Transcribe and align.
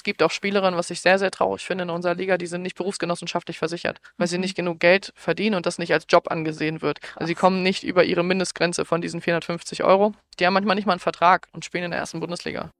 es 0.00 0.04
gibt 0.04 0.22
auch 0.22 0.30
Spielerinnen, 0.30 0.78
was 0.78 0.88
ich 0.88 1.02
sehr, 1.02 1.18
sehr 1.18 1.30
traurig 1.30 1.62
finde 1.62 1.82
in 1.82 1.90
unserer 1.90 2.14
Liga, 2.14 2.38
die 2.38 2.46
sind 2.46 2.62
nicht 2.62 2.74
berufsgenossenschaftlich 2.74 3.58
versichert, 3.58 4.00
weil 4.16 4.28
sie 4.28 4.38
Mhm. 4.38 4.40
nicht 4.40 4.54
genug 4.56 4.80
Geld 4.80 5.12
verdienen 5.14 5.56
und 5.56 5.66
das 5.66 5.76
nicht 5.76 5.92
als 5.92 6.06
Job 6.08 6.30
angesehen 6.30 6.80
wird. 6.80 7.00
Also 7.16 7.26
sie 7.26 7.34
kommen 7.34 7.62
nicht 7.62 7.82
über 7.82 8.02
ihre 8.02 8.22
Mindestgrenze 8.24 8.86
von 8.86 9.02
diesen 9.02 9.20
450 9.20 9.84
Euro. 9.84 10.14
Die 10.38 10.46
haben 10.46 10.54
manchmal 10.54 10.76
nicht 10.76 10.86
mal 10.86 10.94
einen 10.94 11.00
Vertrag 11.00 11.48
und 11.52 11.66
spielen 11.66 11.84
in 11.84 11.90
der 11.90 12.00
ersten 12.00 12.18
Bundesliga. 12.18 12.70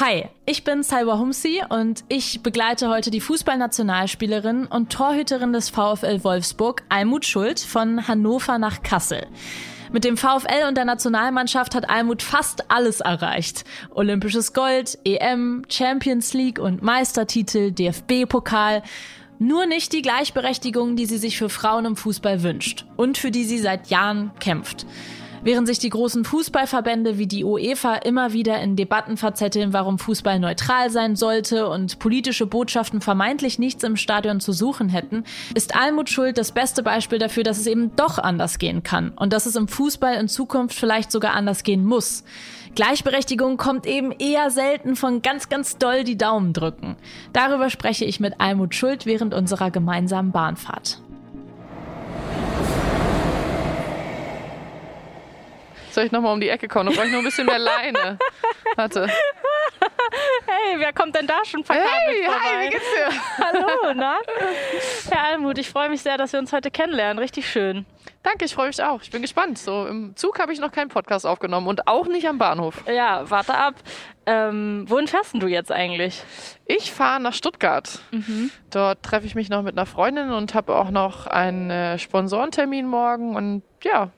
Hi, 0.00 0.30
ich 0.46 0.64
bin 0.64 0.82
Salwa 0.82 1.18
Humsi 1.18 1.60
und 1.68 2.04
ich 2.08 2.42
begleite 2.42 2.88
heute 2.88 3.10
die 3.10 3.20
Fußballnationalspielerin 3.20 4.64
und 4.68 4.90
Torhüterin 4.90 5.52
des 5.52 5.68
VfL 5.68 6.24
Wolfsburg, 6.24 6.82
Almut 6.88 7.26
Schuld, 7.26 7.60
von 7.60 8.08
Hannover 8.08 8.56
nach 8.56 8.82
Kassel. 8.82 9.26
Mit 9.92 10.04
dem 10.04 10.16
VfL 10.16 10.66
und 10.68 10.76
der 10.76 10.84
Nationalmannschaft 10.84 11.74
hat 11.74 11.88
Almut 11.88 12.22
fast 12.22 12.70
alles 12.70 13.00
erreicht. 13.00 13.64
Olympisches 13.90 14.52
Gold, 14.52 14.98
EM, 15.04 15.62
Champions 15.68 16.34
League 16.34 16.58
und 16.58 16.82
Meistertitel, 16.82 17.72
DFB-Pokal. 17.72 18.82
Nur 19.38 19.66
nicht 19.66 19.92
die 19.92 20.02
Gleichberechtigung, 20.02 20.96
die 20.96 21.06
sie 21.06 21.18
sich 21.18 21.38
für 21.38 21.48
Frauen 21.48 21.84
im 21.84 21.96
Fußball 21.96 22.42
wünscht 22.42 22.86
und 22.96 23.18
für 23.18 23.30
die 23.30 23.44
sie 23.44 23.58
seit 23.58 23.88
Jahren 23.88 24.32
kämpft. 24.40 24.84
Während 25.48 25.66
sich 25.66 25.78
die 25.78 25.88
großen 25.88 26.26
Fußballverbände 26.26 27.16
wie 27.16 27.26
die 27.26 27.42
UEFA 27.42 27.94
immer 27.94 28.34
wieder 28.34 28.60
in 28.60 28.76
Debatten 28.76 29.16
verzetteln, 29.16 29.72
warum 29.72 29.98
Fußball 29.98 30.38
neutral 30.38 30.90
sein 30.90 31.16
sollte 31.16 31.70
und 31.70 31.98
politische 32.00 32.44
Botschaften 32.44 33.00
vermeintlich 33.00 33.58
nichts 33.58 33.82
im 33.82 33.96
Stadion 33.96 34.40
zu 34.40 34.52
suchen 34.52 34.90
hätten, 34.90 35.24
ist 35.54 35.74
Almut 35.74 36.10
Schuld 36.10 36.36
das 36.36 36.52
beste 36.52 36.82
Beispiel 36.82 37.18
dafür, 37.18 37.44
dass 37.44 37.56
es 37.56 37.66
eben 37.66 37.96
doch 37.96 38.18
anders 38.18 38.58
gehen 38.58 38.82
kann 38.82 39.12
und 39.16 39.32
dass 39.32 39.46
es 39.46 39.56
im 39.56 39.68
Fußball 39.68 40.16
in 40.16 40.28
Zukunft 40.28 40.78
vielleicht 40.78 41.10
sogar 41.10 41.32
anders 41.32 41.62
gehen 41.62 41.82
muss. 41.82 42.24
Gleichberechtigung 42.74 43.56
kommt 43.56 43.86
eben 43.86 44.12
eher 44.12 44.50
selten 44.50 44.96
von 44.96 45.22
ganz, 45.22 45.48
ganz 45.48 45.78
doll 45.78 46.04
die 46.04 46.18
Daumen 46.18 46.52
drücken. 46.52 46.96
Darüber 47.32 47.70
spreche 47.70 48.04
ich 48.04 48.20
mit 48.20 48.38
Almut 48.38 48.74
Schuld 48.74 49.06
während 49.06 49.32
unserer 49.32 49.70
gemeinsamen 49.70 50.30
Bahnfahrt. 50.30 51.00
Soll 55.98 56.06
ich 56.06 56.12
nochmal 56.12 56.32
um 56.32 56.40
die 56.40 56.48
Ecke 56.48 56.68
kommen? 56.68 56.88
Da 56.90 56.94
brauche 56.94 57.06
ich 57.08 57.12
noch 57.12 57.18
ein 57.18 57.24
bisschen 57.24 57.44
mehr 57.46 57.58
Leine. 57.58 58.20
Warte. 58.76 59.08
Hey, 60.46 60.78
wer 60.78 60.92
kommt 60.92 61.16
denn 61.16 61.26
da 61.26 61.44
schon 61.44 61.64
verkabelt 61.64 61.90
Hey, 62.06 62.22
vorbei? 62.24 62.38
hi, 62.40 62.66
wie 62.66 62.70
geht's 62.70 62.84
dir? 62.94 63.44
Hallo, 63.44 63.92
na? 63.96 64.16
Herr 65.10 65.24
Almut, 65.24 65.58
ich 65.58 65.68
freue 65.68 65.88
mich 65.88 66.00
sehr, 66.02 66.16
dass 66.16 66.32
wir 66.32 66.38
uns 66.38 66.52
heute 66.52 66.70
kennenlernen. 66.70 67.18
Richtig 67.18 67.50
schön. 67.50 67.84
Danke, 68.22 68.44
ich 68.44 68.54
freue 68.54 68.68
mich 68.68 68.80
auch. 68.80 69.02
Ich 69.02 69.10
bin 69.10 69.22
gespannt. 69.22 69.58
So 69.58 69.86
im 69.88 70.14
Zug 70.14 70.38
habe 70.38 70.52
ich 70.52 70.60
noch 70.60 70.70
keinen 70.70 70.88
Podcast 70.88 71.26
aufgenommen 71.26 71.66
und 71.66 71.88
auch 71.88 72.06
nicht 72.06 72.28
am 72.28 72.38
Bahnhof. 72.38 72.84
Ja, 72.86 73.28
warte 73.28 73.54
ab. 73.54 73.74
Ähm, 74.24 74.84
wohin 74.86 75.08
fährst 75.08 75.34
du 75.34 75.48
jetzt 75.48 75.72
eigentlich? 75.72 76.22
Ich 76.66 76.92
fahre 76.92 77.18
nach 77.20 77.34
Stuttgart. 77.34 78.02
Dort 78.70 79.02
treffe 79.02 79.26
ich 79.26 79.34
mich 79.34 79.48
noch 79.48 79.62
mit 79.62 79.76
einer 79.76 79.86
Freundin 79.86 80.30
und 80.30 80.54
habe 80.54 80.76
auch 80.76 80.90
noch 80.90 81.26
einen 81.26 81.70
äh, 81.70 81.98
Sponsorentermin 81.98 82.86
morgen 82.86 83.34
und 83.34 83.62
ja, 83.82 84.10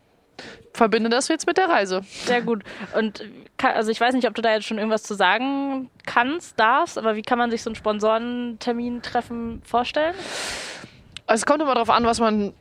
verbinde 0.72 1.10
das 1.10 1.28
jetzt 1.28 1.46
mit 1.46 1.56
der 1.56 1.68
Reise. 1.68 2.02
Sehr 2.24 2.42
gut. 2.42 2.62
Und 2.96 3.24
also 3.62 3.90
ich 3.90 4.00
weiß 4.00 4.14
nicht, 4.14 4.26
ob 4.26 4.34
du 4.34 4.42
da 4.42 4.52
jetzt 4.52 4.66
schon 4.66 4.78
irgendwas 4.78 5.02
zu 5.02 5.14
sagen 5.14 5.90
kannst, 6.06 6.58
darfst, 6.58 6.98
aber 6.98 7.16
wie 7.16 7.22
kann 7.22 7.38
man 7.38 7.50
sich 7.50 7.62
so 7.62 7.70
ein 7.70 7.74
Sponsorentermin-Treffen 7.74 9.62
vorstellen? 9.64 10.14
Also 11.26 11.42
es 11.42 11.46
kommt 11.46 11.62
immer 11.62 11.74
darauf 11.74 11.90
an, 11.90 12.04
was 12.04 12.20
man 12.20 12.54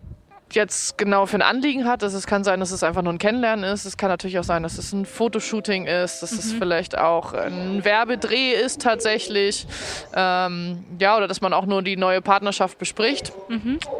jetzt 0.55 0.97
genau 0.97 1.25
für 1.25 1.37
ein 1.37 1.41
Anliegen 1.41 1.85
hat. 1.85 2.03
Also 2.03 2.17
es 2.17 2.27
kann 2.27 2.43
sein, 2.43 2.59
dass 2.59 2.71
es 2.71 2.83
einfach 2.83 3.01
nur 3.01 3.13
ein 3.13 3.17
Kennenlernen 3.19 3.65
ist. 3.65 3.85
Es 3.85 3.97
kann 3.97 4.09
natürlich 4.09 4.39
auch 4.39 4.43
sein, 4.43 4.63
dass 4.63 4.77
es 4.77 4.93
ein 4.93 5.05
Fotoshooting 5.05 5.87
ist, 5.87 6.21
dass 6.21 6.31
es 6.31 6.53
vielleicht 6.53 6.97
auch 6.97 7.33
ein 7.33 7.83
Werbedreh 7.83 8.53
ist 8.53 8.81
tatsächlich. 8.81 9.67
Ähm, 10.15 10.83
ja, 10.99 11.17
oder 11.17 11.27
dass 11.27 11.41
man 11.41 11.53
auch 11.53 11.65
nur 11.65 11.81
die 11.81 11.97
neue 11.97 12.21
Partnerschaft 12.21 12.77
bespricht. 12.77 13.31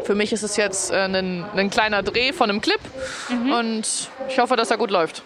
Für 0.04 0.16
mich 0.16 0.34
ist 0.34 0.44
es 0.44 0.58
jetzt 0.58 0.92
äh, 0.92 0.96
ein, 0.96 1.46
ein 1.56 1.70
kleiner 1.70 2.04
Dreh 2.04 2.34
von 2.34 2.50
einem 2.50 2.62
Clip 2.62 2.80
und 3.30 4.10
ich 4.28 4.40
hoffe, 4.40 4.56
dass 4.56 4.72
er 4.72 4.78
gut 4.78 4.92
läuft. 4.92 5.24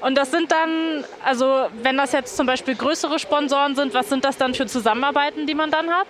Und 0.00 0.16
das 0.16 0.30
sind 0.30 0.52
dann, 0.52 1.04
also 1.24 1.66
wenn 1.82 1.96
das 1.96 2.12
jetzt 2.12 2.36
zum 2.36 2.46
Beispiel 2.46 2.74
größere 2.74 3.18
Sponsoren 3.18 3.74
sind, 3.74 3.94
was 3.94 4.08
sind 4.08 4.24
das 4.24 4.36
dann 4.36 4.54
für 4.54 4.66
Zusammenarbeiten, 4.66 5.46
die 5.46 5.54
man 5.54 5.70
dann 5.70 5.88
hat? 5.90 6.06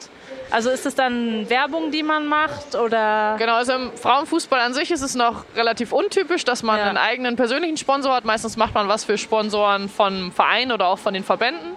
Also 0.51 0.71
ist 0.71 0.87
es 0.87 0.95
dann 0.95 1.49
Werbung, 1.51 1.91
die 1.91 2.03
man 2.03 2.27
macht 2.27 2.75
oder? 2.77 3.37
Genau, 3.39 3.55
also 3.55 3.73
im 3.73 3.93
Frauenfußball 3.97 4.61
an 4.61 4.73
sich 4.75 4.91
ist 4.91 5.03
es 5.03 5.15
noch 5.15 5.45
relativ 5.57 5.93
untypisch, 5.93 6.45
dass 6.45 6.63
man 6.63 6.79
Ja. 6.79 6.85
einen 6.85 6.99
eigenen 6.99 7.37
persönlichen 7.37 7.77
Sponsor 7.77 8.15
hat. 8.15 8.25
Meistens 8.25 8.57
macht 8.57 8.75
man 8.75 8.87
was 8.89 9.05
für 9.05 9.19
Sponsoren 9.19 9.89
von 9.89 10.31
Vereinen 10.33 10.71
oder 10.73 10.87
auch 10.89 10.99
von 10.99 11.13
den 11.15 11.25
Verbänden. 11.25 11.73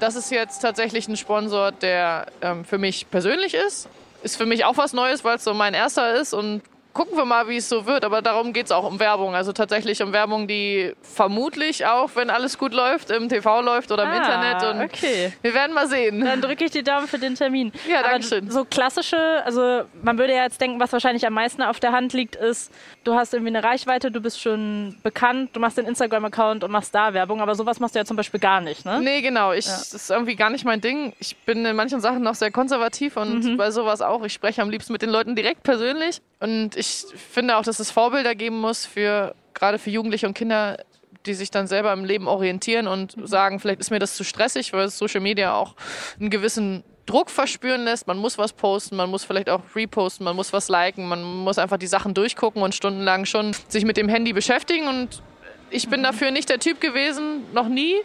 Das 0.00 0.16
ist 0.16 0.30
jetzt 0.30 0.60
tatsächlich 0.60 1.06
ein 1.08 1.16
Sponsor, 1.16 1.72
der 1.72 2.26
ähm, 2.40 2.64
für 2.64 2.78
mich 2.78 3.10
persönlich 3.10 3.54
ist. 3.54 3.88
Ist 4.22 4.36
für 4.36 4.46
mich 4.46 4.64
auch 4.64 4.76
was 4.76 4.92
Neues, 4.92 5.22
weil 5.24 5.36
es 5.36 5.44
so 5.44 5.54
mein 5.54 5.74
erster 5.74 6.14
ist 6.14 6.32
und 6.34 6.62
gucken 6.98 7.16
wir 7.16 7.24
mal, 7.24 7.46
wie 7.48 7.58
es 7.58 7.68
so 7.68 7.86
wird. 7.86 8.04
Aber 8.04 8.22
darum 8.22 8.52
geht 8.52 8.66
es 8.66 8.72
auch 8.72 8.82
um 8.84 8.98
Werbung. 8.98 9.36
Also 9.36 9.52
tatsächlich 9.52 10.02
um 10.02 10.12
Werbung, 10.12 10.48
die 10.48 10.94
vermutlich 11.00 11.86
auch, 11.86 12.10
wenn 12.16 12.28
alles 12.28 12.58
gut 12.58 12.74
läuft, 12.74 13.10
im 13.12 13.28
TV 13.28 13.60
läuft 13.62 13.92
oder 13.92 14.02
im 14.02 14.08
Ah, 14.10 14.16
Internet. 14.16 14.62
Und 14.64 14.82
okay. 14.84 15.32
wir 15.42 15.54
werden 15.54 15.74
mal 15.74 15.86
sehen. 15.86 16.24
Dann 16.24 16.40
drücke 16.40 16.64
ich 16.64 16.72
die 16.72 16.82
Daumen 16.82 17.06
für 17.06 17.18
den 17.18 17.36
Termin. 17.36 17.70
Ja, 17.88 18.02
danke 18.02 18.26
schön. 18.26 18.50
So 18.50 18.64
klassische, 18.64 19.16
also 19.44 19.82
man 20.02 20.18
würde 20.18 20.34
ja 20.34 20.42
jetzt 20.42 20.60
denken, 20.60 20.80
was 20.80 20.92
wahrscheinlich 20.92 21.24
am 21.26 21.34
meisten 21.34 21.62
auf 21.62 21.78
der 21.78 21.92
Hand 21.92 22.12
liegt, 22.14 22.34
ist, 22.34 22.72
du 23.04 23.14
hast 23.14 23.32
irgendwie 23.32 23.54
eine 23.54 23.62
Reichweite, 23.62 24.10
du 24.10 24.20
bist 24.20 24.40
schon 24.40 24.96
bekannt, 25.04 25.50
du 25.52 25.60
machst 25.60 25.78
den 25.78 25.86
Instagram-Account 25.86 26.64
und 26.64 26.70
machst 26.72 26.94
da 26.94 27.14
Werbung, 27.14 27.40
aber 27.40 27.54
sowas 27.54 27.78
machst 27.78 27.94
du 27.94 28.00
ja 28.00 28.04
zum 28.04 28.16
Beispiel 28.16 28.40
gar 28.40 28.60
nicht, 28.60 28.84
ne? 28.84 29.00
Nee, 29.00 29.20
genau. 29.22 29.52
Ich, 29.52 29.66
Das 29.66 29.92
ist 29.94 30.10
irgendwie 30.10 30.34
gar 30.34 30.50
nicht 30.50 30.64
mein 30.64 30.80
Ding. 30.80 31.12
Ich 31.20 31.36
bin 31.36 31.64
in 31.64 31.76
manchen 31.76 32.00
Sachen 32.00 32.22
noch 32.22 32.34
sehr 32.34 32.50
konservativ 32.50 33.16
und 33.16 33.44
Mhm. 33.44 33.56
bei 33.56 33.70
sowas 33.70 34.00
auch. 34.02 34.24
Ich 34.24 34.32
spreche 34.32 34.62
am 34.62 34.70
liebsten 34.70 34.92
mit 34.92 35.02
den 35.02 35.10
Leuten 35.10 35.36
direkt 35.36 35.62
persönlich. 35.62 36.20
Und 36.40 36.76
ich 36.76 37.04
finde 37.32 37.56
auch, 37.56 37.62
dass 37.62 37.80
es 37.80 37.90
Vorbilder 37.90 38.34
geben 38.34 38.60
muss 38.60 38.86
für 38.86 39.34
gerade 39.54 39.78
für 39.78 39.90
Jugendliche 39.90 40.26
und 40.26 40.34
Kinder, 40.34 40.78
die 41.26 41.34
sich 41.34 41.50
dann 41.50 41.66
selber 41.66 41.92
im 41.92 42.04
Leben 42.04 42.28
orientieren 42.28 42.86
und 42.86 43.16
Mhm. 43.16 43.26
sagen, 43.26 43.60
vielleicht 43.60 43.80
ist 43.80 43.90
mir 43.90 43.98
das 43.98 44.14
zu 44.16 44.22
stressig, 44.24 44.72
weil 44.72 44.88
Social 44.88 45.20
Media 45.20 45.52
auch 45.54 45.74
einen 46.20 46.30
gewissen 46.30 46.84
Druck 47.06 47.28
verspüren 47.30 47.82
lässt. 47.84 48.06
Man 48.06 48.18
muss 48.18 48.38
was 48.38 48.52
posten, 48.52 48.94
man 48.96 49.10
muss 49.10 49.24
vielleicht 49.24 49.50
auch 49.50 49.62
reposten, 49.74 50.24
man 50.24 50.36
muss 50.36 50.52
was 50.52 50.68
liken, 50.68 51.08
man 51.08 51.22
muss 51.24 51.58
einfach 51.58 51.78
die 51.78 51.86
Sachen 51.86 52.14
durchgucken 52.14 52.62
und 52.62 52.74
stundenlang 52.74 53.24
schon 53.24 53.52
sich 53.66 53.84
mit 53.84 53.96
dem 53.96 54.08
Handy 54.08 54.32
beschäftigen. 54.32 54.86
Und 54.86 55.22
ich 55.70 55.86
Mhm. 55.86 55.90
bin 55.90 56.02
dafür 56.04 56.30
nicht 56.30 56.48
der 56.50 56.60
Typ 56.60 56.80
gewesen, 56.80 57.44
noch 57.52 57.68
nie. 57.68 57.96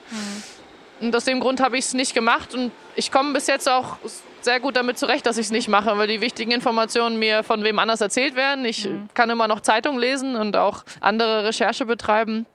Und 1.01 1.15
aus 1.15 1.25
dem 1.25 1.39
Grund 1.39 1.59
habe 1.59 1.77
ich 1.77 1.85
es 1.85 1.94
nicht 1.94 2.13
gemacht. 2.15 2.53
Und 2.55 2.71
ich 2.95 3.11
komme 3.11 3.33
bis 3.33 3.47
jetzt 3.47 3.69
auch 3.69 3.97
sehr 4.44 4.59
gut 4.59 4.76
damit 4.76 4.98
zurecht, 4.98 5.26
dass 5.26 5.38
ich 5.38 5.46
es 5.48 5.52
nicht 5.52 5.68
mache, 5.68 5.98
weil 5.98 6.08
die 6.08 6.22
wichtigen 6.22 6.52
Informationen 6.52 7.18
mir 7.18 7.44
von 7.44 7.64
wem 7.64 7.80
anders 7.80 8.02
erzählt 8.02 8.36
werden. 8.36 8.66
Ich 8.66 8.90
kann 9.14 9.30
immer 9.30 9.48
noch 9.48 9.62
Zeitung 9.62 9.98
lesen 10.00 10.36
und 10.36 10.56
auch 10.58 10.84
andere 11.02 11.46
Recherche 11.46 11.86
betreiben. 11.86 12.46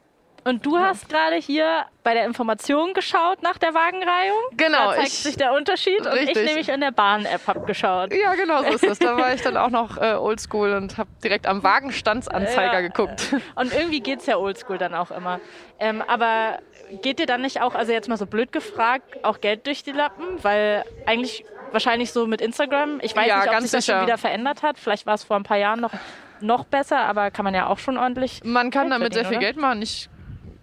Und 0.44 0.64
du 0.64 0.78
hast 0.78 1.10
gerade 1.10 1.36
hier 1.36 1.84
bei 2.04 2.14
der 2.14 2.24
Information 2.24 2.94
geschaut 2.94 3.42
nach 3.42 3.58
der 3.58 3.74
Wagenreihung. 3.74 4.38
Genau, 4.56 4.90
Da 4.90 4.94
zeigt 4.94 5.08
ich- 5.08 5.18
sich 5.18 5.36
der 5.36 5.52
Unterschied. 5.52 6.00
Und 6.06 6.14
ich 6.14 6.28
Richtig. 6.28 6.46
nämlich 6.46 6.68
in 6.70 6.80
der 6.80 6.92
Bahn-App 6.92 7.46
habe 7.46 7.60
geschaut. 7.66 8.14
Ja, 8.14 8.34
genau 8.34 8.62
so 8.62 8.68
ist 8.70 8.86
das. 8.86 8.98
Da 8.98 9.14
war 9.18 9.34
ich 9.34 9.42
dann 9.42 9.56
auch 9.58 9.68
noch 9.68 9.98
äh, 9.98 10.14
oldschool 10.14 10.72
und 10.72 10.96
habe 10.96 11.10
direkt 11.22 11.46
am 11.46 11.62
Wagenstandsanzeiger 11.62 12.74
Ja. 12.74 12.80
geguckt. 12.80 13.34
Und 13.56 13.74
irgendwie 13.74 14.00
geht's 14.00 14.24
ja 14.26 14.38
oldschool 14.38 14.78
dann 14.78 14.94
auch 14.94 15.10
immer. 15.10 15.40
Ähm, 15.80 16.02
aber 16.06 16.60
geht 17.02 17.18
dir 17.18 17.26
dann 17.26 17.42
nicht 17.42 17.60
auch, 17.60 17.74
also 17.74 17.92
jetzt 17.92 18.08
mal 18.08 18.16
so 18.16 18.24
blöd 18.26 18.50
gefragt, 18.52 19.22
auch 19.24 19.40
Geld 19.42 19.66
durch 19.66 19.82
die 19.82 19.92
Lappen? 19.92 20.24
Weil 20.42 20.84
eigentlich 21.04 21.44
wahrscheinlich 21.72 22.12
so 22.12 22.26
mit 22.26 22.40
Instagram, 22.40 22.98
ich 23.02 23.14
weiß 23.16 23.26
Ja, 23.26 23.40
nicht, 23.40 23.48
ob 23.54 23.60
sich 23.60 23.70
das 23.70 23.84
sicher. 23.84 23.98
schon 23.98 24.06
wieder 24.06 24.18
verändert 24.18 24.62
hat. 24.62 24.78
Vielleicht 24.78 25.06
war 25.06 25.14
es 25.14 25.24
vor 25.24 25.36
ein 25.36 25.42
paar 25.42 25.56
Jahren 25.58 25.80
noch, 25.80 25.92
noch 26.40 26.64
besser, 26.64 26.98
aber 27.00 27.30
kann 27.30 27.44
man 27.44 27.54
ja 27.54 27.66
auch 27.66 27.78
schon 27.78 27.96
ordentlich. 27.98 28.40
Man 28.44 28.70
kann 28.70 28.88
Geld 28.88 29.00
damit 29.00 29.12
sehr 29.14 29.22
viel 29.24 29.32
verdienen, 29.34 29.40
Geld 29.54 29.56
machen. 29.56 29.82
Ich 29.82 30.08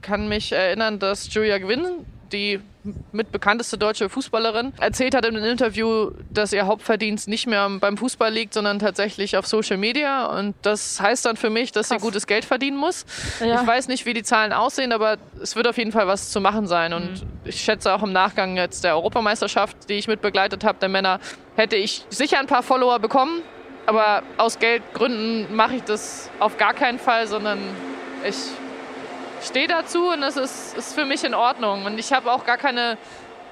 kann 0.01 0.27
mich 0.27 0.51
erinnern, 0.51 0.99
dass 0.99 1.33
Julia 1.33 1.57
Gwynn, 1.57 2.05
die 2.35 2.59
mitbekannteste 3.11 3.77
deutsche 3.79 4.09
Fußballerin, 4.09 4.73
erzählt 4.79 5.15
hat 5.15 5.25
in 5.25 5.35
einem 5.35 5.45
Interview, 5.49 6.11
dass 6.29 6.53
ihr 6.53 6.67
Hauptverdienst 6.67 7.27
nicht 7.27 7.47
mehr 7.47 7.67
beim 7.79 7.97
Fußball 7.97 8.31
liegt, 8.31 8.53
sondern 8.53 8.77
tatsächlich 8.77 9.37
auf 9.37 9.47
Social 9.47 9.77
Media. 9.77 10.25
Und 10.27 10.53
das 10.61 10.99
heißt 11.01 11.25
dann 11.25 11.35
für 11.37 11.49
mich, 11.49 11.71
dass 11.71 11.87
sie 11.89 11.95
Krass. 11.95 12.03
gutes 12.03 12.27
Geld 12.27 12.45
verdienen 12.45 12.77
muss. 12.77 13.05
Ja. 13.39 13.61
Ich 13.61 13.67
weiß 13.67 13.87
nicht, 13.87 14.05
wie 14.05 14.13
die 14.13 14.21
Zahlen 14.23 14.53
aussehen, 14.53 14.91
aber 14.93 15.17
es 15.41 15.55
wird 15.55 15.67
auf 15.67 15.77
jeden 15.79 15.91
Fall 15.91 16.07
was 16.07 16.29
zu 16.31 16.39
machen 16.39 16.67
sein. 16.67 16.93
Und 16.93 17.09
Mhm. 17.23 17.27
ich 17.45 17.59
schätze 17.61 17.91
auch 17.91 18.03
im 18.03 18.11
Nachgang 18.13 18.55
jetzt 18.57 18.83
der 18.83 18.93
Europameisterschaft, 18.95 19.89
die 19.89 19.93
ich 19.93 20.07
mitbegleitet 20.07 20.63
habe, 20.63 20.77
der 20.79 20.89
Männer, 20.89 21.19
hätte 21.55 21.75
ich 21.77 22.05
sicher 22.09 22.39
ein 22.39 22.47
paar 22.47 22.61
Follower 22.63 22.99
bekommen. 22.99 23.41
Aber 23.87 24.21
aus 24.37 24.59
Geldgründen 24.59 25.55
mache 25.55 25.75
ich 25.77 25.83
das 25.83 26.29
auf 26.39 26.57
gar 26.57 26.73
keinen 26.73 26.99
Fall, 26.99 27.27
sondern 27.27 27.59
ich 28.27 28.35
stehe 29.45 29.67
dazu 29.67 30.09
und 30.09 30.23
es 30.23 30.37
ist, 30.37 30.77
ist 30.77 30.93
für 30.93 31.05
mich 31.05 31.23
in 31.23 31.33
Ordnung. 31.33 31.85
Und 31.85 31.97
ich 31.97 32.11
habe 32.13 32.31
auch 32.31 32.45
gar 32.45 32.57
keine 32.57 32.97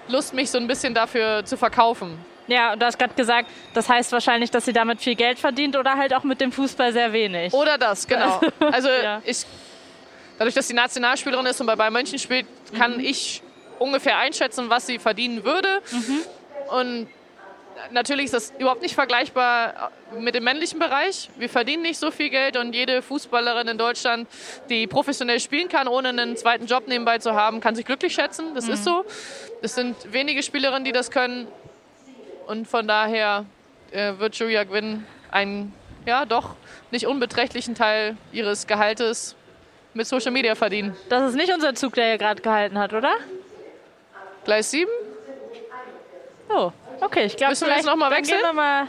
Lust, 0.08 0.34
mich 0.34 0.50
so 0.52 0.58
ein 0.58 0.68
bisschen 0.68 0.94
dafür 0.94 1.46
zu 1.46 1.58
verkaufen. 1.58 2.18
Ja, 2.48 2.74
und 2.74 2.82
du 2.82 2.86
hast 2.86 3.00
gerade 3.00 3.14
gesagt, 3.14 3.50
das 3.74 3.88
heißt 3.88 4.12
wahrscheinlich, 4.12 4.52
dass 4.52 4.66
sie 4.66 4.74
damit 4.74 5.00
viel 5.02 5.16
Geld 5.16 5.40
verdient 5.40 5.78
oder 5.78 5.96
halt 5.98 6.14
auch 6.14 6.24
mit 6.24 6.42
dem 6.42 6.52
Fußball 6.52 6.92
sehr 6.92 7.14
wenig. 7.14 7.54
Oder 7.54 7.78
das, 7.78 8.06
genau. 8.08 8.42
Also 8.60 8.90
Ja. 8.90 9.22
ich, 9.24 9.46
dadurch, 10.38 10.54
dass 10.56 10.68
die 10.68 10.74
Nationalspielerin 10.74 11.46
ist 11.46 11.62
und 11.62 11.68
bei 11.68 11.76
Bayern 11.78 11.94
München 11.94 12.20
spielt, 12.20 12.46
kann 12.78 13.00
ich 13.00 13.42
ungefähr 13.80 14.18
einschätzen, 14.18 14.70
was 14.70 14.88
sie 14.88 15.00
verdienen 15.00 15.46
würde. 15.46 15.82
Und 16.70 17.08
natürlich 17.92 18.26
ist 18.26 18.34
das 18.34 18.54
überhaupt 18.58 18.82
nicht 18.82 18.96
vergleichbar 18.96 19.92
mit 20.20 20.36
dem 20.36 20.44
männlichen 20.44 20.80
Bereich. 20.80 21.30
Wir 21.38 21.50
verdienen 21.50 21.84
nicht 21.84 22.00
so 22.00 22.12
viel 22.12 22.30
Geld 22.30 22.58
und 22.58 22.74
jede 22.74 23.02
Fußballerin 23.02 23.68
in 23.68 23.78
Deutschland, 23.78 24.28
die 24.70 24.88
professionell 24.88 25.40
spielen 25.40 25.70
kann, 25.70 25.88
ohne 25.88 26.10
einen 26.10 26.38
zweiten 26.38 26.66
Job 26.66 26.88
nebenbei 26.88 27.20
zu 27.20 27.34
haben, 27.34 27.60
kann 27.60 27.76
sich 27.76 27.86
glücklich 27.86 28.14
schätzen. 28.14 28.54
Das 28.56 28.68
ist 28.68 28.84
so. 28.84 29.06
Es 29.62 29.76
sind 29.76 29.96
wenige 30.12 30.44
Spielerinnen, 30.44 30.84
die 30.84 30.92
das 30.92 31.12
können. 31.12 31.48
Und 32.48 32.68
von 32.68 32.88
daher 32.88 33.46
äh, 33.92 34.14
wird 34.18 34.36
Julia 34.36 34.64
Gwynn 34.64 35.06
einen, 35.32 35.74
ja 36.06 36.26
doch, 36.26 36.56
nicht 36.92 37.08
unbeträchtlichen 37.08 37.76
Teil 37.76 38.18
ihres 38.32 38.68
Gehaltes 38.68 39.36
mit 39.94 40.08
Social 40.08 40.32
Media 40.32 40.56
verdienen. 40.56 40.96
Das 41.10 41.30
ist 41.30 41.36
nicht 41.36 41.54
unser 41.54 41.76
Zug, 41.76 41.94
der 41.94 42.08
hier 42.08 42.18
gerade 42.18 42.42
gehalten 42.42 42.78
hat, 42.78 42.94
oder? 42.94 43.14
Gleis 44.44 44.72
7? 44.72 44.90
Oh, 46.50 46.72
okay. 47.06 47.26
Ich 47.26 47.38
glaube, 47.38 47.52
Müssen 47.52 47.68
wir 47.68 47.76
jetzt 47.76 47.86
noch 47.86 47.96
mal 47.96 48.10
dann 48.10 48.20
wechseln? 48.20 48.40
gehen 48.40 48.48
Wir 48.48 48.54
mal, 48.54 48.88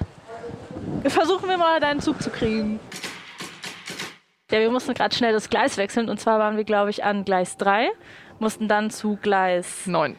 versuchen 1.10 1.48
wir 1.48 1.58
mal, 1.58 1.80
deinen 1.80 2.00
Zug 2.00 2.20
zu 2.22 2.30
kriegen. 2.30 2.80
Ja, 4.50 4.60
wir 4.60 4.70
mussten 4.70 4.94
gerade 4.94 5.14
schnell 5.14 5.32
das 5.32 5.48
Gleis 5.50 5.76
wechseln. 5.78 6.08
Und 6.08 6.20
zwar 6.20 6.38
waren 6.38 6.56
wir, 6.56 6.64
glaube 6.64 6.90
ich, 6.90 7.02
an 7.04 7.24
Gleis 7.24 7.56
3, 7.56 7.90
mussten 8.38 8.68
dann 8.68 8.90
zu 8.90 9.16
Gleis 9.20 9.86
9. 9.86 10.16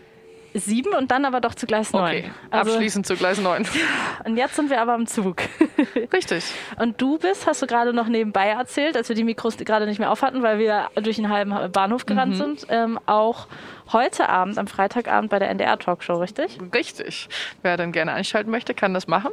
7 0.58 0.94
und 0.94 1.12
dann 1.12 1.26
aber 1.26 1.42
doch 1.42 1.54
zu 1.54 1.66
Gleis 1.68 1.92
9. 1.92 2.02
Okay, 2.04 2.32
Also, 2.50 2.72
abschließend 2.72 3.06
zu 3.06 3.16
Gleis 3.18 3.42
9. 3.42 3.68
und 4.26 4.38
jetzt 4.38 4.56
sind 4.56 4.70
wir 4.70 4.80
aber 4.82 4.94
am 4.94 5.06
Zug. 5.06 5.42
Richtig. 6.14 6.46
Und 6.80 7.02
du 7.02 7.18
bist, 7.18 7.46
hast 7.46 7.62
du 7.62 7.68
gerade 7.68 7.92
noch 7.92 8.08
nebenbei 8.08 8.48
erzählt, 8.48 8.96
als 8.96 9.10
wir 9.10 9.18
die 9.18 9.26
Mikros 9.26 9.58
gerade 9.58 9.86
nicht 9.86 10.00
mehr 10.00 10.12
auf 10.12 10.22
hatten, 10.22 10.44
weil 10.44 10.58
wir 10.58 10.90
durch 10.96 11.18
einen 11.18 11.30
halben 11.30 11.72
Bahnhof 11.74 12.06
gerannt 12.06 12.38
sind, 12.38 12.68
ähm, 12.70 12.98
auch 13.06 13.48
heute 13.94 14.30
Abend, 14.30 14.58
am 14.58 14.68
Freitagabend 14.68 15.30
bei 15.30 15.40
der 15.40 15.50
NDR-Talkshow, 15.50 16.16
richtig? 16.20 16.58
Richtig. 16.74 17.30
Wer 17.62 17.78
dann 17.78 17.92
gerne 17.92 18.14
einschalten 18.14 18.52
möchte, 18.52 18.74
kann 18.74 18.94
das 18.94 19.08
machen. 19.08 19.32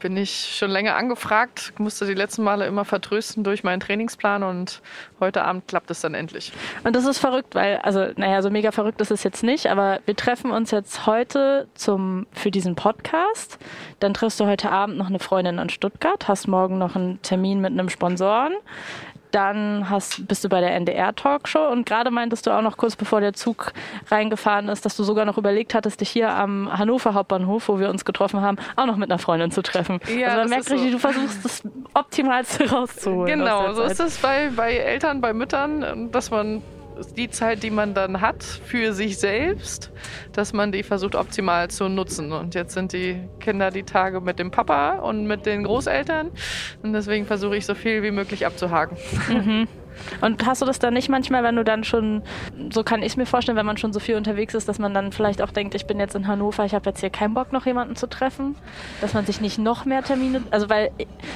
Bin 0.00 0.16
ich 0.16 0.56
schon 0.56 0.70
länger 0.70 0.96
angefragt, 0.96 1.72
musste 1.78 2.06
die 2.06 2.14
letzten 2.14 2.42
Male 2.42 2.66
immer 2.66 2.84
vertrösten 2.84 3.44
durch 3.44 3.64
meinen 3.64 3.80
Trainingsplan 3.80 4.42
und 4.42 4.82
heute 5.20 5.44
Abend 5.44 5.68
klappt 5.68 5.90
es 5.90 6.00
dann 6.00 6.14
endlich. 6.14 6.52
Und 6.84 6.94
das 6.96 7.04
ist 7.04 7.18
verrückt, 7.18 7.54
weil, 7.54 7.76
also, 7.78 8.08
naja, 8.16 8.42
so 8.42 8.50
mega 8.50 8.72
verrückt 8.72 9.00
ist 9.00 9.10
es 9.10 9.22
jetzt 9.22 9.42
nicht, 9.42 9.66
aber 9.66 10.00
wir 10.06 10.16
treffen 10.16 10.50
uns 10.50 10.70
jetzt 10.70 11.06
heute 11.06 11.68
zum, 11.74 12.26
für 12.32 12.50
diesen 12.50 12.74
Podcast. 12.74 13.58
Dann 14.00 14.14
triffst 14.14 14.40
du 14.40 14.46
heute 14.46 14.70
Abend 14.70 14.98
noch 14.98 15.08
eine 15.08 15.18
Freundin 15.18 15.58
in 15.58 15.68
Stuttgart, 15.68 16.28
hast 16.28 16.46
morgen 16.48 16.78
noch 16.78 16.96
einen 16.96 17.20
Termin 17.22 17.60
mit 17.60 17.72
einem 17.72 17.88
Sponsoren. 17.88 18.54
Dann 19.30 19.90
hast, 19.90 20.26
bist 20.26 20.44
du 20.44 20.48
bei 20.48 20.60
der 20.60 20.74
NDR-Talkshow 20.74 21.68
und 21.68 21.86
gerade 21.86 22.10
meintest 22.10 22.46
du 22.46 22.50
auch 22.50 22.62
noch 22.62 22.76
kurz 22.76 22.96
bevor 22.96 23.20
der 23.20 23.32
Zug 23.32 23.72
reingefahren 24.10 24.68
ist, 24.68 24.84
dass 24.84 24.96
du 24.96 25.04
sogar 25.04 25.24
noch 25.24 25.38
überlegt 25.38 25.74
hattest, 25.74 26.00
dich 26.00 26.10
hier 26.10 26.30
am 26.30 26.70
Hannover 26.76 27.14
Hauptbahnhof, 27.14 27.68
wo 27.68 27.78
wir 27.78 27.90
uns 27.90 28.04
getroffen 28.04 28.40
haben, 28.40 28.56
auch 28.76 28.86
noch 28.86 28.96
mit 28.96 29.10
einer 29.10 29.18
Freundin 29.18 29.50
zu 29.50 29.62
treffen. 29.62 30.00
Ja, 30.18 30.28
also 30.28 30.40
man 30.40 30.48
merkt 30.50 30.62
ist 30.62 30.68
so. 30.68 30.74
richtig, 30.74 30.92
du 30.92 30.98
versuchst 30.98 31.44
das 31.44 31.62
Optimalste 31.94 32.70
rauszuholen. 32.70 33.38
Genau, 33.38 33.72
so 33.72 33.82
ist 33.82 34.00
es 34.00 34.18
bei, 34.18 34.50
bei 34.54 34.76
Eltern, 34.76 35.20
bei 35.20 35.32
Müttern, 35.32 36.10
dass 36.10 36.30
man 36.30 36.62
die 37.16 37.30
Zeit, 37.30 37.62
die 37.62 37.70
man 37.70 37.94
dann 37.94 38.20
hat 38.20 38.42
für 38.42 38.92
sich 38.92 39.18
selbst, 39.18 39.90
dass 40.32 40.52
man 40.52 40.72
die 40.72 40.82
versucht 40.82 41.14
optimal 41.14 41.68
zu 41.68 41.88
nutzen. 41.88 42.32
Und 42.32 42.54
jetzt 42.54 42.74
sind 42.74 42.92
die 42.92 43.28
Kinder 43.40 43.70
die 43.70 43.84
Tage 43.84 44.20
mit 44.20 44.38
dem 44.38 44.50
Papa 44.50 44.98
und 44.98 45.26
mit 45.26 45.46
den 45.46 45.64
Großeltern. 45.64 46.30
Und 46.82 46.92
deswegen 46.92 47.26
versuche 47.26 47.56
ich 47.56 47.66
so 47.66 47.74
viel 47.74 48.02
wie 48.02 48.10
möglich 48.10 48.46
abzuhaken. 48.46 48.96
Und 50.20 50.44
hast 50.46 50.62
du 50.62 50.66
das 50.66 50.78
dann 50.78 50.94
nicht 50.94 51.08
manchmal, 51.08 51.42
wenn 51.42 51.56
du 51.56 51.64
dann 51.64 51.84
schon, 51.84 52.22
so 52.70 52.82
kann 52.82 53.02
ich 53.02 53.08
es 53.08 53.16
mir 53.16 53.26
vorstellen, 53.26 53.56
wenn 53.56 53.66
man 53.66 53.76
schon 53.76 53.92
so 53.92 54.00
viel 54.00 54.16
unterwegs 54.16 54.54
ist, 54.54 54.68
dass 54.68 54.78
man 54.78 54.94
dann 54.94 55.12
vielleicht 55.12 55.42
auch 55.42 55.50
denkt, 55.50 55.74
ich 55.74 55.86
bin 55.86 55.98
jetzt 55.98 56.14
in 56.14 56.26
Hannover, 56.26 56.64
ich 56.64 56.74
habe 56.74 56.88
jetzt 56.90 57.00
hier 57.00 57.10
keinen 57.10 57.34
Bock, 57.34 57.52
noch 57.52 57.66
jemanden 57.66 57.96
zu 57.96 58.08
treffen, 58.08 58.56
dass 59.00 59.14
man 59.14 59.26
sich 59.26 59.40
nicht 59.40 59.58
noch 59.58 59.84
mehr 59.84 60.02
Termine, 60.02 60.42
also 60.50 60.68
weil 60.68 60.90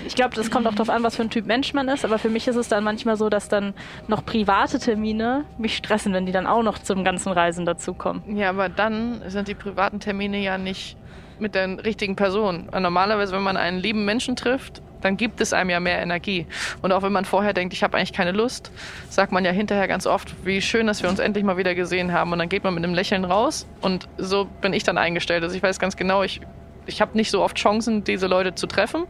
ich 0.07 0.15
glaube, 0.15 0.35
das 0.35 0.51
kommt 0.51 0.67
auch 0.67 0.75
darauf 0.75 0.91
an, 0.91 1.03
was 1.03 1.17
für 1.17 1.23
ein 1.23 1.31
Typ 1.31 1.47
Mensch 1.47 1.75
man 1.75 1.89
ist, 1.89 2.05
aber 2.05 2.19
für 2.19 2.29
mich 2.29 2.49
ist 2.49 2.57
es 2.57 2.69
dann 2.69 2.85
manchmal 2.85 3.17
so, 3.17 3.29
dass 3.29 3.49
dann 3.49 3.75
noch 4.09 4.25
private 4.25 4.79
Termine 4.79 5.45
mich 5.59 5.77
stressen, 5.77 6.13
wenn 6.13 6.27
die 6.27 6.33
dann 6.33 6.47
auch 6.47 6.63
noch 6.63 6.79
zum 6.79 7.05
ganzen 7.05 7.33
Reisen 7.33 7.65
dazukommen. 7.65 8.37
Ja, 8.37 8.51
aber 8.51 8.69
dann 8.69 9.23
sind 9.29 9.49
die 9.49 9.55
privaten 9.55 10.01
Termine 10.01 10.39
ja 10.39 10.59
nicht 10.59 10.97
mit 11.39 11.55
der 11.55 11.85
richtigen 11.85 12.17
Person. 12.17 12.69
Normalerweise, 12.73 13.33
wenn 13.35 13.43
man 13.43 13.57
einen 13.57 13.79
lieben 13.79 14.05
Menschen 14.05 14.37
trifft, 14.37 14.83
dann 15.03 15.17
gibt 15.17 15.41
es 15.41 15.53
einem 15.53 15.71
ja 15.71 15.81
mehr 15.81 16.01
Energie. 16.01 16.47
Und 16.81 16.93
auch 16.93 17.03
wenn 17.03 17.13
man 17.13 17.25
vorher 17.25 17.53
denkt, 17.53 17.75
ich 17.75 17.83
habe 17.83 17.97
eigentlich 17.97 18.13
keine 18.13 18.33
Lust, 18.33 18.71
sagt 19.11 19.33
man 19.33 19.45
ja 19.45 19.51
hinterher 19.51 19.89
ganz 19.89 20.07
oft, 20.07 20.35
wie 20.45 20.63
schön, 20.63 20.87
dass 20.87 21.03
wir 21.03 21.11
uns 21.11 21.19
endlich 21.19 21.45
mal 21.45 21.57
wieder 21.57 21.75
gesehen 21.75 22.13
haben. 22.13 22.33
Und 22.33 22.39
dann 22.39 22.49
geht 22.49 22.65
man 22.65 22.75
mit 22.75 22.85
einem 22.85 22.95
Lächeln 22.95 23.25
raus. 23.25 23.67
Und 23.81 24.09
so 24.17 24.47
bin 24.61 24.73
ich 24.73 24.85
dann 24.85 24.99
eingestellt. 24.99 25.43
Also 25.43 25.55
ich 25.55 25.63
weiß 25.63 25.79
ganz 25.79 25.97
genau, 25.97 26.23
ich, 26.23 26.41
ich 26.87 27.01
habe 27.01 27.17
nicht 27.17 27.31
so 27.31 27.43
oft 27.43 27.59
Chancen, 27.59 28.05
diese 28.05 28.27
Leute 28.27 28.55
zu 28.55 28.67
treffen. 28.67 29.05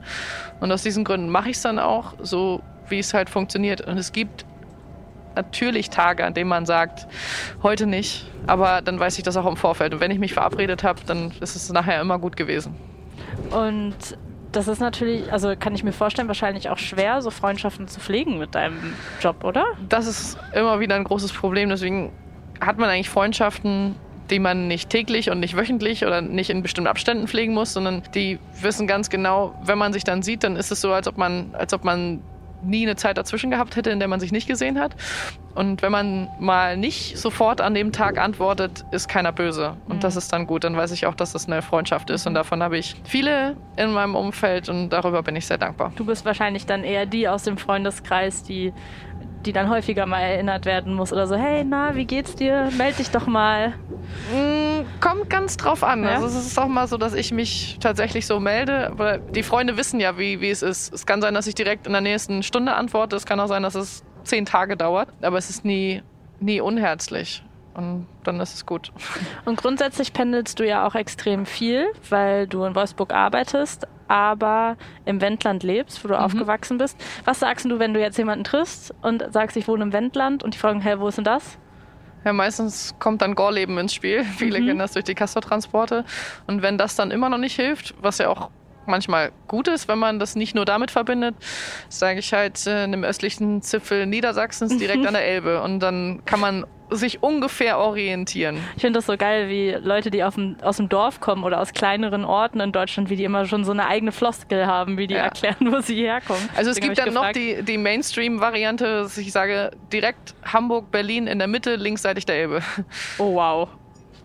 Und 0.60 0.72
aus 0.72 0.82
diesen 0.82 1.04
Gründen 1.04 1.28
mache 1.28 1.50
ich 1.50 1.56
es 1.56 1.62
dann 1.62 1.78
auch, 1.78 2.14
so 2.20 2.62
wie 2.88 2.98
es 2.98 3.14
halt 3.14 3.30
funktioniert. 3.30 3.82
Und 3.82 3.98
es 3.98 4.12
gibt 4.12 4.44
natürlich 5.34 5.90
Tage, 5.90 6.24
an 6.24 6.34
denen 6.34 6.48
man 6.48 6.66
sagt, 6.66 7.06
heute 7.62 7.86
nicht, 7.86 8.26
aber 8.46 8.82
dann 8.82 8.98
weiß 8.98 9.16
ich 9.18 9.24
das 9.24 9.36
auch 9.36 9.46
im 9.46 9.56
Vorfeld. 9.56 9.94
Und 9.94 10.00
wenn 10.00 10.10
ich 10.10 10.18
mich 10.18 10.34
verabredet 10.34 10.84
habe, 10.84 11.00
dann 11.06 11.32
ist 11.40 11.56
es 11.56 11.70
nachher 11.72 12.00
immer 12.00 12.18
gut 12.18 12.36
gewesen. 12.36 12.76
Und 13.50 13.96
das 14.52 14.68
ist 14.68 14.80
natürlich, 14.80 15.32
also 15.32 15.54
kann 15.58 15.74
ich 15.74 15.82
mir 15.82 15.92
vorstellen, 15.92 16.28
wahrscheinlich 16.28 16.68
auch 16.68 16.78
schwer, 16.78 17.22
so 17.22 17.30
Freundschaften 17.30 17.88
zu 17.88 18.00
pflegen 18.00 18.38
mit 18.38 18.54
deinem 18.54 18.94
Job, 19.20 19.44
oder? 19.44 19.64
Das 19.88 20.06
ist 20.06 20.38
immer 20.54 20.78
wieder 20.80 20.94
ein 20.94 21.04
großes 21.04 21.32
Problem. 21.32 21.70
Deswegen 21.70 22.12
hat 22.60 22.78
man 22.78 22.88
eigentlich 22.90 23.10
Freundschaften, 23.10 23.96
die 24.30 24.38
man 24.38 24.68
nicht 24.68 24.90
täglich 24.90 25.30
und 25.30 25.40
nicht 25.40 25.56
wöchentlich 25.56 26.04
oder 26.04 26.20
nicht 26.20 26.50
in 26.50 26.62
bestimmten 26.62 26.88
Abständen 26.88 27.26
pflegen 27.28 27.54
muss, 27.54 27.72
sondern 27.72 28.02
die 28.14 28.38
wissen 28.60 28.86
ganz 28.86 29.10
genau, 29.10 29.54
wenn 29.64 29.78
man 29.78 29.92
sich 29.92 30.04
dann 30.04 30.22
sieht, 30.22 30.44
dann 30.44 30.56
ist 30.56 30.70
es 30.70 30.80
so, 30.80 30.92
als 30.92 31.08
ob 31.08 31.18
man, 31.18 31.54
als 31.54 31.72
ob 31.72 31.84
man 31.84 32.22
nie 32.64 32.86
eine 32.86 32.96
Zeit 32.96 33.18
dazwischen 33.18 33.50
gehabt 33.50 33.76
hätte, 33.76 33.90
in 33.90 33.98
der 33.98 34.08
man 34.08 34.20
sich 34.20 34.32
nicht 34.32 34.46
gesehen 34.46 34.78
hat. 34.78 34.94
Und 35.54 35.82
wenn 35.82 35.92
man 35.92 36.28
mal 36.38 36.76
nicht 36.76 37.18
sofort 37.18 37.60
an 37.60 37.74
dem 37.74 37.92
Tag 37.92 38.18
antwortet, 38.18 38.84
ist 38.90 39.08
keiner 39.08 39.32
böse. 39.32 39.76
Und 39.88 40.02
das 40.02 40.16
ist 40.16 40.32
dann 40.32 40.46
gut. 40.46 40.64
Dann 40.64 40.76
weiß 40.76 40.92
ich 40.92 41.06
auch, 41.06 41.14
dass 41.14 41.32
das 41.32 41.46
eine 41.46 41.60
Freundschaft 41.60 42.08
ist. 42.10 42.26
Und 42.26 42.34
davon 42.34 42.62
habe 42.62 42.78
ich 42.78 42.96
viele 43.04 43.56
in 43.76 43.92
meinem 43.92 44.14
Umfeld 44.14 44.68
und 44.68 44.90
darüber 44.90 45.22
bin 45.22 45.36
ich 45.36 45.46
sehr 45.46 45.58
dankbar. 45.58 45.92
Du 45.96 46.06
bist 46.06 46.24
wahrscheinlich 46.24 46.64
dann 46.64 46.84
eher 46.84 47.04
die 47.04 47.28
aus 47.28 47.42
dem 47.42 47.58
Freundeskreis, 47.58 48.42
die, 48.42 48.72
die 49.46 49.52
dann 49.52 49.68
häufiger 49.68 50.06
mal 50.06 50.20
erinnert 50.20 50.64
werden 50.64 50.94
muss 50.94 51.12
oder 51.12 51.26
so, 51.26 51.36
hey, 51.36 51.64
na, 51.64 51.94
wie 51.94 52.04
geht's 52.04 52.34
dir? 52.34 52.70
Meld 52.76 52.98
dich 52.98 53.10
doch 53.10 53.26
mal. 53.26 53.74
Mm, 54.32 54.84
Kommt 55.00 55.30
ganz 55.30 55.56
drauf 55.56 55.82
an. 55.84 56.04
Ja? 56.04 56.14
Also 56.14 56.26
es 56.26 56.46
ist 56.46 56.58
auch 56.58 56.68
mal 56.68 56.86
so, 56.86 56.96
dass 56.96 57.14
ich 57.14 57.32
mich 57.32 57.78
tatsächlich 57.80 58.26
so 58.26 58.40
melde. 58.40 58.86
Aber 58.88 59.18
die 59.18 59.42
Freunde 59.42 59.76
wissen 59.76 60.00
ja, 60.00 60.18
wie, 60.18 60.40
wie 60.40 60.50
es 60.50 60.62
ist. 60.62 60.92
Es 60.92 61.06
kann 61.06 61.20
sein, 61.20 61.34
dass 61.34 61.46
ich 61.46 61.54
direkt 61.54 61.86
in 61.86 61.92
der 61.92 62.02
nächsten 62.02 62.42
Stunde 62.42 62.74
antworte. 62.74 63.16
Es 63.16 63.26
kann 63.26 63.40
auch 63.40 63.48
sein, 63.48 63.62
dass 63.62 63.74
es 63.74 64.02
zehn 64.24 64.46
Tage 64.46 64.76
dauert. 64.76 65.08
Aber 65.22 65.38
es 65.38 65.50
ist 65.50 65.64
nie, 65.64 66.02
nie 66.40 66.60
unherzlich. 66.60 67.42
Und 67.74 68.06
dann 68.24 68.38
ist 68.40 68.54
es 68.54 68.66
gut. 68.66 68.92
Und 69.44 69.56
grundsätzlich 69.56 70.12
pendelst 70.12 70.60
du 70.60 70.66
ja 70.66 70.86
auch 70.86 70.94
extrem 70.94 71.46
viel, 71.46 71.86
weil 72.10 72.46
du 72.46 72.64
in 72.64 72.74
Wolfsburg 72.74 73.12
arbeitest, 73.14 73.86
aber 74.08 74.76
im 75.06 75.20
Wendland 75.22 75.62
lebst, 75.62 76.04
wo 76.04 76.08
du 76.08 76.18
aufgewachsen 76.18 76.76
bist. 76.76 77.02
Was 77.24 77.40
sagst 77.40 77.64
du, 77.64 77.78
wenn 77.78 77.94
du 77.94 78.00
jetzt 78.00 78.18
jemanden 78.18 78.44
triffst 78.44 78.94
und 79.00 79.24
sagst, 79.32 79.56
ich 79.56 79.66
wohne 79.68 79.84
im 79.84 79.92
Wendland 79.92 80.42
und 80.42 80.54
die 80.54 80.58
fragen, 80.58 80.80
hä, 80.80 80.96
wo 80.98 81.08
ist 81.08 81.16
denn 81.16 81.24
das? 81.24 81.58
Ja, 82.24 82.32
meistens 82.32 82.94
kommt 82.98 83.22
dann 83.22 83.34
Gorleben 83.34 83.78
ins 83.78 83.94
Spiel. 83.94 84.24
Viele 84.36 84.58
kennen 84.58 84.78
das 84.78 84.92
durch 84.92 85.04
die 85.04 85.14
Castortransporte. 85.14 86.04
Und 86.46 86.62
wenn 86.62 86.78
das 86.78 86.94
dann 86.94 87.10
immer 87.10 87.28
noch 87.28 87.38
nicht 87.38 87.56
hilft, 87.56 87.94
was 88.00 88.18
ja 88.18 88.28
auch 88.28 88.50
manchmal 88.86 89.32
gut 89.48 89.68
ist, 89.68 89.88
wenn 89.88 89.98
man 89.98 90.18
das 90.18 90.36
nicht 90.36 90.54
nur 90.54 90.64
damit 90.64 90.90
verbindet, 90.90 91.34
sage 91.88 92.18
ich 92.18 92.32
halt 92.32 92.66
äh, 92.66 92.84
in 92.84 92.92
dem 92.92 93.04
östlichen 93.04 93.62
Zipfel 93.62 94.06
Niedersachsens 94.06 94.76
direkt 94.78 95.06
an 95.06 95.14
der 95.14 95.24
Elbe. 95.26 95.62
Und 95.62 95.80
dann 95.80 96.22
kann 96.24 96.40
man 96.40 96.64
sich 96.94 97.22
ungefähr 97.22 97.78
orientieren. 97.78 98.58
Ich 98.76 98.82
finde 98.82 98.98
das 98.98 99.06
so 99.06 99.16
geil, 99.16 99.48
wie 99.48 99.70
Leute, 99.70 100.10
die 100.10 100.18
dem, 100.18 100.56
aus 100.60 100.76
dem 100.76 100.90
Dorf 100.90 101.20
kommen 101.20 101.42
oder 101.42 101.58
aus 101.60 101.72
kleineren 101.72 102.26
Orten 102.26 102.60
in 102.60 102.70
Deutschland, 102.70 103.08
wie 103.08 103.16
die 103.16 103.24
immer 103.24 103.46
schon 103.46 103.64
so 103.64 103.72
eine 103.72 103.86
eigene 103.86 104.12
Floskel 104.12 104.66
haben, 104.66 104.98
wie 104.98 105.06
die 105.06 105.14
Ja. 105.14 105.22
erklären, 105.24 105.72
wo 105.72 105.80
sie 105.80 105.96
herkommen. 105.96 106.46
Also 106.54 106.70
es 106.70 106.76
Deswegen 106.76 106.94
gibt 106.94 106.98
dann 107.06 107.14
noch 107.14 107.22
gefragt. 107.32 107.36
die, 107.36 107.62
die 107.62 107.78
Mainstream-Variante, 107.78 108.84
dass 109.04 109.16
ich 109.16 109.32
sage, 109.32 109.70
direkt 109.90 110.34
Hamburg, 110.44 110.90
Berlin 110.90 111.26
in 111.28 111.38
der 111.38 111.48
Mitte, 111.48 111.76
linksseitig 111.76 112.26
der 112.26 112.36
Elbe. 112.36 112.60
Oh, 113.16 113.36
wow. 113.36 113.70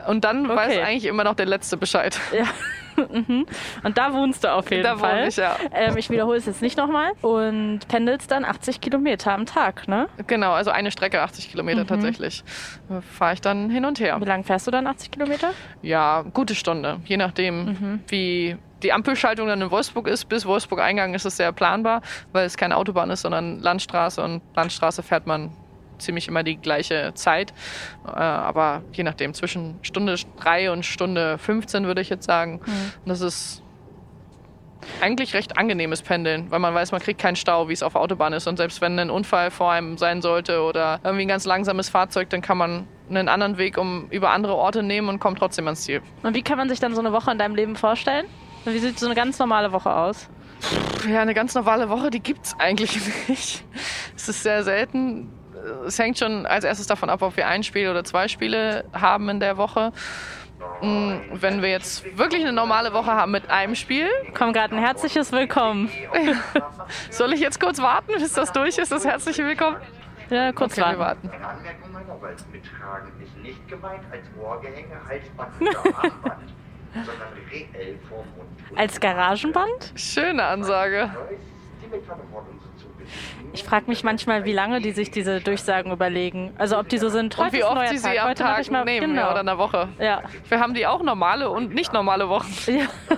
Und 0.05 0.25
dann 0.25 0.49
weiß 0.49 0.73
Okay. 0.73 0.81
eigentlich 0.83 1.05
immer 1.05 1.23
noch 1.23 1.35
der 1.35 1.45
Letzte 1.45 1.77
Bescheid. 1.77 2.19
Ja. 2.33 2.43
Mhm. 2.97 3.45
Und 3.83 3.97
da 3.97 4.13
wohnst 4.13 4.43
du 4.43 4.51
auf 4.53 4.69
jeden 4.71 4.83
Da 4.83 4.97
Fall. 4.97 5.17
wohne 5.19 5.27
ich, 5.27 5.37
ja. 5.37 5.55
Ähm, 5.73 5.97
ich 5.97 6.09
wiederhole 6.09 6.37
es 6.37 6.45
jetzt 6.45 6.61
nicht 6.61 6.77
nochmal. 6.77 7.11
Und 7.21 7.87
pendelst 7.87 8.31
dann 8.31 8.43
80 8.45 8.81
Kilometer 8.81 9.33
am 9.33 9.45
Tag, 9.45 9.87
ne? 9.87 10.07
Genau, 10.27 10.51
also 10.53 10.71
eine 10.71 10.91
Strecke, 10.91 11.21
80 11.21 11.49
Kilometer 11.51 11.81
Mhm. 11.83 11.87
tatsächlich. 11.87 12.43
Fahre 13.13 13.33
ich 13.33 13.41
dann 13.41 13.69
hin 13.69 13.85
und 13.85 13.99
her. 13.99 14.17
Wie 14.19 14.25
lange 14.25 14.43
fährst 14.43 14.65
du 14.67 14.71
dann 14.71 14.87
80 14.87 15.11
Kilometer? 15.11 15.51
Ja, 15.81 16.23
gute 16.33 16.55
Stunde, 16.55 16.99
je 17.05 17.17
nachdem, 17.17 17.65
Mhm. 17.65 17.99
wie 18.07 18.57
die 18.83 18.93
Ampelschaltung 18.93 19.47
dann 19.47 19.61
in 19.61 19.71
Wolfsburg 19.71 20.07
ist. 20.07 20.25
Bis 20.25 20.45
Wolfsburg-Eingang 20.45 21.13
ist 21.15 21.25
es 21.25 21.37
sehr 21.37 21.51
planbar, 21.51 22.01
weil 22.31 22.45
es 22.45 22.57
keine 22.57 22.77
Autobahn 22.77 23.09
ist, 23.09 23.21
sondern 23.21 23.59
Landstraße 23.59 24.21
und 24.23 24.41
Landstraße 24.55 25.01
fährt 25.03 25.25
man 25.25 25.51
ziemlich 25.97 26.27
immer 26.27 26.43
die 26.43 26.57
gleiche 26.57 27.13
Zeit. 27.15 27.53
Äh, 28.05 28.09
aber 28.09 28.83
je 28.93 29.03
nachdem, 29.03 29.33
zwischen 29.33 29.79
Stunde 29.81 30.15
3 30.39 30.71
und 30.71 30.85
Stunde 30.85 31.37
15 31.37 31.85
würde 31.85 32.01
ich 32.01 32.09
jetzt 32.09 32.25
sagen. 32.25 32.61
Mhm. 32.65 33.09
Das 33.09 33.21
ist 33.21 33.63
eigentlich 35.01 35.33
recht 35.33 35.57
angenehmes 35.57 36.01
Pendeln, 36.01 36.49
weil 36.49 36.59
man 36.59 36.73
weiß, 36.73 36.91
man 36.91 37.01
kriegt 37.01 37.19
keinen 37.19 37.35
Stau, 37.35 37.69
wie 37.69 37.73
es 37.73 37.83
auf 37.83 37.95
Autobahn 37.95 38.33
ist. 38.33 38.47
Und 38.47 38.57
selbst 38.57 38.81
wenn 38.81 38.97
ein 38.99 39.09
Unfall 39.09 39.51
vor 39.51 39.71
einem 39.71 39.97
sein 39.97 40.21
sollte 40.21 40.61
oder 40.61 40.99
irgendwie 41.03 41.25
ein 41.25 41.27
ganz 41.27 41.45
langsames 41.45 41.89
Fahrzeug, 41.89 42.29
dann 42.29 42.41
kann 42.41 42.57
man 42.57 42.87
einen 43.09 43.29
anderen 43.29 43.57
Weg 43.57 43.77
um 43.77 44.07
über 44.09 44.31
andere 44.31 44.55
Orte 44.55 44.83
nehmen 44.83 45.09
und 45.09 45.19
kommt 45.19 45.39
trotzdem 45.39 45.65
ans 45.65 45.83
Ziel. 45.83 46.01
Und 46.23 46.35
wie 46.35 46.41
kann 46.41 46.57
man 46.57 46.69
sich 46.69 46.79
dann 46.79 46.93
so 46.93 47.01
eine 47.01 47.11
Woche 47.11 47.31
in 47.31 47.37
deinem 47.37 47.55
Leben 47.55 47.75
vorstellen? 47.75 48.25
Wie 48.65 48.79
sieht 48.79 48.99
so 48.99 49.05
eine 49.05 49.15
ganz 49.15 49.39
normale 49.39 49.71
Woche 49.71 49.93
aus? 49.93 50.29
Ja, 51.09 51.21
eine 51.21 51.33
ganz 51.33 51.53
normale 51.55 51.89
Woche, 51.89 52.09
die 52.09 52.19
gibt 52.19 52.45
es 52.45 52.59
eigentlich 52.59 52.99
nicht. 53.27 53.63
Es 54.15 54.27
ist 54.27 54.43
sehr 54.43 54.63
selten. 54.63 55.29
Es 55.85 55.99
hängt 55.99 56.17
schon 56.17 56.45
als 56.45 56.63
erstes 56.63 56.87
davon 56.87 57.09
ab, 57.09 57.21
ob 57.21 57.37
wir 57.37 57.47
ein 57.47 57.63
Spiel 57.63 57.89
oder 57.89 58.03
zwei 58.03 58.27
Spiele 58.27 58.85
haben 58.93 59.29
in 59.29 59.39
der 59.39 59.57
Woche. 59.57 59.91
Hm, 60.81 61.21
wenn 61.33 61.61
wir 61.61 61.69
jetzt 61.69 62.17
wirklich 62.17 62.41
eine 62.41 62.53
normale 62.53 62.93
Woche 62.93 63.11
haben 63.11 63.31
mit 63.31 63.49
einem 63.49 63.75
Spiel. 63.75 64.07
Komm 64.33 64.53
gerade 64.53 64.75
ein 64.75 64.81
herzliches 64.81 65.31
Willkommen. 65.31 65.89
Soll 67.09 67.33
ich 67.33 67.39
jetzt 67.39 67.59
kurz 67.59 67.81
warten, 67.81 68.13
bis 68.13 68.33
das 68.33 68.51
durch 68.51 68.77
ist, 68.77 68.91
das 68.91 69.05
herzliche 69.05 69.45
Willkommen? 69.45 69.77
Ja, 70.29 70.51
kurz 70.51 70.77
okay, 70.77 70.97
warten. 70.97 71.29
warten. 71.29 71.31
Als 78.75 78.99
Garagenband? 78.99 79.93
Schöne 79.95 80.43
Ansage. 80.43 81.09
Ich 83.53 83.63
frage 83.63 83.85
mich 83.87 84.03
manchmal, 84.03 84.45
wie 84.45 84.53
lange 84.53 84.81
die 84.81 84.91
sich 84.91 85.11
diese 85.11 85.39
Durchsagen 85.39 85.91
überlegen. 85.91 86.53
Also 86.57 86.77
ob 86.77 86.89
die 86.89 86.97
so 86.97 87.09
sind, 87.09 87.37
heute 87.37 87.47
und 87.47 87.53
wie 87.53 87.63
oft 87.63 87.89
sie 87.89 87.97
sie 87.97 88.19
am 88.19 88.29
heute 88.29 88.43
Tag 88.43 88.69
mal, 88.69 88.83
nehmen 88.83 89.15
genau. 89.15 89.31
oder 89.31 89.39
in 89.39 89.45
der 89.45 89.57
Woche. 89.57 89.89
Ja. 89.99 90.23
Wir 90.49 90.59
haben 90.59 90.73
die 90.73 90.85
auch 90.85 91.01
normale 91.01 91.49
und 91.49 91.73
nicht 91.73 91.93
normale 91.93 92.29
Wochen. 92.29 92.53
Ja. 92.67 92.87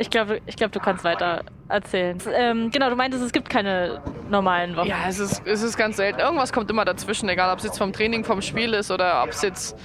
Ich 0.00 0.10
glaube, 0.10 0.40
ich 0.46 0.54
glaub, 0.54 0.70
du 0.70 0.78
kannst 0.78 1.02
weiter 1.02 1.42
erzählen. 1.68 2.18
Ähm, 2.34 2.70
genau, 2.70 2.90
du 2.90 2.96
meintest, 2.96 3.22
es 3.22 3.32
gibt 3.32 3.48
keine 3.50 4.00
normalen 4.30 4.76
Wochen. 4.76 4.88
Ja, 4.88 5.06
es 5.08 5.18
ist, 5.18 5.42
es 5.44 5.62
ist 5.62 5.76
ganz 5.76 5.96
selten. 5.96 6.20
Irgendwas 6.20 6.52
kommt 6.52 6.70
immer 6.70 6.84
dazwischen, 6.84 7.28
egal 7.28 7.52
ob 7.52 7.58
es 7.58 7.64
jetzt 7.64 7.78
vom 7.78 7.92
Training, 7.92 8.24
vom 8.24 8.42
Spiel 8.42 8.74
ist 8.74 8.90
oder 8.90 9.22
ob 9.22 9.30
es 9.30 9.42
jetzt, 9.42 9.76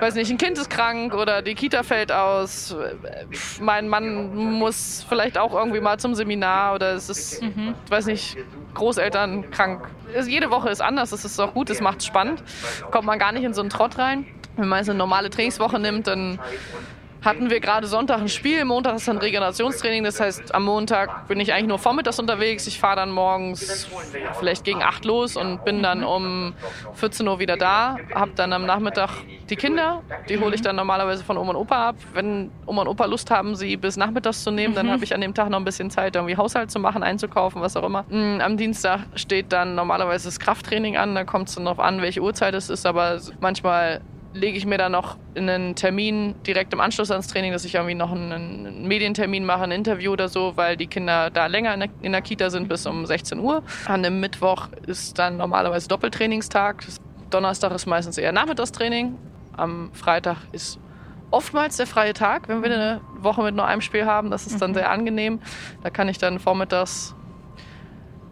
weiß 0.00 0.14
nicht, 0.14 0.30
ein 0.30 0.38
Kind 0.38 0.58
ist 0.58 0.70
krank 0.70 1.14
oder 1.14 1.42
die 1.42 1.54
Kita 1.54 1.82
fällt 1.82 2.12
aus. 2.12 2.74
Mein 3.60 3.88
Mann 3.88 4.34
muss 4.34 5.04
vielleicht 5.08 5.38
auch 5.38 5.54
irgendwie 5.54 5.80
mal 5.80 5.98
zum 5.98 6.14
Seminar 6.14 6.74
oder 6.74 6.94
es 6.94 7.08
ist, 7.08 7.42
mhm. 7.42 7.74
weiß 7.88 8.06
nicht, 8.06 8.36
Großeltern 8.74 9.50
krank. 9.50 9.88
Jede 10.26 10.50
Woche 10.50 10.70
ist 10.70 10.80
anders, 10.80 11.10
das 11.10 11.24
ist 11.24 11.38
auch 11.40 11.52
gut, 11.52 11.70
das 11.70 11.80
macht 11.80 11.98
es 11.98 12.06
spannend. 12.06 12.42
Kommt 12.90 13.06
man 13.06 13.18
gar 13.18 13.32
nicht 13.32 13.44
in 13.44 13.54
so 13.54 13.60
einen 13.60 13.70
Trott 13.70 13.98
rein. 13.98 14.26
Wenn 14.56 14.68
man 14.68 14.78
jetzt 14.78 14.88
eine 14.88 14.98
normale 14.98 15.30
Trainingswoche 15.30 15.78
nimmt, 15.78 16.06
dann 16.08 16.40
hatten 17.22 17.50
wir 17.50 17.60
gerade 17.60 17.86
Sonntag 17.86 18.20
ein 18.20 18.28
Spiel, 18.28 18.64
Montag 18.64 18.96
ist 18.96 19.08
dann 19.08 19.18
Regenerationstraining. 19.18 20.04
Das 20.04 20.20
heißt, 20.20 20.54
am 20.54 20.64
Montag 20.64 21.26
bin 21.28 21.40
ich 21.40 21.52
eigentlich 21.52 21.68
nur 21.68 21.78
vormittags 21.78 22.18
unterwegs. 22.18 22.66
Ich 22.66 22.78
fahre 22.78 22.96
dann 22.96 23.10
morgens 23.10 23.88
vielleicht 24.38 24.64
gegen 24.64 24.82
8 24.82 25.04
los 25.04 25.36
und 25.36 25.64
bin 25.64 25.82
dann 25.82 26.04
um 26.04 26.54
14 26.94 27.26
Uhr 27.26 27.38
wieder 27.38 27.56
da. 27.56 27.96
Hab 28.14 28.36
dann 28.36 28.52
am 28.52 28.66
Nachmittag 28.66 29.10
die 29.50 29.56
Kinder. 29.56 30.02
Die 30.28 30.38
hole 30.38 30.54
ich 30.54 30.62
dann 30.62 30.76
normalerweise 30.76 31.24
von 31.24 31.36
Oma 31.36 31.50
und 31.50 31.56
Opa 31.56 31.88
ab. 31.88 31.96
Wenn 32.12 32.50
Oma 32.66 32.82
und 32.82 32.88
Opa 32.88 33.06
Lust 33.06 33.30
haben, 33.30 33.56
sie 33.56 33.76
bis 33.76 33.96
nachmittags 33.96 34.44
zu 34.44 34.50
nehmen, 34.50 34.74
dann 34.74 34.86
mhm. 34.86 34.92
habe 34.92 35.04
ich 35.04 35.14
an 35.14 35.20
dem 35.20 35.34
Tag 35.34 35.50
noch 35.50 35.58
ein 35.58 35.64
bisschen 35.64 35.90
Zeit, 35.90 36.14
irgendwie 36.16 36.36
Haushalt 36.36 36.70
zu 36.70 36.78
machen, 36.78 37.02
einzukaufen, 37.02 37.60
was 37.60 37.76
auch 37.76 37.84
immer. 37.84 38.04
Mm, 38.08 38.40
am 38.40 38.56
Dienstag 38.56 39.00
steht 39.14 39.52
dann 39.52 39.74
normalerweise 39.74 40.28
das 40.28 40.38
Krafttraining 40.38 40.96
an. 40.96 41.14
Da 41.14 41.24
kommt 41.24 41.48
es 41.48 41.54
dann 41.54 41.64
darauf 41.64 41.80
an, 41.80 42.00
welche 42.00 42.20
Uhrzeit 42.20 42.54
es 42.54 42.70
ist. 42.70 42.86
Aber 42.86 43.18
manchmal 43.40 44.00
lege 44.34 44.58
ich 44.58 44.66
mir 44.66 44.78
dann 44.78 44.92
noch 44.92 45.16
einen 45.34 45.74
Termin 45.74 46.34
direkt 46.46 46.72
im 46.72 46.80
Anschluss 46.80 47.10
ans 47.10 47.28
Training, 47.28 47.52
dass 47.52 47.64
ich 47.64 47.74
irgendwie 47.74 47.94
noch 47.94 48.12
einen 48.12 48.86
Medientermin 48.86 49.44
mache, 49.44 49.64
ein 49.64 49.70
Interview 49.70 50.12
oder 50.12 50.28
so, 50.28 50.52
weil 50.56 50.76
die 50.76 50.86
Kinder 50.86 51.30
da 51.30 51.46
länger 51.46 51.74
in 51.74 51.80
der, 51.80 51.88
in 52.02 52.12
der 52.12 52.22
Kita 52.22 52.50
sind 52.50 52.68
bis 52.68 52.86
um 52.86 53.06
16 53.06 53.38
Uhr. 53.38 53.62
An 53.86 54.02
dem 54.02 54.20
Mittwoch 54.20 54.68
ist 54.86 55.18
dann 55.18 55.36
normalerweise 55.36 55.88
Doppeltrainingstag. 55.88 56.84
Donnerstag 57.30 57.72
ist 57.72 57.86
meistens 57.86 58.18
eher 58.18 58.32
Nachmittagstraining. 58.32 59.16
Am 59.56 59.90
Freitag 59.92 60.36
ist 60.52 60.78
oftmals 61.30 61.76
der 61.76 61.86
freie 61.86 62.12
Tag, 62.12 62.48
wenn 62.48 62.62
wir 62.62 62.72
eine 62.72 63.00
Woche 63.18 63.42
mit 63.42 63.54
nur 63.54 63.66
einem 63.66 63.80
Spiel 63.80 64.06
haben. 64.06 64.30
Das 64.30 64.46
ist 64.46 64.60
dann 64.60 64.70
mhm. 64.70 64.74
sehr 64.74 64.90
angenehm. 64.90 65.40
Da 65.82 65.90
kann 65.90 66.08
ich 66.08 66.18
dann 66.18 66.38
vormittags 66.38 67.14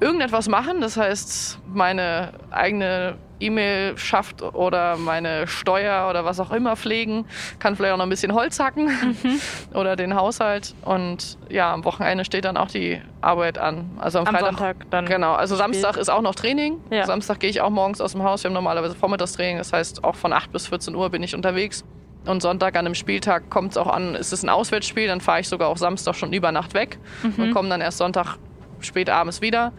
irgendetwas 0.01 0.49
machen. 0.49 0.81
Das 0.81 0.97
heißt, 0.97 1.61
meine 1.67 2.33
eigene 2.51 3.17
E-Mail 3.39 3.99
schafft 3.99 4.43
oder 4.43 4.97
meine 4.97 5.47
Steuer 5.47 6.09
oder 6.09 6.25
was 6.25 6.41
auch 6.41 6.51
immer 6.53 6.77
pflegen, 6.77 7.27
kann 7.59 7.77
vielleicht 7.77 7.93
auch 7.93 7.99
noch 7.99 8.07
ein 8.07 8.11
bisschen 8.11 8.33
Holz 8.35 8.59
hacken 8.59 8.87
mhm. 8.87 9.41
oder 9.75 9.97
den 9.97 10.15
Haushalt. 10.15 10.75
Und 10.83 11.37
ja, 11.51 11.73
am 11.73 11.85
Wochenende 11.85 12.25
steht 12.25 12.45
dann 12.45 12.57
auch 12.57 12.69
die 12.69 13.01
Arbeit 13.21 13.59
an. 13.59 13.91
Also 13.99 14.21
am, 14.21 14.27
am 14.27 14.35
Freitag. 14.35 14.49
Sonntag 14.49 14.77
dann. 14.91 15.07
Genau, 15.07 15.35
also 15.35 15.57
Samstag 15.57 15.97
ist 15.97 16.09
auch 16.09 16.23
noch 16.23 16.35
Training. 16.35 16.81
Ja. 16.91 17.05
Samstag 17.07 17.41
gehe 17.41 17.51
ich 17.51 17.61
auch 17.61 17.71
morgens 17.71 18.01
aus 18.01 18.13
dem 18.13 18.23
Haus. 18.23 18.43
Wir 18.43 18.49
haben 18.49 18.55
normalerweise 18.55 18.95
Vormittagstraining. 18.95 19.59
Das 19.59 19.73
heißt, 19.73 20.05
auch 20.05 20.17
von 20.17 20.33
8 20.33 20.53
bis 20.53 20.69
14 20.69 20.95
Uhr 20.95 21.11
bin 21.11 21.23
ich 21.23 21.35
unterwegs. 21.35 21.85
Und 22.27 22.43
Sonntag 22.43 22.75
an 22.75 22.87
einem 22.87 22.95
Spieltag 22.95 23.51
kommt 23.51 23.73
es 23.73 23.77
auch 23.77 23.87
an, 23.87 24.17
ist 24.17 24.33
es 24.33 24.43
ein 24.43 24.49
Auswärtsspiel, 24.49 25.07
dann 25.07 25.21
fahre 25.21 25.41
ich 25.41 25.49
sogar 25.49 25.69
auch 25.69 25.77
Samstag 25.77 26.17
schon 26.17 26.33
über 26.33 26.51
Nacht 26.51 26.75
weg 26.75 26.99
mhm. 27.23 27.35
und 27.41 27.55
komme 27.55 27.69
dann 27.69 27.81
erst 27.81 27.99
Sonntag 27.99 28.37
spät 28.81 29.11
abends 29.11 29.41
wieder. 29.41 29.73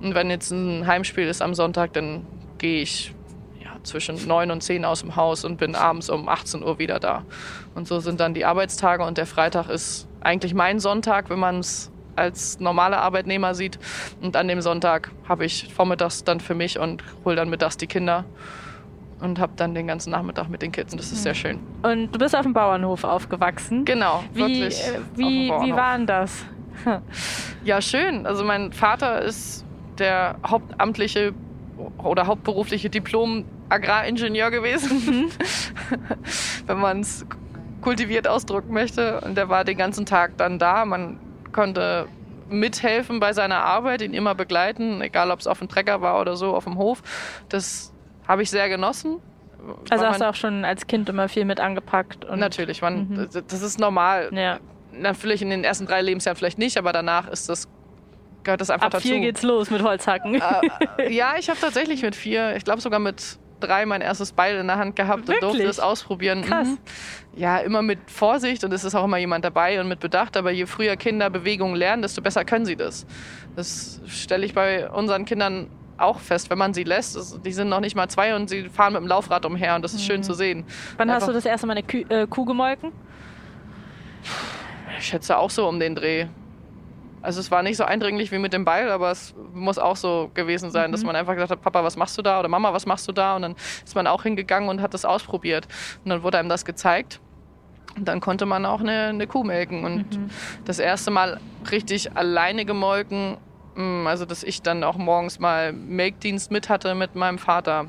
Und 0.00 0.14
wenn 0.14 0.30
jetzt 0.30 0.50
ein 0.50 0.86
Heimspiel 0.86 1.26
ist 1.26 1.42
am 1.42 1.54
Sonntag, 1.54 1.92
dann 1.92 2.26
gehe 2.58 2.82
ich 2.82 3.14
ja, 3.62 3.76
zwischen 3.82 4.26
9 4.26 4.50
und 4.50 4.62
10 4.62 4.84
aus 4.84 5.00
dem 5.00 5.16
Haus 5.16 5.44
und 5.44 5.58
bin 5.58 5.74
abends 5.74 6.10
um 6.10 6.28
18 6.28 6.62
Uhr 6.62 6.78
wieder 6.78 7.00
da. 7.00 7.24
Und 7.74 7.88
so 7.88 8.00
sind 8.00 8.20
dann 8.20 8.34
die 8.34 8.44
Arbeitstage 8.44 9.04
und 9.04 9.18
der 9.18 9.26
Freitag 9.26 9.68
ist 9.68 10.08
eigentlich 10.20 10.54
mein 10.54 10.80
Sonntag, 10.80 11.30
wenn 11.30 11.38
man 11.38 11.60
es 11.60 11.90
als 12.16 12.58
normaler 12.60 12.98
Arbeitnehmer 12.98 13.54
sieht. 13.54 13.78
Und 14.20 14.36
an 14.36 14.48
dem 14.48 14.60
Sonntag 14.60 15.10
habe 15.28 15.44
ich 15.44 15.72
vormittags 15.72 16.24
dann 16.24 16.40
für 16.40 16.54
mich 16.54 16.78
und 16.78 17.02
hole 17.24 17.36
dann 17.36 17.48
mittags 17.48 17.76
die 17.76 17.86
Kinder 17.86 18.24
und 19.20 19.38
habe 19.38 19.52
dann 19.56 19.74
den 19.74 19.86
ganzen 19.86 20.10
Nachmittag 20.10 20.48
mit 20.48 20.62
den 20.62 20.72
Kids. 20.72 20.92
Und 20.92 20.98
das 21.00 21.12
ist 21.12 21.22
sehr 21.22 21.32
mhm. 21.32 21.36
schön. 21.36 21.58
Und 21.82 22.12
du 22.12 22.18
bist 22.18 22.36
auf 22.36 22.42
dem 22.42 22.52
Bauernhof 22.52 23.04
aufgewachsen. 23.04 23.84
Genau, 23.84 24.22
wie, 24.32 24.40
wirklich. 24.40 24.80
Äh, 24.80 25.00
wie, 25.16 25.48
wie 25.48 25.72
war 25.72 25.96
denn 25.96 26.06
das? 26.06 26.44
Ja, 27.64 27.80
schön. 27.80 28.26
Also 28.26 28.44
mein 28.44 28.72
Vater 28.72 29.22
ist 29.22 29.64
der 29.98 30.36
hauptamtliche 30.46 31.34
oder 31.98 32.26
hauptberufliche 32.26 32.90
Diplom-Agraringenieur 32.90 34.50
gewesen, 34.50 35.02
mhm. 35.06 35.30
wenn 36.66 36.78
man 36.78 37.00
es 37.00 37.24
kultiviert 37.80 38.26
ausdrücken 38.26 38.72
möchte. 38.72 39.20
Und 39.20 39.36
der 39.36 39.48
war 39.48 39.64
den 39.64 39.78
ganzen 39.78 40.06
Tag 40.06 40.36
dann 40.36 40.58
da. 40.58 40.84
Man 40.84 41.18
konnte 41.52 42.08
mithelfen 42.48 43.20
bei 43.20 43.32
seiner 43.32 43.62
Arbeit, 43.62 44.02
ihn 44.02 44.14
immer 44.14 44.34
begleiten, 44.34 45.00
egal 45.02 45.30
ob 45.30 45.40
es 45.40 45.46
auf 45.46 45.58
dem 45.58 45.68
Trecker 45.68 46.00
war 46.00 46.20
oder 46.20 46.36
so 46.36 46.54
auf 46.54 46.64
dem 46.64 46.78
Hof. 46.78 47.02
Das 47.48 47.92
habe 48.26 48.42
ich 48.42 48.50
sehr 48.50 48.68
genossen. 48.68 49.20
Also 49.90 50.06
hast 50.06 50.20
du 50.20 50.28
auch 50.28 50.34
schon 50.34 50.64
als 50.64 50.86
Kind 50.86 51.08
immer 51.08 51.28
viel 51.28 51.44
mit 51.44 51.60
angepackt? 51.60 52.24
Und 52.24 52.38
natürlich, 52.38 52.80
man, 52.80 53.08
mhm. 53.08 53.28
das 53.48 53.62
ist 53.62 53.78
normal. 53.78 54.30
Ja. 54.32 54.60
Natürlich 54.98 55.42
in 55.42 55.50
den 55.50 55.64
ersten 55.64 55.86
drei 55.86 56.02
Lebensjahren 56.02 56.36
vielleicht 56.36 56.58
nicht, 56.58 56.76
aber 56.76 56.92
danach 56.92 57.28
ist 57.28 57.48
das 57.48 57.68
gehört 58.44 58.60
das 58.60 58.70
einfach 58.70 58.86
Ab 58.86 58.92
dazu. 58.92 59.08
vier 59.08 59.20
geht's 59.20 59.42
los 59.42 59.70
mit 59.70 59.82
Holzhacken. 59.82 60.40
Äh, 60.98 61.12
ja, 61.12 61.34
ich 61.38 61.50
habe 61.50 61.60
tatsächlich 61.60 62.02
mit 62.02 62.14
vier, 62.14 62.56
ich 62.56 62.64
glaube 62.64 62.80
sogar 62.80 63.00
mit 63.00 63.38
drei 63.60 63.86
mein 63.86 64.00
erstes 64.00 64.32
Beil 64.32 64.56
in 64.56 64.66
der 64.66 64.78
Hand 64.78 64.96
gehabt 64.96 65.28
Wirklich? 65.28 65.42
und 65.42 65.42
durfte 65.42 65.68
es 65.68 65.80
ausprobieren. 65.80 66.42
Krass. 66.42 66.68
Mhm. 66.68 66.78
Ja, 67.36 67.58
immer 67.58 67.82
mit 67.82 67.98
Vorsicht 68.10 68.64
und 68.64 68.72
es 68.72 68.84
ist 68.84 68.94
auch 68.94 69.04
immer 69.04 69.18
jemand 69.18 69.44
dabei 69.44 69.80
und 69.80 69.88
mit 69.88 70.00
Bedacht. 70.00 70.36
Aber 70.36 70.50
je 70.50 70.66
früher 70.66 70.96
Kinder 70.96 71.30
Bewegungen 71.30 71.76
lernen, 71.76 72.02
desto 72.02 72.22
besser 72.22 72.44
können 72.44 72.66
sie 72.66 72.76
das. 72.76 73.06
Das 73.56 74.00
stelle 74.06 74.46
ich 74.46 74.54
bei 74.54 74.88
unseren 74.90 75.24
Kindern 75.24 75.68
auch 75.98 76.20
fest, 76.20 76.50
wenn 76.50 76.58
man 76.58 76.74
sie 76.74 76.84
lässt. 76.84 77.16
Also 77.16 77.38
die 77.38 77.52
sind 77.52 77.68
noch 77.68 77.80
nicht 77.80 77.96
mal 77.96 78.08
zwei 78.08 78.34
und 78.34 78.48
sie 78.48 78.68
fahren 78.68 78.92
mit 78.92 79.02
dem 79.02 79.08
Laufrad 79.08 79.44
umher 79.44 79.74
und 79.74 79.82
das 79.82 79.92
ist 79.94 80.02
mhm. 80.02 80.06
schön 80.06 80.22
zu 80.22 80.34
sehen. 80.34 80.64
Wann 80.96 81.10
Einfach, 81.10 81.22
hast 81.22 81.28
du 81.28 81.32
das 81.32 81.44
erste 81.44 81.66
Mal 81.66 81.76
eine 81.76 81.82
Kuh, 81.82 82.04
äh, 82.08 82.26
Kuh 82.26 82.44
gemolken? 82.44 82.92
Ich 84.98 85.06
schätze 85.06 85.38
auch 85.38 85.50
so 85.50 85.68
um 85.68 85.78
den 85.78 85.94
Dreh. 85.94 86.26
Also 87.20 87.40
es 87.40 87.50
war 87.50 87.62
nicht 87.62 87.76
so 87.76 87.84
eindringlich 87.84 88.30
wie 88.30 88.38
mit 88.38 88.52
dem 88.52 88.64
Beil, 88.64 88.90
aber 88.90 89.10
es 89.10 89.34
muss 89.52 89.78
auch 89.78 89.96
so 89.96 90.30
gewesen 90.34 90.70
sein, 90.70 90.90
mhm. 90.90 90.92
dass 90.92 91.04
man 91.04 91.16
einfach 91.16 91.34
gesagt 91.34 91.50
hat, 91.50 91.60
Papa, 91.60 91.82
was 91.82 91.96
machst 91.96 92.16
du 92.16 92.22
da? 92.22 92.38
Oder 92.38 92.48
Mama, 92.48 92.72
was 92.72 92.86
machst 92.86 93.08
du 93.08 93.12
da? 93.12 93.36
Und 93.36 93.42
dann 93.42 93.56
ist 93.84 93.94
man 93.94 94.06
auch 94.06 94.22
hingegangen 94.22 94.68
und 94.68 94.80
hat 94.80 94.94
das 94.94 95.04
ausprobiert. 95.04 95.66
Und 96.04 96.10
dann 96.10 96.22
wurde 96.22 96.38
einem 96.38 96.48
das 96.48 96.64
gezeigt. 96.64 97.20
Und 97.96 98.06
dann 98.06 98.20
konnte 98.20 98.46
man 98.46 98.64
auch 98.66 98.80
eine, 98.80 99.06
eine 99.06 99.26
Kuh 99.26 99.42
melken. 99.42 99.84
Und 99.84 100.16
mhm. 100.16 100.30
das 100.64 100.78
erste 100.78 101.10
Mal 101.10 101.40
richtig 101.70 102.16
alleine 102.16 102.64
gemolken, 102.64 103.36
mm, 103.74 104.06
also 104.06 104.24
dass 104.24 104.44
ich 104.44 104.62
dann 104.62 104.84
auch 104.84 104.96
morgens 104.96 105.40
mal 105.40 105.72
Melkdienst 105.72 106.50
mit 106.50 106.68
hatte 106.68 106.94
mit 106.94 107.16
meinem 107.16 107.38
Vater. 107.38 107.86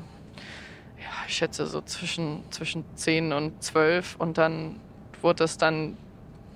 Ja, 0.98 1.26
ich 1.28 1.34
schätze 1.34 1.66
so 1.66 1.80
zwischen, 1.82 2.42
zwischen 2.50 2.84
10 2.96 3.32
und 3.32 3.62
12. 3.62 4.16
Und 4.18 4.38
dann 4.38 4.80
wurde 5.22 5.44
das 5.44 5.56
dann 5.56 5.96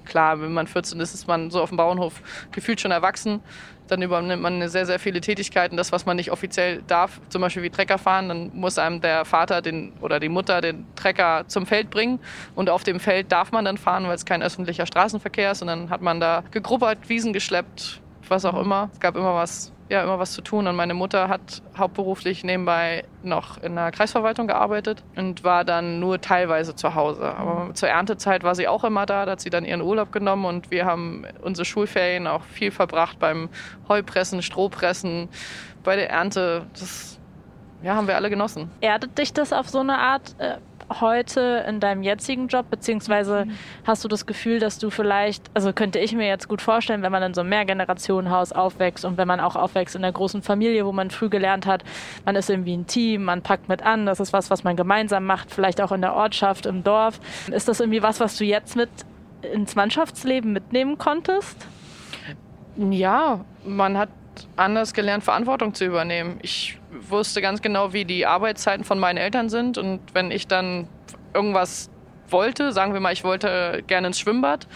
klar, 0.05 0.41
wenn 0.41 0.53
man 0.53 0.67
14 0.67 0.99
ist, 1.01 1.15
ist 1.15 1.27
man 1.27 1.51
so 1.51 1.61
auf 1.61 1.71
dem 1.71 1.77
Bauernhof 1.77 2.21
gefühlt 2.53 2.81
schon 2.81 2.91
erwachsen. 2.91 3.41
Dann 3.87 4.01
übernimmt 4.01 4.43
man 4.43 4.67
sehr, 4.69 4.87
sehr 4.87 4.99
viele 4.99 5.21
Tätigkeiten. 5.21 5.77
Das, 5.77 5.93
was 5.93 6.07
man 6.07 6.17
nicht 6.17 6.31
offiziell 6.31 6.83
darf, 6.87 7.21
zum 7.29 7.43
Beispiel 7.43 7.63
wie 7.63 7.71
Trecker 7.71 7.99
fahren, 7.99 8.29
dann 8.29 8.51
muss 8.55 8.79
einem 8.79 9.03
der 9.03 9.25
Vater 9.27 9.61
den, 9.61 9.93
oder 10.01 10.21
die 10.21 10.31
Mutter 10.31 10.63
den 10.63 10.87
Trecker 10.97 11.45
zum 11.49 11.67
Feld 11.67 11.91
bringen. 11.91 12.19
Und 12.55 12.71
auf 12.71 12.83
dem 12.83 12.99
Feld 12.99 13.31
darf 13.31 13.53
man 13.53 13.67
dann 13.67 13.77
fahren, 13.77 14.07
weil 14.07 14.15
es 14.15 14.25
kein 14.25 14.43
öffentlicher 14.43 14.87
Straßenverkehr 14.87 15.53
ist. 15.53 15.61
Und 15.61 15.69
dann 15.69 15.91
hat 15.91 16.01
man 16.01 16.19
da 16.19 16.45
gegrubbert, 16.51 17.09
Wiesen 17.09 17.35
geschleppt, 17.35 18.01
was 18.31 18.45
auch 18.45 18.61
immer. 18.61 18.90
Es 18.93 19.00
gab 19.00 19.16
immer 19.16 19.35
was 19.35 19.73
ja 19.88 20.02
immer 20.02 20.19
was 20.19 20.33
zu 20.33 20.43
tun. 20.43 20.66
Und 20.66 20.76
meine 20.76 20.95
Mutter 20.95 21.28
hat 21.28 21.62
hauptberuflich 21.76 22.45
nebenbei 22.45 23.04
noch 23.23 23.62
in 23.62 23.75
der 23.75 23.90
Kreisverwaltung 23.90 24.47
gearbeitet 24.47 25.02
und 25.16 25.45
war 25.45 25.64
dann 25.64 26.00
nur 26.00 26.21
teilweise 26.21 26.75
zu 26.75 26.95
Hause. 26.95 27.23
Aber 27.23 27.75
zur 27.75 27.88
Erntezeit 27.88 28.43
war 28.43 28.54
sie 28.54 28.69
auch 28.69 28.85
immer 28.85 29.07
da, 29.07 29.26
da 29.26 29.33
hat 29.33 29.40
sie 29.40 29.50
dann 29.50 29.64
ihren 29.64 29.83
Urlaub 29.83 30.12
genommen 30.12 30.45
und 30.45 30.71
wir 30.71 30.87
haben 30.87 31.25
unsere 31.43 31.64
Schulferien 31.64 32.26
auch 32.26 32.43
viel 32.45 32.71
verbracht 32.71 33.19
beim 33.19 33.49
Heupressen, 33.88 34.43
Strohpressen, 34.43 35.28
bei 35.83 35.97
der 35.97 36.11
Ernte. 36.11 36.66
Das 36.73 37.19
ja, 37.83 37.95
haben 37.95 38.07
wir 38.07 38.16
alle 38.16 38.31
genossen. 38.31 38.71
Erdet 38.81 39.19
dich 39.19 39.35
das 39.35 39.52
auf 39.52 39.69
so 39.69 39.81
eine 39.81 39.99
Art? 39.99 40.35
Äh 40.38 40.57
heute 41.00 41.64
in 41.69 41.81
deinem 41.81 42.03
jetzigen 42.03 42.49
Job, 42.49 42.67
beziehungsweise 42.71 43.47
mhm. 43.47 43.53
hast 43.87 44.05
du 44.05 44.09
das 44.09 44.26
Gefühl, 44.26 44.59
dass 44.59 44.79
du 44.79 44.91
vielleicht, 44.91 45.50
also 45.55 45.73
könnte 45.73 45.99
ich 45.99 46.14
mir 46.14 46.26
jetzt 46.26 46.49
gut 46.49 46.62
vorstellen, 46.62 47.03
wenn 47.03 47.12
man 47.12 47.23
in 47.23 47.35
so 47.35 47.41
einem 47.41 47.50
Mehrgenerationenhaus 47.50 48.53
aufwächst 48.53 49.05
und 49.05 49.17
wenn 49.17 49.29
man 49.29 49.41
auch 49.41 49.57
aufwächst 49.57 49.95
in 49.97 50.05
einer 50.05 50.12
großen 50.12 50.43
Familie, 50.43 50.87
wo 50.87 50.93
man 50.93 51.11
früh 51.11 51.29
gelernt 51.29 51.67
hat, 51.67 51.85
man 52.25 52.37
ist 52.37 52.50
irgendwie 52.50 52.76
ein 52.76 52.87
Team, 52.87 53.25
man 53.25 53.43
packt 53.43 53.69
mit 53.69 53.83
an, 53.83 54.07
das 54.07 54.21
ist 54.21 54.33
was, 54.33 54.50
was 54.50 54.64
man 54.64 54.76
gemeinsam 54.76 55.26
macht, 55.26 55.50
vielleicht 55.50 55.81
auch 55.81 55.93
in 55.93 56.00
der 56.00 56.14
Ortschaft, 56.14 56.67
im 56.67 56.85
Dorf. 56.85 57.21
Ist 57.50 57.69
das 57.69 57.81
irgendwie 57.81 58.03
was, 58.03 58.21
was 58.21 58.37
du 58.37 58.45
jetzt 58.45 58.76
mit 58.76 58.91
ins 59.53 59.75
Mannschaftsleben 59.75 60.53
mitnehmen 60.53 60.99
konntest? 60.99 61.67
Ja, 62.76 63.45
man 63.64 63.97
hat 63.97 64.09
anders 64.57 64.95
gelernt, 64.95 65.25
Verantwortung 65.25 65.75
zu 65.75 65.85
übernehmen. 65.85 66.38
Ich 66.43 66.79
wusste 66.91 67.41
ganz 67.41 67.62
genau, 67.62 67.93
wie 67.93 68.05
die 68.05 68.26
Arbeitszeiten 68.26 68.85
von 68.85 68.99
meinen 68.99 69.17
Eltern 69.17 69.49
sind. 69.49 69.79
Und 69.79 70.00
wenn 70.12 70.31
ich 70.31 70.47
dann 70.47 70.88
irgendwas 71.33 71.91
wollte, 72.29 72.73
sagen 72.73 72.93
wir 72.93 73.00
mal, 73.00 73.12
ich 73.12 73.25
wollte 73.25 73.83
gerne 73.87 74.09
ins 74.09 74.19
Schwimmbad, 74.19 74.67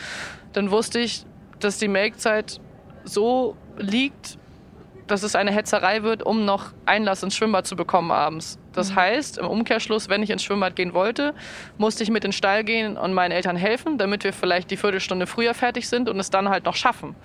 dann 0.52 0.70
wusste 0.70 0.98
ich, 0.98 1.24
dass 1.60 1.78
die 1.78 1.88
Melkzeit 1.88 2.60
so 3.04 3.56
liegt, 3.76 4.37
dass 5.08 5.22
es 5.22 5.34
eine 5.34 5.50
Hetzerei 5.50 6.02
wird, 6.02 6.22
um 6.22 6.44
noch 6.44 6.72
Einlass 6.86 7.22
ins 7.22 7.36
Schwimmbad 7.36 7.66
zu 7.66 7.76
bekommen 7.76 8.10
abends. 8.10 8.58
Das 8.72 8.90
mhm. 8.90 8.96
heißt, 8.96 9.38
im 9.38 9.46
Umkehrschluss, 9.46 10.08
wenn 10.08 10.22
ich 10.22 10.30
ins 10.30 10.42
Schwimmbad 10.44 10.76
gehen 10.76 10.94
wollte, 10.94 11.34
musste 11.78 12.02
ich 12.04 12.10
mit 12.10 12.24
in 12.24 12.28
den 12.28 12.32
Stall 12.32 12.62
gehen 12.62 12.96
und 12.96 13.12
meinen 13.14 13.32
Eltern 13.32 13.56
helfen, 13.56 13.98
damit 13.98 14.22
wir 14.24 14.32
vielleicht 14.32 14.70
die 14.70 14.76
Viertelstunde 14.76 15.26
früher 15.26 15.54
fertig 15.54 15.88
sind 15.88 16.08
und 16.08 16.20
es 16.20 16.30
dann 16.30 16.48
halt 16.48 16.64
noch 16.64 16.76
schaffen. 16.76 17.16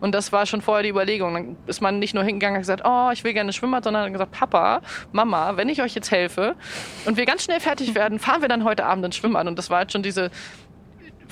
Und 0.00 0.14
das 0.14 0.32
war 0.32 0.46
schon 0.46 0.62
vorher 0.62 0.82
die 0.82 0.88
Überlegung. 0.88 1.34
Dann 1.34 1.56
ist 1.66 1.80
man 1.80 1.98
nicht 1.98 2.14
nur 2.14 2.24
hingegangen 2.24 2.56
und 2.56 2.62
gesagt, 2.62 2.82
oh, 2.84 3.10
ich 3.12 3.24
will 3.24 3.32
gerne 3.34 3.48
ins 3.48 3.56
Schwimmbad, 3.56 3.84
sondern 3.84 4.12
gesagt, 4.12 4.32
Papa, 4.32 4.80
Mama, 5.12 5.56
wenn 5.56 5.68
ich 5.68 5.82
euch 5.82 5.94
jetzt 5.94 6.10
helfe 6.10 6.54
und 7.04 7.16
wir 7.16 7.26
ganz 7.26 7.44
schnell 7.44 7.60
fertig 7.60 7.94
werden, 7.94 8.18
fahren 8.18 8.40
wir 8.40 8.48
dann 8.48 8.64
heute 8.64 8.86
Abend 8.86 9.04
ins 9.04 9.16
Schwimmbad. 9.16 9.46
Und 9.46 9.58
das 9.58 9.68
war 9.68 9.78
halt 9.78 9.92
schon 9.92 10.02
diese 10.02 10.30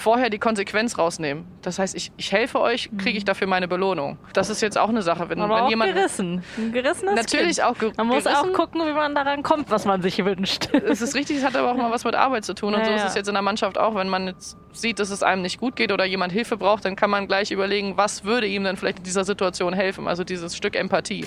vorher 0.01 0.31
die 0.31 0.39
Konsequenz 0.39 0.99
rausnehmen. 0.99 1.45
Das 1.63 1.79
heißt, 1.79 1.95
ich, 1.95 2.11
ich 2.17 2.33
helfe 2.33 2.61
euch, 2.61 2.91
kriege 2.99 3.17
ich 3.17 3.25
mhm. 3.25 3.27
dafür 3.27 3.47
meine 3.47 3.69
Belohnung. 3.69 4.19
Das 4.33 4.51
ist 4.51 4.61
jetzt 4.61 4.77
auch 4.77 4.89
eine 4.89 5.03
Sache. 5.03 5.29
Wenn, 5.29 5.41
Aber 5.41 5.57
wenn 5.57 5.63
auch 5.65 5.71
jemand, 5.71 5.95
gerissen. 5.95 6.43
Ein 6.59 6.73
gerissenes 6.73 7.15
Natürlich 7.15 7.59
kind. 7.59 7.69
auch 7.69 7.79
ge 7.79 7.93
Man 7.97 8.09
muss 8.09 8.25
gerissen. 8.25 8.51
auch 8.51 8.53
gucken, 8.53 8.81
wie 8.87 8.93
man 8.93 9.15
daran 9.15 9.43
kommt, 9.43 9.71
was 9.71 9.85
man 9.85 10.03
sich 10.03 10.25
wünscht. 10.25 10.69
Es 10.73 11.01
ist 11.01 11.15
richtig, 11.15 11.37
es 11.37 11.45
hat 11.45 11.57
aber 11.57 11.71
auch 11.71 11.77
mal 11.77 11.91
was 11.91 12.05
mit 12.05 12.15
Arbeit 12.15 12.45
zu 12.45 12.55
tun. 12.55 12.75
Und 12.75 12.81
ja, 12.81 12.87
so 12.87 12.93
ist 12.93 13.05
es 13.05 13.15
jetzt 13.15 13.29
in 13.29 13.35
der 13.35 13.43
Mannschaft 13.43 13.79
auch. 13.79 13.95
Wenn 13.95 14.09
man 14.09 14.27
jetzt 14.27 14.57
sieht, 14.73 14.99
dass 14.99 15.11
es 15.11 15.23
einem 15.23 15.43
nicht 15.43 15.61
gut 15.61 15.77
geht 15.77 15.93
oder 15.93 16.05
jemand 16.05 16.33
Hilfe 16.33 16.57
braucht, 16.57 16.85
dann 16.85 16.97
kann 16.97 17.11
man 17.11 17.29
gleich 17.29 17.51
überlegen, 17.51 17.97
was 17.97 18.25
würde 18.25 18.47
ihm 18.47 18.65
dann 18.65 18.77
vielleicht 18.77 18.99
in 18.99 19.05
dieser 19.05 19.25
Situation 19.25 19.73
helfen. 19.73 20.09
Also 20.09 20.25
dieses 20.25 20.57
Stück 20.57 20.75
Empathie. 20.75 21.27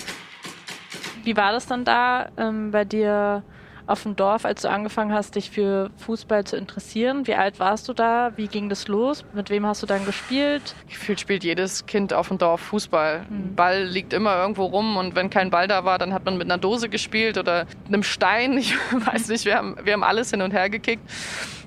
Wie 1.22 1.36
war 1.36 1.52
das 1.52 1.66
dann 1.66 1.84
da 1.84 2.28
ähm, 2.36 2.70
bei 2.70 2.84
dir? 2.84 3.42
Auf 3.86 4.02
dem 4.02 4.16
Dorf, 4.16 4.44
als 4.44 4.62
du 4.62 4.70
angefangen 4.70 5.12
hast, 5.12 5.34
dich 5.34 5.50
für 5.50 5.90
Fußball 5.98 6.44
zu 6.44 6.56
interessieren? 6.56 7.26
Wie 7.26 7.34
alt 7.34 7.60
warst 7.60 7.88
du 7.88 7.92
da? 7.92 8.32
Wie 8.36 8.46
ging 8.46 8.68
das 8.68 8.88
los? 8.88 9.24
Mit 9.34 9.50
wem 9.50 9.66
hast 9.66 9.82
du 9.82 9.86
dann 9.86 10.04
gespielt? 10.06 10.74
Gefühlt 10.88 11.20
spielt 11.20 11.44
jedes 11.44 11.84
Kind 11.86 12.12
auf 12.12 12.28
dem 12.28 12.38
Dorf 12.38 12.60
Fußball. 12.60 13.26
Mhm. 13.28 13.54
Ball 13.54 13.84
liegt 13.84 14.12
immer 14.12 14.36
irgendwo 14.36 14.64
rum 14.64 14.96
und 14.96 15.14
wenn 15.14 15.28
kein 15.28 15.50
Ball 15.50 15.68
da 15.68 15.84
war, 15.84 15.98
dann 15.98 16.14
hat 16.14 16.24
man 16.24 16.38
mit 16.38 16.46
einer 16.46 16.58
Dose 16.58 16.88
gespielt 16.88 17.36
oder 17.36 17.66
einem 17.86 18.02
Stein. 18.02 18.56
Ich 18.56 18.74
weiß 18.92 19.28
nicht, 19.28 19.44
wir 19.44 19.56
haben, 19.56 19.76
wir 19.82 19.92
haben 19.92 20.04
alles 20.04 20.30
hin 20.30 20.40
und 20.40 20.52
her 20.52 20.70
gekickt. 20.70 21.02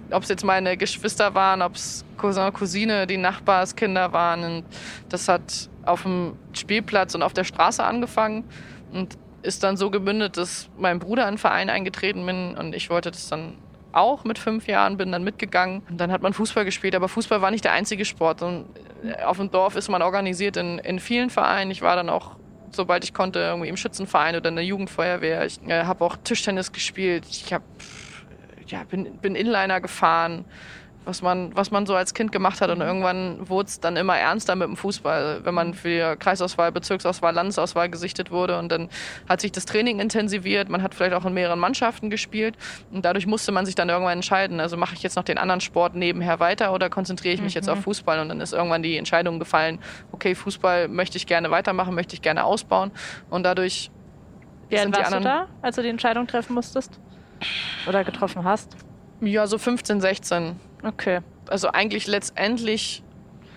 Ob 0.10 0.24
es 0.24 0.30
jetzt 0.30 0.44
meine 0.44 0.78
Geschwister 0.78 1.36
waren, 1.36 1.62
ob 1.62 1.76
es 1.76 2.06
Cousin, 2.18 2.52
Cousine, 2.54 3.06
die 3.08 3.18
Nachbarskinder 3.18 4.14
waren. 4.14 4.44
Und 4.44 4.66
das 5.10 5.28
hat 5.28 5.70
auf 5.86 6.04
dem 6.04 6.34
Spielplatz 6.54 7.14
und 7.14 7.24
auf 7.24 7.34
der 7.34 7.44
Straße 7.44 7.84
angefangen. 7.84 8.46
Und 8.94 9.18
ist 9.42 9.64
dann 9.64 9.78
so 9.78 9.90
gebündet, 9.90 10.38
dass 10.38 10.70
mein 10.78 11.00
Bruder 11.00 11.24
in 11.28 11.34
den 11.34 11.38
Verein 11.38 11.70
eingetreten 11.70 12.26
bin 12.26 12.58
und 12.58 12.74
ich 12.76 12.90
wollte 12.90 13.12
das 13.12 13.30
dann 13.30 13.54
auch 13.92 14.24
mit 14.24 14.38
fünf 14.38 14.68
Jahren, 14.68 14.98
bin 14.98 15.12
dann 15.12 15.24
mitgegangen. 15.24 15.82
Und 15.90 15.98
dann 16.00 16.12
hat 16.12 16.22
man 16.22 16.34
Fußball 16.34 16.66
gespielt, 16.66 16.96
aber 16.96 17.08
Fußball 17.08 17.42
war 17.42 17.52
nicht 17.52 17.64
der 17.64 17.74
einzige 17.74 18.06
Sport. 18.06 18.42
Und 18.42 18.66
äh, 19.04 19.24
auf 19.24 19.38
dem 19.38 19.50
Dorf 19.50 19.76
ist 19.76 19.90
man 19.90 20.02
organisiert 20.02 20.58
in, 20.58 20.80
in 20.80 21.00
vielen 21.00 21.30
Vereinen. 21.30 21.72
Ich 21.72 21.82
war 21.82 21.96
dann 21.96 22.10
auch, 22.10 22.36
sobald 22.72 23.04
ich 23.04 23.14
konnte, 23.14 23.40
irgendwie 23.40 23.70
im 23.70 23.78
Schützenverein 23.78 24.36
oder 24.36 24.50
in 24.50 24.56
der 24.56 24.66
Jugendfeuerwehr. 24.66 25.46
Ich 25.46 25.60
äh, 25.68 25.84
habe 25.84 26.04
auch 26.06 26.16
Tischtennis 26.24 26.72
gespielt. 26.72 27.26
Ich 27.30 27.54
hab, 27.54 27.64
ja, 28.68 28.84
bin, 28.84 29.18
bin 29.18 29.36
Inliner 29.36 29.82
gefahren 29.82 30.46
was 31.08 31.22
man, 31.22 31.56
was 31.56 31.72
man 31.72 31.86
so 31.86 31.96
als 31.96 32.14
Kind 32.14 32.32
gemacht 32.32 32.62
hat. 32.62 32.70
Und 32.70 32.82
irgendwann 32.82 33.48
wurde 33.50 33.68
es 33.68 33.80
dann 33.80 33.96
immer 33.96 34.18
ernster 34.18 34.56
mit 34.56 34.68
dem 34.68 34.76
Fußball, 34.76 35.42
wenn 35.44 35.54
man 35.54 35.74
für 35.74 36.18
Kreisauswahl, 36.18 36.72
Bezirksauswahl, 36.72 37.34
Landesauswahl 37.34 37.90
gesichtet 37.90 38.30
wurde. 38.30 38.60
Und 38.60 38.72
dann 38.72 38.90
hat 39.28 39.42
sich 39.42 39.52
das 39.52 39.66
Training 39.66 40.00
intensiviert. 40.00 40.70
Man 40.70 40.84
hat 40.84 40.94
vielleicht 40.94 41.14
auch 41.14 41.26
in 41.26 41.34
mehreren 41.34 41.60
Mannschaften 41.60 42.10
gespielt. 42.10 42.58
Und 42.92 43.06
dadurch 43.06 43.26
musste 43.26 43.52
man 43.52 43.66
sich 43.66 43.76
dann 43.76 43.90
irgendwann 43.90 44.18
entscheiden. 44.18 44.60
Also 44.60 44.76
mache 44.76 44.96
ich 44.96 45.02
jetzt 45.02 45.16
noch 45.16 45.24
den 45.24 45.38
anderen 45.38 45.62
Sport 45.62 45.96
nebenher 45.96 46.40
weiter 46.40 46.74
oder 46.74 46.90
konzentriere 46.90 47.34
ich 47.34 47.42
mich 47.42 47.56
mhm. 47.56 47.60
jetzt 47.60 47.70
auf 47.70 47.80
mhm. 47.80 47.84
Fußball? 47.84 48.20
Und 48.20 48.30
dann 48.30 48.42
ist 48.42 48.54
irgendwann 48.54 48.84
die 48.84 48.98
Entscheidung 48.98 49.40
gefallen, 49.40 49.80
okay, 50.12 50.36
Fußball 50.36 50.90
möchte 50.90 51.18
ich 51.18 51.26
gerne 51.26 51.50
weitermachen, 51.52 51.96
möchte 51.96 52.16
ich 52.16 52.22
gerne 52.22 52.44
ausbauen. 52.44 52.92
Und 53.30 53.44
dadurch 53.44 53.90
wie 54.70 54.78
alt 54.78 54.96
warst 54.96 55.14
du 55.14 55.20
da, 55.22 55.48
als 55.62 55.78
du 55.78 55.82
die 55.82 55.90
Entscheidung 55.90 56.28
treffen 56.28 56.54
musstest? 56.54 57.00
Oder 57.88 58.04
getroffen 58.04 58.44
hast? 58.44 58.76
Ja, 59.22 59.48
so 59.48 59.58
15, 59.58 60.02
16. 60.02 60.60
Okay. 60.84 61.20
Also 61.48 61.70
eigentlich 61.70 62.08
letztendlich 62.08 63.04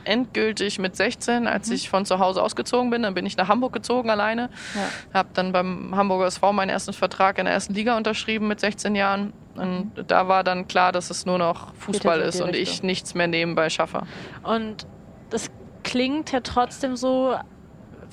endgültig 0.04 0.78
mit 0.78 0.96
16, 0.96 1.46
als 1.46 1.68
mhm. 1.68 1.74
ich 1.74 1.90
von 1.90 2.04
zu 2.04 2.18
Hause 2.18 2.42
ausgezogen 2.42 2.90
bin. 2.90 3.02
Dann 3.02 3.14
bin 3.14 3.26
ich 3.26 3.36
nach 3.36 3.48
Hamburg 3.48 3.72
gezogen 3.72 4.10
alleine. 4.10 4.50
Ja. 4.74 4.88
Habe 5.14 5.28
dann 5.34 5.52
beim 5.52 5.94
Hamburger 5.94 6.26
SV 6.26 6.52
meinen 6.52 6.70
ersten 6.70 6.92
Vertrag 6.92 7.38
in 7.38 7.44
der 7.44 7.54
ersten 7.54 7.74
Liga 7.74 7.96
unterschrieben 7.96 8.48
mit 8.48 8.60
16 8.60 8.94
Jahren. 8.94 9.32
Und 9.54 9.96
mhm. 9.96 10.06
da 10.06 10.28
war 10.28 10.44
dann 10.44 10.68
klar, 10.68 10.92
dass 10.92 11.10
es 11.10 11.26
nur 11.26 11.38
noch 11.38 11.74
Fußball 11.74 12.20
ist 12.20 12.40
und 12.40 12.54
ich 12.54 12.82
nichts 12.82 13.14
mehr 13.14 13.26
nebenbei 13.26 13.68
schaffe. 13.68 14.02
Und 14.42 14.86
das 15.30 15.50
klingt 15.82 16.32
ja 16.32 16.40
trotzdem 16.40 16.96
so, 16.96 17.34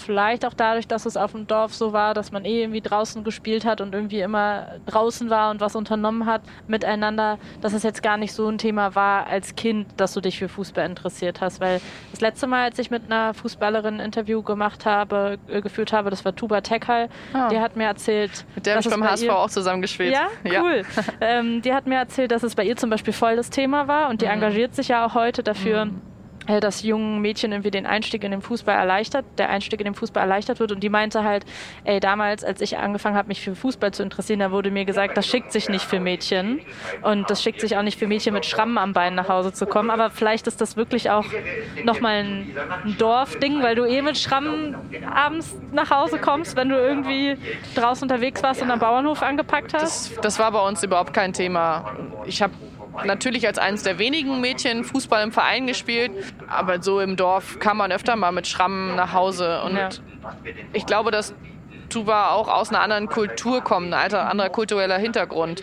Vielleicht 0.01 0.45
auch 0.45 0.53
dadurch, 0.53 0.88
dass 0.88 1.05
es 1.05 1.17
auf 1.17 1.31
dem 1.31 1.47
Dorf 1.47 1.73
so 1.73 1.93
war, 1.93 2.13
dass 2.13 2.31
man 2.31 2.45
eh 2.45 2.62
irgendwie 2.62 2.81
draußen 2.81 3.23
gespielt 3.23 3.65
hat 3.65 3.81
und 3.81 3.93
irgendwie 3.93 4.21
immer 4.21 4.67
draußen 4.86 5.29
war 5.29 5.51
und 5.51 5.60
was 5.60 5.75
unternommen 5.75 6.25
hat 6.25 6.41
miteinander, 6.67 7.38
dass 7.62 7.73
es 7.73 7.83
jetzt 7.83 8.03
gar 8.03 8.17
nicht 8.17 8.33
so 8.33 8.47
ein 8.47 8.57
Thema 8.57 8.95
war 8.95 9.27
als 9.27 9.55
Kind, 9.55 9.88
dass 9.97 10.13
du 10.13 10.21
dich 10.21 10.39
für 10.39 10.49
Fußball 10.49 10.86
interessiert 10.86 11.41
hast. 11.41 11.60
Weil 11.60 11.81
das 12.12 12.21
letzte 12.21 12.47
Mal, 12.47 12.65
als 12.65 12.79
ich 12.79 12.91
mit 12.91 13.05
einer 13.05 13.33
Fußballerin 13.33 13.95
ein 13.95 14.05
Interview 14.05 14.41
gemacht 14.41 14.86
habe, 14.86 15.38
äh, 15.47 15.62
geführt 15.62 15.93
habe, 15.93 16.10
das 16.10 16.25
war 16.25 16.36
Tuba 16.36 16.62
Tekal, 16.62 17.10
oh. 17.33 17.49
die 17.49 17.60
hat 17.60 17.75
mir 17.75 17.86
erzählt. 17.86 18.45
Mit 18.55 18.65
der 18.65 18.75
habe 18.75 18.83
ich 18.83 18.89
beim 18.89 19.03
HSV 19.03 19.23
ihr, 19.23 19.38
auch 19.38 19.49
zusammengespielt. 19.49 20.13
Ja, 20.13 20.27
cool. 20.62 20.83
Ja. 20.95 21.03
ähm, 21.21 21.62
die 21.62 21.73
hat 21.73 21.88
mir 21.88 21.95
erzählt, 21.95 22.31
dass 22.31 22.43
es 22.43 22.55
bei 22.55 22.63
ihr 22.63 22.75
zum 22.75 22.89
Beispiel 22.89 23.13
voll 23.13 23.36
das 23.36 23.49
Thema 23.49 23.88
war 23.88 24.10
und 24.10 24.21
die 24.21 24.25
mhm. 24.25 24.31
engagiert 24.31 24.75
sich 24.75 24.89
ja 24.89 25.05
auch 25.05 25.13
heute 25.13 25.43
dafür. 25.43 25.86
Mhm 25.86 26.01
dass 26.47 26.81
jungen 26.83 27.21
Mädchen 27.21 27.51
irgendwie 27.51 27.71
den 27.71 27.86
Einstieg 27.86 28.23
in 28.23 28.31
den 28.31 28.41
Fußball 28.41 28.75
erleichtert, 28.75 29.25
der 29.38 29.49
Einstieg 29.49 29.79
in 29.79 29.86
den 29.86 29.95
Fußball 29.95 30.23
erleichtert 30.23 30.60
wird. 30.60 30.71
Und 30.71 30.81
die 30.81 30.89
meinte 30.89 31.23
halt, 31.23 31.45
ey, 31.83 31.99
damals, 31.99 32.43
als 32.43 32.62
ich 32.62 32.77
angefangen 32.77 33.17
habe, 33.17 33.27
mich 33.27 33.41
für 33.41 33.55
Fußball 33.55 33.93
zu 33.93 34.03
interessieren, 34.03 34.39
da 34.39 34.51
wurde 34.51 34.71
mir 34.71 34.86
gesagt, 34.86 35.17
das 35.17 35.27
schickt 35.27 35.51
sich 35.51 35.69
nicht 35.69 35.83
für 35.83 35.99
Mädchen. 35.99 36.62
Und 37.01 37.29
das 37.29 37.43
schickt 37.43 37.62
sich 37.62 37.77
auch 37.77 37.83
nicht 37.83 37.99
für 37.99 38.07
Mädchen 38.07 38.33
mit 38.33 38.45
Schrammen 38.45 38.77
am 38.77 38.93
Bein 38.93 39.15
nach 39.15 39.29
Hause 39.29 39.51
zu 39.51 39.65
kommen. 39.65 39.89
Aber 39.89 40.10
vielleicht 40.10 40.47
ist 40.47 40.62
das 40.62 40.77
wirklich 40.77 41.10
auch 41.10 41.25
nochmal 41.83 42.23
ein, 42.23 42.55
ein 42.86 42.97
Dorfding, 42.97 43.62
weil 43.62 43.75
du 43.75 43.86
eh 43.86 44.01
mit 44.01 44.17
Schrammen 44.17 44.75
abends 45.13 45.55
nach 45.73 45.91
Hause 45.91 46.17
kommst, 46.17 46.55
wenn 46.55 46.69
du 46.69 46.75
irgendwie 46.75 47.38
draußen 47.75 48.03
unterwegs 48.03 48.41
warst 48.41 48.62
und 48.62 48.71
am 48.71 48.79
Bauernhof 48.79 49.21
angepackt 49.21 49.73
hast. 49.73 50.15
Das, 50.15 50.21
das 50.21 50.39
war 50.39 50.51
bei 50.51 50.65
uns 50.65 50.83
überhaupt 50.83 51.13
kein 51.13 51.33
Thema. 51.33 51.93
Ich 52.25 52.41
habe 52.41 52.53
natürlich 53.05 53.47
als 53.47 53.57
eines 53.57 53.83
der 53.83 53.99
wenigen 53.99 54.41
Mädchen 54.41 54.83
Fußball 54.83 55.23
im 55.23 55.31
Verein 55.31 55.67
gespielt, 55.67 56.12
aber 56.47 56.81
so 56.81 56.99
im 56.99 57.15
Dorf 57.15 57.60
kam 57.60 57.77
man 57.77 57.91
öfter 57.91 58.15
mal 58.15 58.31
mit 58.31 58.47
Schrammen 58.47 58.95
nach 58.95 59.13
Hause. 59.13 59.62
Und 59.63 59.75
ja. 59.75 59.89
ich 60.73 60.86
glaube, 60.86 61.12
dass 61.12 61.33
Tuba 61.89 62.31
auch 62.31 62.47
aus 62.47 62.69
einer 62.69 62.81
anderen 62.81 63.07
Kultur 63.07 63.62
kommt, 63.62 63.93
ein 63.93 64.13
anderer 64.13 64.49
kultureller 64.49 64.97
Hintergrund. 64.97 65.62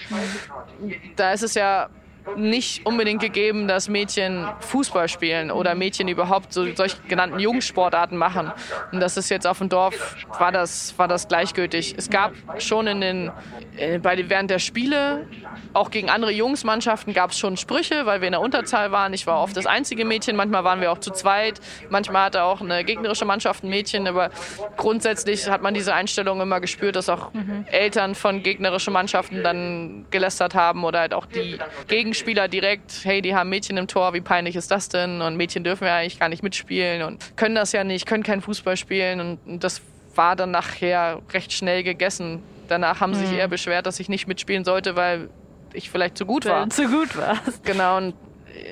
Da 1.17 1.33
ist 1.33 1.43
es 1.43 1.55
ja 1.55 1.89
nicht 2.37 2.87
unbedingt 2.87 3.21
gegeben, 3.21 3.69
dass 3.69 3.89
Mädchen 3.89 4.49
Fußball 4.61 5.09
spielen 5.09 5.51
oder 5.51 5.75
Mädchen 5.75 6.09
überhaupt 6.09 6.53
so 6.53 6.67
solche 6.75 6.97
genannten 7.09 7.39
Jugendsportarten 7.39 8.17
machen. 8.17 8.51
Und 8.93 9.01
das 9.01 9.17
ist 9.17 9.29
jetzt 9.31 9.47
auf 9.47 9.59
dem 9.59 9.69
Dorf, 9.69 10.17
war 10.39 10.53
das, 10.53 10.99
war 10.99 11.09
das 11.09 11.29
gleichgültig. 11.29 11.95
Es 11.97 12.11
gab 12.11 12.33
schon 12.59 12.87
in 12.87 13.01
den, 13.01 13.33
äh, 13.77 13.99
bei, 13.99 14.29
während 14.29 14.51
der 14.51 14.59
Spiele, 14.59 15.27
auch 15.73 15.91
gegen 15.91 16.09
andere 16.09 16.31
Jungsmannschaften 16.31 17.15
gab 17.15 17.31
es 17.31 17.39
schon 17.39 17.57
Sprüche, 17.57 18.07
weil 18.07 18.21
wir 18.21 18.29
in 18.29 18.33
der 18.33 18.41
Unterzahl 18.41 18.93
waren. 18.93 19.13
Ich 19.13 19.27
war 19.27 19.41
oft 19.41 19.57
das 19.57 19.67
einzige 19.67 20.05
Mädchen, 20.05 20.37
manchmal 20.37 20.65
waren 20.65 20.81
wir 20.81 20.93
auch 20.93 20.99
zu 20.99 21.11
zweit, 21.11 21.61
manchmal 21.91 22.27
hatte 22.27 22.43
auch 22.45 22.61
eine 22.61 22.85
gegnerische 22.85 23.25
Mannschaft 23.25 23.65
ein 23.65 23.71
Mädchen, 23.71 24.07
aber 24.07 24.31
grundsätzlich 24.77 25.49
hat 25.49 25.63
man 25.63 25.75
diese 25.75 25.95
Einstellung 25.95 26.41
immer 26.41 26.61
gespürt, 26.61 26.97
dass 26.97 27.09
auch 27.09 27.33
mhm. 27.33 27.67
Eltern 27.71 28.15
von 28.15 28.43
gegnerischen 28.43 28.93
Mannschaften 28.93 29.43
dann 29.43 30.07
gelästert 30.11 30.55
haben 30.55 30.85
oder 30.85 31.01
halt 31.01 31.15
auch 31.15 31.27
die 31.27 31.59
Gegenspieler 32.15 32.49
direkt, 32.49 33.01
hey, 33.03 33.21
die 33.21 33.35
haben 33.35 33.51
Mädchen 33.51 33.77
im 33.77 33.89
Tor, 33.89 34.15
wie 34.15 34.21
peinlich 34.21 34.55
ist 34.55 34.71
das 34.71 34.89
denn? 34.89 35.21
Und 35.21 35.37
Mädchen 35.37 35.65
dürfen 35.65 35.87
ja 35.87 35.97
eigentlich 35.97 36.21
gar 36.21 36.29
nicht 36.29 36.43
mitspielen 36.43 37.03
und 37.03 37.37
können 37.37 37.55
das 37.55 37.73
ja 37.73 37.83
nicht, 37.83 38.07
können 38.07 38.23
kein 38.23 38.41
Fußball 38.41 38.77
spielen 38.77 39.21
und 39.21 39.63
das 39.63 39.81
war 40.15 40.37
dann 40.37 40.53
nachher 40.53 41.21
recht 41.33 41.53
schnell 41.53 41.83
gegessen. 41.83 42.41
Danach 42.69 43.01
haben 43.01 43.15
sie 43.15 43.23
mhm. 43.23 43.27
sich 43.27 43.39
eher 43.39 43.49
beschwert, 43.49 43.87
dass 43.87 43.99
ich 43.99 44.09
nicht 44.09 44.29
mitspielen 44.29 44.65
sollte, 44.65 44.95
weil 44.95 45.29
ich 45.73 45.91
vielleicht 45.91 46.17
zu 46.17 46.25
gut 46.25 46.47
war. 46.47 46.71
Zu 46.71 46.89
gut 46.89 47.17
war. 47.17 47.39
Genau. 47.65 47.97
Und 47.97 48.15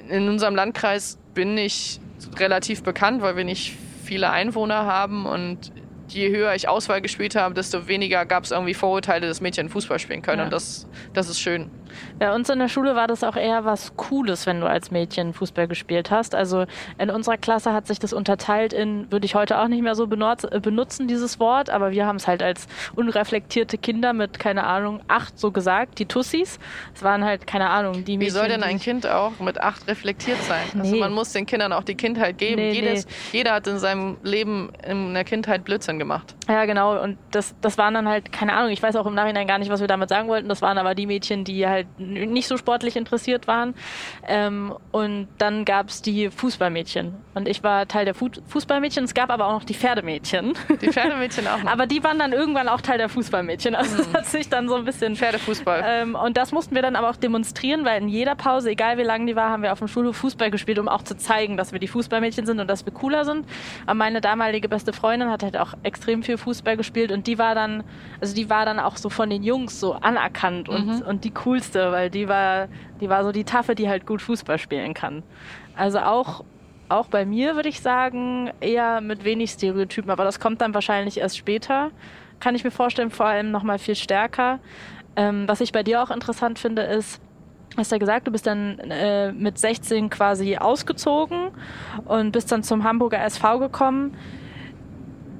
in 0.08 0.28
unserem 0.28 0.54
Landkreis 0.54 1.18
bin 1.34 1.58
ich 1.58 2.00
relativ 2.38 2.84
bekannt, 2.84 3.22
weil 3.22 3.36
wir 3.36 3.44
nicht 3.44 3.76
viele 4.04 4.30
Einwohner 4.30 4.86
haben 4.86 5.26
und 5.26 5.72
je 6.08 6.30
höher 6.30 6.54
ich 6.54 6.68
Auswahl 6.68 7.00
gespielt 7.00 7.34
habe, 7.34 7.54
desto 7.54 7.88
weniger 7.88 8.24
gab 8.24 8.44
es 8.44 8.50
irgendwie 8.50 8.74
Vorurteile, 8.74 9.26
dass 9.26 9.40
Mädchen 9.40 9.68
Fußball 9.68 9.98
spielen 9.98 10.22
können. 10.22 10.38
Ja. 10.38 10.44
Und 10.44 10.52
das, 10.52 10.86
das 11.12 11.28
ist 11.28 11.40
schön. 11.40 11.70
Bei 12.18 12.34
uns 12.34 12.48
in 12.48 12.58
der 12.58 12.68
Schule 12.68 12.94
war 12.94 13.06
das 13.06 13.24
auch 13.24 13.36
eher 13.36 13.64
was 13.64 13.96
Cooles, 13.96 14.46
wenn 14.46 14.60
du 14.60 14.66
als 14.66 14.90
Mädchen 14.90 15.32
Fußball 15.32 15.68
gespielt 15.68 16.10
hast. 16.10 16.34
Also 16.34 16.66
in 16.98 17.10
unserer 17.10 17.36
Klasse 17.36 17.72
hat 17.72 17.86
sich 17.86 17.98
das 17.98 18.12
unterteilt 18.12 18.72
in, 18.72 19.10
würde 19.10 19.26
ich 19.26 19.34
heute 19.34 19.58
auch 19.58 19.68
nicht 19.68 19.82
mehr 19.82 19.94
so 19.94 20.04
äh, 20.04 20.60
benutzen, 20.60 21.08
dieses 21.08 21.40
Wort, 21.40 21.70
aber 21.70 21.90
wir 21.90 22.06
haben 22.06 22.16
es 22.16 22.26
halt 22.26 22.42
als 22.42 22.66
unreflektierte 22.94 23.78
Kinder 23.78 24.12
mit, 24.12 24.38
keine 24.38 24.64
Ahnung, 24.64 25.00
acht 25.08 25.38
so 25.38 25.50
gesagt, 25.50 25.98
die 25.98 26.06
Tussis. 26.06 26.58
Es 26.94 27.02
waren 27.02 27.24
halt, 27.24 27.46
keine 27.46 27.70
Ahnung, 27.70 28.04
die 28.04 28.16
Mädchen. 28.16 28.20
Wie 28.20 28.38
soll 28.38 28.48
denn 28.48 28.62
ein 28.62 28.78
Kind 28.78 29.06
auch 29.06 29.38
mit 29.40 29.60
acht 29.60 29.86
reflektiert 29.88 30.42
sein? 30.42 30.62
Also 30.64 30.76
nee. 30.76 30.82
Also 30.82 30.96
man 30.96 31.12
muss 31.12 31.32
den 31.32 31.46
Kindern 31.46 31.72
auch 31.72 31.84
die 31.84 31.94
Kindheit 31.94 32.38
geben. 32.38 32.56
Nee, 32.56 32.72
Jedes, 32.72 33.06
nee. 33.06 33.38
Jeder 33.38 33.54
hat 33.54 33.66
in 33.66 33.78
seinem 33.78 34.16
Leben 34.22 34.70
in 34.86 35.14
der 35.14 35.24
Kindheit 35.24 35.64
Blödsinn 35.64 35.98
gemacht. 35.98 36.34
Ja, 36.48 36.64
genau. 36.64 37.00
Und 37.00 37.18
das, 37.30 37.54
das 37.60 37.78
waren 37.78 37.94
dann 37.94 38.08
halt, 38.08 38.32
keine 38.32 38.54
Ahnung, 38.54 38.70
ich 38.72 38.82
weiß 38.82 38.96
auch 38.96 39.06
im 39.06 39.14
Nachhinein 39.14 39.46
gar 39.46 39.58
nicht, 39.58 39.70
was 39.70 39.80
wir 39.80 39.86
damit 39.86 40.08
sagen 40.08 40.28
wollten. 40.28 40.48
Das 40.48 40.62
waren 40.62 40.78
aber 40.78 40.94
die 40.94 41.06
Mädchen, 41.06 41.44
die 41.44 41.66
halt 41.66 41.86
nicht 41.98 42.48
so 42.48 42.56
sportlich 42.56 42.96
interessiert 42.96 43.46
waren. 43.46 43.74
Ähm, 44.26 44.74
und 44.90 45.28
dann 45.38 45.64
gab 45.64 45.88
es 45.88 46.02
die 46.02 46.30
Fußballmädchen. 46.30 47.14
Und 47.34 47.48
ich 47.48 47.62
war 47.62 47.86
Teil 47.86 48.04
der 48.04 48.14
Fu 48.14 48.28
Fußballmädchen. 48.48 49.04
Es 49.04 49.14
gab 49.14 49.30
aber 49.30 49.46
auch 49.46 49.52
noch 49.52 49.64
die 49.64 49.74
Pferdemädchen. 49.74 50.54
Die 50.80 50.88
Pferdemädchen 50.88 51.46
auch. 51.46 51.52
Noch. 51.62 51.70
aber 51.70 51.86
die 51.86 52.02
waren 52.02 52.18
dann 52.18 52.32
irgendwann 52.32 52.68
auch 52.68 52.80
Teil 52.80 52.98
der 52.98 53.08
Fußballmädchen. 53.08 53.74
Also 53.74 53.94
mhm. 53.94 53.98
das 53.98 54.14
hat 54.14 54.26
sich 54.26 54.48
dann 54.48 54.68
so 54.68 54.74
ein 54.74 54.84
bisschen. 54.84 55.16
Pferdefußball. 55.16 55.82
Ähm, 55.84 56.14
und 56.14 56.36
das 56.36 56.52
mussten 56.52 56.74
wir 56.74 56.82
dann 56.82 56.96
aber 56.96 57.10
auch 57.10 57.16
demonstrieren, 57.16 57.84
weil 57.84 58.00
in 58.02 58.08
jeder 58.08 58.34
Pause, 58.34 58.70
egal 58.70 58.98
wie 58.98 59.02
lang 59.02 59.26
die 59.26 59.36
war, 59.36 59.50
haben 59.50 59.62
wir 59.62 59.72
auf 59.72 59.78
dem 59.78 59.88
Schulhof 59.88 60.16
Fußball 60.16 60.50
gespielt, 60.50 60.78
um 60.78 60.88
auch 60.88 61.02
zu 61.02 61.16
zeigen, 61.16 61.56
dass 61.56 61.72
wir 61.72 61.78
die 61.78 61.88
Fußballmädchen 61.88 62.46
sind 62.46 62.60
und 62.60 62.68
dass 62.68 62.86
wir 62.86 62.92
cooler 62.92 63.24
sind. 63.24 63.46
Aber 63.86 63.94
meine 63.94 64.20
damalige 64.20 64.68
beste 64.68 64.92
Freundin 64.92 65.30
hat 65.30 65.42
halt 65.42 65.56
auch 65.56 65.74
extrem 65.82 66.22
viel 66.22 66.38
Fußball 66.42 66.76
gespielt 66.76 67.12
und 67.12 67.26
die 67.26 67.38
war 67.38 67.54
dann, 67.54 67.84
also 68.20 68.34
die 68.34 68.50
war 68.50 68.64
dann 68.64 68.78
auch 68.78 68.96
so 68.96 69.08
von 69.08 69.30
den 69.30 69.42
Jungs 69.42 69.80
so 69.80 69.94
anerkannt 69.94 70.68
und, 70.68 70.86
mhm. 70.86 71.02
und 71.02 71.24
die 71.24 71.30
coolste, 71.30 71.92
weil 71.92 72.10
die 72.10 72.28
war, 72.28 72.68
die 73.00 73.08
war 73.08 73.24
so 73.24 73.32
die 73.32 73.44
Taffe, 73.44 73.74
die 73.74 73.88
halt 73.88 74.06
gut 74.06 74.20
Fußball 74.22 74.58
spielen 74.58 74.94
kann. 74.94 75.22
Also 75.76 76.00
auch, 76.00 76.44
auch 76.88 77.06
bei 77.06 77.24
mir 77.24 77.56
würde 77.56 77.68
ich 77.68 77.80
sagen, 77.80 78.50
eher 78.60 79.00
mit 79.00 79.24
wenig 79.24 79.50
Stereotypen, 79.50 80.10
aber 80.10 80.24
das 80.24 80.40
kommt 80.40 80.60
dann 80.60 80.74
wahrscheinlich 80.74 81.18
erst 81.18 81.38
später. 81.38 81.90
Kann 82.40 82.54
ich 82.54 82.64
mir 82.64 82.70
vorstellen, 82.70 83.10
vor 83.10 83.26
allem 83.26 83.50
nochmal 83.50 83.78
viel 83.78 83.94
stärker. 83.94 84.58
Ähm, 85.14 85.46
was 85.46 85.60
ich 85.60 85.72
bei 85.72 85.82
dir 85.82 86.02
auch 86.02 86.10
interessant 86.10 86.58
finde, 86.58 86.82
ist, 86.82 87.20
hast 87.76 87.92
ja 87.92 87.98
gesagt, 87.98 88.26
du 88.26 88.32
bist 88.32 88.46
dann 88.46 88.78
äh, 88.78 89.32
mit 89.32 89.58
16 89.58 90.10
quasi 90.10 90.56
ausgezogen 90.56 91.50
und 92.04 92.32
bist 92.32 92.50
dann 92.52 92.62
zum 92.62 92.84
Hamburger 92.84 93.22
SV 93.22 93.58
gekommen 93.58 94.16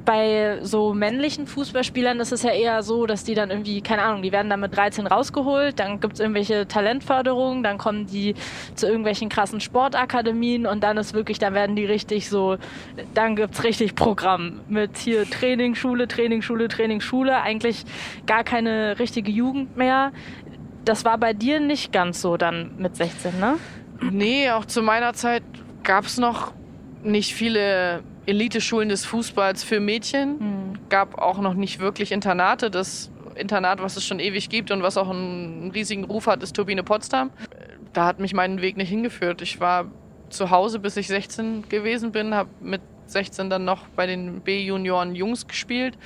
bei 0.04 0.58
so 0.62 0.94
männlichen 0.94 1.46
Fußballspielern 1.46 2.20
ist 2.20 2.32
es 2.32 2.42
ja 2.42 2.50
eher 2.50 2.82
so, 2.82 3.06
dass 3.06 3.24
die 3.24 3.34
dann 3.34 3.50
irgendwie, 3.50 3.80
keine 3.80 4.02
Ahnung, 4.02 4.22
die 4.22 4.32
werden 4.32 4.50
dann 4.50 4.60
mit 4.60 4.76
13 4.76 5.06
rausgeholt, 5.06 5.78
dann 5.78 6.00
gibt 6.00 6.14
es 6.14 6.20
irgendwelche 6.20 6.66
Talentförderungen, 6.66 7.62
dann 7.62 7.78
kommen 7.78 8.06
die 8.06 8.34
zu 8.74 8.86
irgendwelchen 8.86 9.28
krassen 9.28 9.60
Sportakademien 9.60 10.66
und 10.66 10.82
dann 10.82 10.96
ist 10.96 11.14
wirklich, 11.14 11.38
dann 11.38 11.54
werden 11.54 11.76
die 11.76 11.84
richtig 11.84 12.28
so, 12.28 12.56
dann 13.14 13.36
gibt 13.36 13.54
es 13.54 13.64
richtig 13.64 13.94
Programm 13.94 14.60
mit 14.68 14.98
hier 14.98 15.28
Trainingsschule, 15.28 16.08
Trainingsschule, 16.08 16.68
Trainingsschule, 16.68 17.40
eigentlich 17.40 17.84
gar 18.26 18.44
keine 18.44 18.98
richtige 18.98 19.30
Jugend 19.30 19.76
mehr. 19.76 20.12
Das 20.84 21.04
war 21.04 21.18
bei 21.18 21.32
dir 21.32 21.60
nicht 21.60 21.92
ganz 21.92 22.20
so 22.20 22.36
dann 22.36 22.72
mit 22.76 22.96
16, 22.96 23.38
ne? 23.38 23.58
Nee, 24.10 24.50
auch 24.50 24.64
zu 24.64 24.82
meiner 24.82 25.12
Zeit 25.14 25.44
gab 25.84 26.04
es 26.06 26.18
noch 26.18 26.52
nicht 27.04 27.34
viele 27.34 28.02
Eliteschulen 28.26 28.88
des 28.88 29.04
Fußballs 29.04 29.64
für 29.64 29.80
Mädchen. 29.80 30.38
Mhm. 30.38 30.88
Gab 30.88 31.18
auch 31.18 31.38
noch 31.38 31.54
nicht 31.54 31.80
wirklich 31.80 32.12
Internate. 32.12 32.70
Das 32.70 33.10
Internat, 33.34 33.82
was 33.82 33.96
es 33.96 34.04
schon 34.04 34.20
ewig 34.20 34.48
gibt 34.48 34.70
und 34.70 34.82
was 34.82 34.96
auch 34.96 35.10
einen 35.10 35.70
riesigen 35.72 36.04
Ruf 36.04 36.26
hat, 36.26 36.42
ist 36.42 36.54
Turbine 36.54 36.82
Potsdam. 36.82 37.30
Da 37.92 38.06
hat 38.06 38.20
mich 38.20 38.34
meinen 38.34 38.62
Weg 38.62 38.76
nicht 38.76 38.88
hingeführt. 38.88 39.42
Ich 39.42 39.60
war 39.60 39.86
zu 40.28 40.50
Hause, 40.50 40.78
bis 40.78 40.96
ich 40.96 41.08
16 41.08 41.68
gewesen 41.68 42.12
bin, 42.12 42.34
habe 42.34 42.48
mit 42.60 42.80
16 43.06 43.50
dann 43.50 43.64
noch 43.64 43.86
bei 43.88 44.06
den 44.06 44.40
B-Junioren 44.40 45.14
Jungs 45.14 45.46
gespielt 45.46 45.98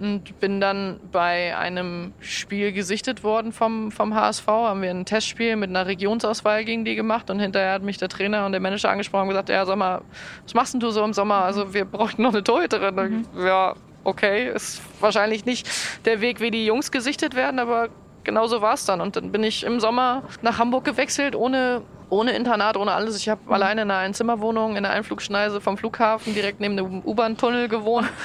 und 0.00 0.40
bin 0.40 0.60
dann 0.60 0.98
bei 1.12 1.56
einem 1.56 2.12
Spiel 2.20 2.72
gesichtet 2.72 3.22
worden 3.22 3.52
vom, 3.52 3.92
vom 3.92 4.14
HSV. 4.14 4.46
Haben 4.46 4.82
wir 4.82 4.90
ein 4.90 5.04
Testspiel 5.04 5.56
mit 5.56 5.70
einer 5.70 5.86
Regionsauswahl 5.86 6.64
gegen 6.64 6.84
die 6.84 6.94
gemacht 6.94 7.30
und 7.30 7.38
hinterher 7.38 7.74
hat 7.74 7.82
mich 7.82 7.98
der 7.98 8.08
Trainer 8.08 8.46
und 8.46 8.52
der 8.52 8.60
Manager 8.60 8.90
angesprochen 8.90 9.24
und 9.24 9.28
gesagt, 9.28 9.50
ja, 9.50 9.64
sag 9.66 9.76
mal, 9.76 10.00
was 10.42 10.54
machst 10.54 10.72
denn 10.72 10.80
du 10.80 10.90
so 10.90 11.04
im 11.04 11.12
Sommer? 11.12 11.44
Also 11.44 11.74
wir 11.74 11.84
bräuchten 11.84 12.22
noch 12.22 12.32
eine 12.32 12.42
Torhüterin. 12.42 12.94
Mhm. 12.94 13.26
Ja, 13.46 13.74
okay, 14.04 14.50
ist 14.50 14.80
wahrscheinlich 15.00 15.44
nicht 15.44 15.68
der 16.06 16.20
Weg, 16.20 16.40
wie 16.40 16.50
die 16.50 16.64
Jungs 16.64 16.90
gesichtet 16.90 17.34
werden, 17.34 17.58
aber 17.58 17.88
genau 18.24 18.46
so 18.46 18.62
war 18.62 18.74
es 18.74 18.86
dann. 18.86 19.00
Und 19.00 19.16
dann 19.16 19.32
bin 19.32 19.42
ich 19.42 19.64
im 19.64 19.80
Sommer 19.80 20.22
nach 20.42 20.58
Hamburg 20.58 20.84
gewechselt, 20.84 21.34
ohne, 21.36 21.82
ohne 22.10 22.32
Internat, 22.32 22.76
ohne 22.76 22.92
alles. 22.92 23.16
Ich 23.16 23.28
habe 23.28 23.40
mhm. 23.46 23.52
alleine 23.52 23.82
in 23.82 23.90
einer 23.90 24.00
Einzimmerwohnung 24.00 24.76
in 24.76 24.82
der 24.82 24.92
Einflugschneise 24.92 25.60
vom 25.60 25.78
Flughafen 25.78 26.34
direkt 26.34 26.60
neben 26.60 26.76
dem 26.76 27.02
U-Bahn-Tunnel 27.04 27.68
gewohnt. 27.68 28.08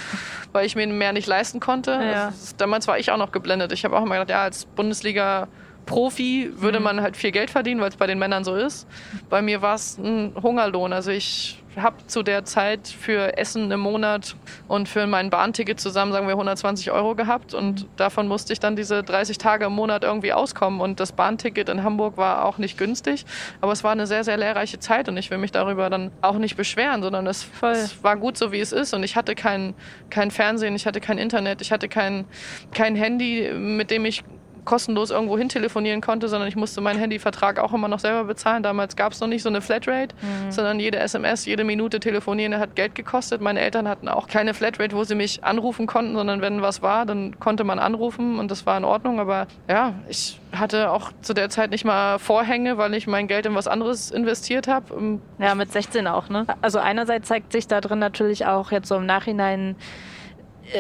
weil 0.56 0.66
ich 0.66 0.78
mir 0.78 0.88
mehr 0.88 1.12
nicht 1.12 1.28
leisten 1.28 1.60
konnte. 1.60 1.92
Ja. 1.92 2.30
Ist, 2.30 2.62
damals 2.62 2.88
war 2.88 2.98
ich 2.98 3.12
auch 3.12 3.18
noch 3.18 3.34
geblendet. 3.34 3.74
Ich 3.74 3.84
habe 3.84 3.98
auch 3.98 4.04
immer 4.04 4.16
gedacht, 4.16 4.30
ja, 4.30 4.42
als 4.44 4.64
Bundesliga 4.64 5.50
Profi 5.86 6.52
würde 6.56 6.80
mhm. 6.80 6.84
man 6.84 7.02
halt 7.02 7.18
viel 7.18 7.32
Geld 7.32 7.50
verdienen, 7.50 7.82
weil 7.82 7.90
es 7.90 7.98
bei 7.98 8.08
den 8.08 8.20
Männern 8.20 8.44
so 8.44 8.56
ist. 8.56 8.88
Bei 9.30 9.42
mir 9.42 9.62
war 9.62 9.76
es 9.76 9.98
ein 9.98 10.34
Hungerlohn. 10.42 10.94
Also 10.94 11.12
ich 11.12 11.62
habe 11.78 12.08
zu 12.08 12.24
der 12.24 12.46
Zeit 12.46 12.88
für 12.88 13.38
Essen 13.38 13.72
im 13.72 13.80
Monat 13.80 14.36
und 14.68 14.88
für 14.88 15.08
mein 15.08 15.30
Bahnticket 15.30 15.80
zusammen, 15.80 16.12
sagen 16.12 16.28
wir, 16.28 16.34
120 16.34 16.92
Euro 16.92 17.16
gehabt. 17.16 17.54
Und 17.54 17.88
davon 17.98 18.28
musste 18.28 18.54
ich 18.54 18.60
dann 18.60 18.76
diese 18.76 19.04
30 19.04 19.38
Tage 19.38 19.66
im 19.66 19.74
Monat 19.74 20.04
irgendwie 20.04 20.34
auskommen. 20.34 20.82
Und 20.82 21.00
das 21.00 21.12
Bahnticket 21.12 21.70
in 21.70 21.84
Hamburg 21.84 22.18
war 22.18 22.46
auch 22.46 22.58
nicht 22.58 22.78
günstig. 22.78 23.26
Aber 23.62 23.72
es 23.72 23.84
war 23.84 23.92
eine 23.92 24.08
sehr, 24.08 24.24
sehr 24.24 24.38
lehrreiche 24.38 24.80
Zeit 24.80 25.10
und 25.10 25.18
ich 25.18 25.30
will 25.32 25.38
mich 25.38 25.52
darüber 25.52 25.90
dann 25.90 26.12
auch 26.22 26.38
nicht 26.38 26.56
beschweren, 26.56 27.04
sondern 27.04 27.28
es, 27.28 27.48
es 27.62 28.04
war 28.04 28.16
gut 28.16 28.38
so, 28.38 28.52
wie 28.52 28.60
es 28.60 28.72
ist. 28.72 28.94
Und 28.94 29.04
ich 29.04 29.16
hatte 29.16 29.36
kein, 29.36 29.74
kein 30.10 30.32
Fernsehen, 30.32 30.76
ich 30.76 30.86
hatte 30.86 31.02
kein 31.02 31.18
Internet, 31.18 31.62
ich 31.62 31.72
hatte 31.72 31.88
kein, 31.88 32.26
kein 32.74 32.96
Handy, 32.96 33.52
mit 33.54 33.92
dem 33.92 34.06
ich 34.06 34.24
kostenlos 34.66 35.12
irgendwo 35.12 35.38
hin 35.38 35.50
telefonieren 35.50 36.02
konnte, 36.02 36.28
sondern 36.28 36.50
ich 36.50 36.56
musste 36.56 36.82
meinen 36.82 37.00
Handyvertrag 37.00 37.60
auch 37.60 37.74
immer 37.74 37.88
noch 37.88 38.00
selber 38.00 38.26
bezahlen. 38.26 38.64
Damals 38.64 38.96
gab 38.96 39.14
es 39.14 39.20
noch 39.20 39.28
nicht 39.28 39.44
so 39.44 39.50
eine 39.50 39.62
Flatrate, 39.62 40.16
mhm. 40.22 40.52
sondern 40.52 40.80
jede 40.80 40.98
SMS, 41.00 41.46
jede 41.46 41.64
Minute 41.64 42.00
telefonieren 42.00 42.58
hat 42.58 42.76
Geld 42.76 42.96
gekostet. 42.96 43.42
Meine 43.42 43.60
Eltern 43.60 43.88
hatten 43.88 44.08
auch 44.08 44.28
keine 44.28 44.54
Flatrate, 44.54 44.96
wo 44.96 45.04
sie 45.04 45.16
mich 45.16 45.44
anrufen 45.44 45.88
konnten, 45.88 46.16
sondern 46.16 46.42
wenn 46.42 46.62
was 46.62 46.82
war, 46.82 47.06
dann 47.06 47.40
konnte 47.40 47.64
man 47.64 47.80
anrufen 47.80 48.40
und 48.40 48.52
das 48.52 48.66
war 48.66 48.78
in 48.78 48.84
Ordnung. 48.84 49.20
Aber 49.20 49.48
ja, 49.70 49.94
ich 50.10 50.40
hatte 50.52 50.92
auch 50.92 51.12
zu 51.22 51.34
der 51.34 51.50
Zeit 51.50 51.72
nicht 51.72 51.86
mal 51.86 52.20
Vorhänge, 52.20 52.78
weil 52.78 52.94
ich 52.94 53.08
mein 53.08 53.28
Geld 53.28 53.46
in 53.46 53.56
was 53.56 53.68
anderes 53.68 54.12
investiert 54.12 54.68
habe. 54.68 55.20
Ja, 55.40 55.56
mit 55.56 55.72
16 55.72 56.08
auch, 56.08 56.30
ne? 56.30 56.46
Also 56.62 56.80
einerseits 56.80 57.28
zeigt 57.28 57.52
sich 57.52 57.68
da 57.68 57.82
drin 57.82 58.00
natürlich 58.00 58.46
auch 58.46 58.72
jetzt 58.72 58.88
so 58.88 58.96
im 58.96 59.06
Nachhinein, 59.06 59.76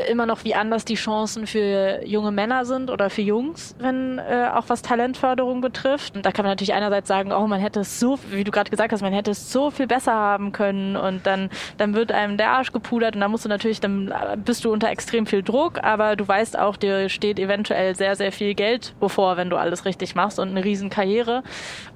immer 0.10 0.26
noch, 0.26 0.43
wie 0.43 0.56
anders 0.56 0.86
die 0.86 0.95
Chancen 0.95 1.48
für 1.48 2.02
junge 2.06 2.32
Männer 2.32 2.65
sind 2.65 2.89
oder 2.89 3.10
für 3.10 3.21
Jungs, 3.21 3.76
wenn 3.80 4.17
äh, 4.17 4.50
auch 4.54 4.65
was 4.67 4.82
Talentförderung 4.82 5.62
betrifft. 5.62 6.15
Und 6.15 6.26
da 6.26 6.32
kann 6.32 6.43
man 6.43 6.52
natürlich 6.52 6.74
einerseits 6.74 7.08
sagen, 7.08 7.32
oh, 7.32 7.48
man 7.48 7.60
hätte 7.60 7.82
es 7.82 8.00
so, 8.00 8.17
wie 8.32 8.43
du 8.43 8.52
gerade 8.52 8.69
gesagt 8.69 8.91
hast, 8.91 9.02
man 9.02 9.13
hätte 9.13 9.32
es 9.32 9.52
so 9.52 9.69
viel 9.71 9.88
besser 9.88 10.13
haben 10.13 10.52
können 10.52 10.95
und 10.95 11.26
dann, 11.28 11.50
dann 11.78 11.93
wird 11.93 12.12
einem 12.12 12.38
der 12.38 12.52
Arsch 12.52 12.71
gepudert 12.71 13.15
und 13.15 13.21
dann 13.21 13.32
musst 13.32 13.45
du 13.45 13.50
natürlich, 13.50 13.80
dann 13.80 14.13
bist 14.43 14.65
du 14.65 14.71
unter 14.71 14.89
extrem 14.89 15.26
viel 15.26 15.43
Druck, 15.43 15.84
aber 15.84 16.15
du 16.15 16.28
weißt 16.28 16.58
auch, 16.58 16.78
dir 16.78 17.10
steht 17.10 17.39
eventuell 17.39 17.95
sehr, 17.95 18.15
sehr 18.15 18.32
viel 18.32 18.56
Geld 18.56 18.95
bevor, 19.00 19.38
wenn 19.38 19.50
du 19.50 19.58
alles 19.58 19.86
richtig 19.86 20.15
machst 20.15 20.39
und 20.39 20.50
eine 20.50 20.63
riesen 20.63 20.89
Karriere. 20.89 21.43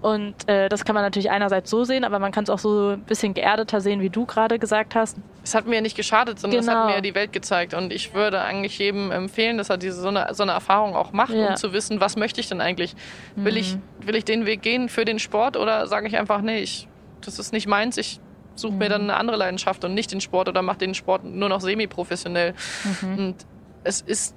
Und 0.01 0.47
äh, 0.47 0.69
das 0.69 0.85
kann 0.85 0.93
man 0.93 1.03
natürlich 1.03 1.31
einerseits 1.31 1.69
so 1.69 1.83
sehen, 1.83 2.03
aber 2.03 2.19
man 2.19 2.31
kann 2.31 2.43
es 2.43 2.49
auch 2.49 2.59
so 2.59 2.89
ein 2.91 3.01
bisschen 3.01 3.33
geerdeter 3.33 3.81
sehen, 3.81 4.01
wie 4.01 4.09
du 4.09 4.25
gerade 4.25 4.59
gesagt 4.59 4.95
hast. 4.95 5.17
Es 5.49 5.55
hat 5.55 5.65
mir 5.65 5.81
nicht 5.81 5.97
geschadet, 5.97 6.39
sondern 6.39 6.59
genau. 6.59 6.71
es 6.71 6.77
hat 6.77 6.83
genau. 6.85 6.95
mir 6.95 7.01
die 7.01 7.15
Welt 7.15 7.33
gezeigt. 7.33 7.73
Und 7.73 7.91
ich 7.91 8.13
würde 8.13 8.39
eigentlich 8.41 8.77
jedem 8.77 9.09
empfehlen, 9.09 9.57
dass 9.57 9.71
er 9.71 9.77
diese 9.77 9.99
so 9.99 10.09
eine, 10.09 10.27
so 10.35 10.43
eine 10.43 10.51
Erfahrung 10.51 10.95
auch 10.95 11.11
macht, 11.11 11.33
ja. 11.33 11.49
um 11.49 11.55
zu 11.55 11.73
wissen, 11.73 11.99
was 11.99 12.15
möchte 12.15 12.39
ich 12.39 12.49
denn 12.49 12.61
eigentlich? 12.61 12.95
Will, 13.35 13.53
mhm. 13.53 13.57
ich, 13.57 13.77
will 14.05 14.15
ich 14.15 14.25
den 14.25 14.45
Weg 14.45 14.61
gehen 14.61 14.89
für 14.89 15.05
den 15.05 15.17
Sport 15.17 15.57
oder 15.57 15.87
sage 15.87 16.07
ich 16.07 16.17
einfach, 16.17 16.41
nee, 16.41 16.59
ich, 16.59 16.87
das 17.21 17.39
ist 17.39 17.51
nicht 17.51 17.67
meins, 17.67 17.97
ich 17.97 18.19
suche 18.53 18.73
mhm. 18.73 18.77
mir 18.77 18.89
dann 18.89 19.01
eine 19.01 19.15
andere 19.15 19.37
Leidenschaft 19.37 19.83
und 19.83 19.95
nicht 19.95 20.11
den 20.11 20.21
Sport 20.21 20.49
oder 20.49 20.61
mache 20.61 20.77
den 20.77 20.93
Sport 20.93 21.23
nur 21.23 21.49
noch 21.49 21.61
semi-professionell. 21.61 22.53
Mhm. 23.01 23.17
Und 23.17 23.35
es 23.83 24.01
ist, 24.01 24.35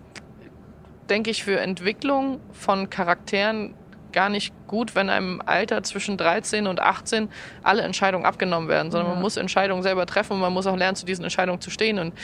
denke 1.11 1.31
ich, 1.31 1.45
für 1.45 1.61
Entwicklung 1.61 2.41
von 2.53 2.89
Charakteren 2.89 3.75
gar 4.13 4.29
nicht 4.29 4.53
gut, 4.67 4.95
wenn 4.95 5.11
einem 5.11 5.43
Alter 5.45 5.83
zwischen 5.83 6.17
13 6.17 6.67
und 6.67 6.81
18 6.81 7.29
alle 7.63 7.83
Entscheidungen 7.83 8.25
abgenommen 8.25 8.69
werden, 8.69 8.91
sondern 8.91 9.09
ja. 9.09 9.15
man 9.15 9.23
muss 9.23 9.37
Entscheidungen 9.37 9.83
selber 9.83 10.07
treffen 10.07 10.35
und 10.35 10.41
man 10.41 10.53
muss 10.53 10.67
auch 10.67 10.77
lernen, 10.77 10.97
zu 10.97 11.07
diesen 11.07 11.25
Entscheidungen 11.25 11.61
zu 11.61 11.71
stehen. 11.71 11.99
Und 11.99 12.15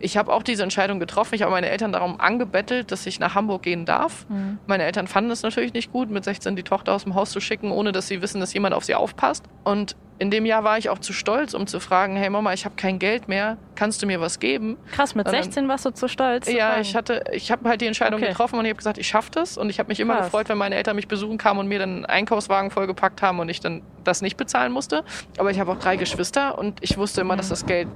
ich 0.00 0.16
habe 0.16 0.32
auch 0.32 0.42
diese 0.42 0.62
Entscheidung 0.62 1.00
getroffen. 1.00 1.34
Ich 1.34 1.42
habe 1.42 1.52
meine 1.52 1.68
Eltern 1.68 1.92
darum 1.92 2.20
angebettelt, 2.20 2.90
dass 2.92 3.06
ich 3.06 3.20
nach 3.20 3.34
Hamburg 3.34 3.62
gehen 3.62 3.84
darf. 3.84 4.26
Mhm. 4.28 4.58
Meine 4.66 4.84
Eltern 4.84 5.06
fanden 5.06 5.30
es 5.30 5.42
natürlich 5.42 5.72
nicht 5.72 5.92
gut, 5.92 6.10
mit 6.10 6.24
16 6.24 6.56
die 6.56 6.62
Tochter 6.62 6.94
aus 6.94 7.04
dem 7.04 7.14
Haus 7.14 7.30
zu 7.30 7.40
schicken, 7.40 7.70
ohne 7.70 7.92
dass 7.92 8.08
sie 8.08 8.22
wissen, 8.22 8.40
dass 8.40 8.52
jemand 8.54 8.74
auf 8.74 8.84
sie 8.84 8.94
aufpasst. 8.94 9.44
Und 9.64 9.96
in 10.18 10.30
dem 10.30 10.46
Jahr 10.46 10.64
war 10.64 10.78
ich 10.78 10.88
auch 10.90 10.98
zu 10.98 11.12
stolz, 11.12 11.54
um 11.54 11.66
zu 11.66 11.78
fragen, 11.80 12.16
hey 12.16 12.28
Mama, 12.28 12.52
ich 12.52 12.64
habe 12.64 12.74
kein 12.76 12.98
Geld 12.98 13.28
mehr, 13.28 13.56
kannst 13.76 14.02
du 14.02 14.06
mir 14.06 14.20
was 14.20 14.40
geben? 14.40 14.76
Krass, 14.92 15.14
mit 15.14 15.28
16 15.28 15.68
warst 15.68 15.84
du 15.84 15.90
zu 15.90 16.08
stolz. 16.08 16.50
Ja, 16.50 16.74
zu 16.74 16.80
ich 16.80 16.96
hatte, 16.96 17.24
ich 17.32 17.50
habe 17.52 17.68
halt 17.68 17.80
die 17.80 17.86
Entscheidung 17.86 18.20
okay. 18.20 18.30
getroffen 18.30 18.58
und 18.58 18.64
ich 18.64 18.70
habe 18.70 18.78
gesagt, 18.78 18.98
ich 18.98 19.06
schaffe 19.06 19.30
das. 19.30 19.56
Und 19.56 19.70
ich 19.70 19.78
habe 19.78 19.88
mich 19.88 20.00
immer 20.00 20.16
Krass. 20.16 20.26
gefreut, 20.26 20.48
wenn 20.48 20.58
meine 20.58 20.74
Eltern 20.74 20.96
mich 20.96 21.08
besuchen 21.08 21.38
kamen 21.38 21.60
und 21.60 21.68
mir 21.68 21.78
dann 21.78 21.96
einen 21.96 22.06
Einkaufswagen 22.06 22.70
vollgepackt 22.70 23.22
haben 23.22 23.38
und 23.38 23.48
ich 23.48 23.60
dann 23.60 23.82
das 24.02 24.20
nicht 24.20 24.36
bezahlen 24.36 24.72
musste. 24.72 25.04
Aber 25.38 25.50
ich 25.50 25.60
habe 25.60 25.70
auch 25.72 25.78
drei 25.78 25.96
Geschwister 25.96 26.58
und 26.58 26.82
ich 26.82 26.98
wusste 26.98 27.20
immer, 27.20 27.36
dass 27.36 27.48
das 27.48 27.66
Geld 27.66 27.88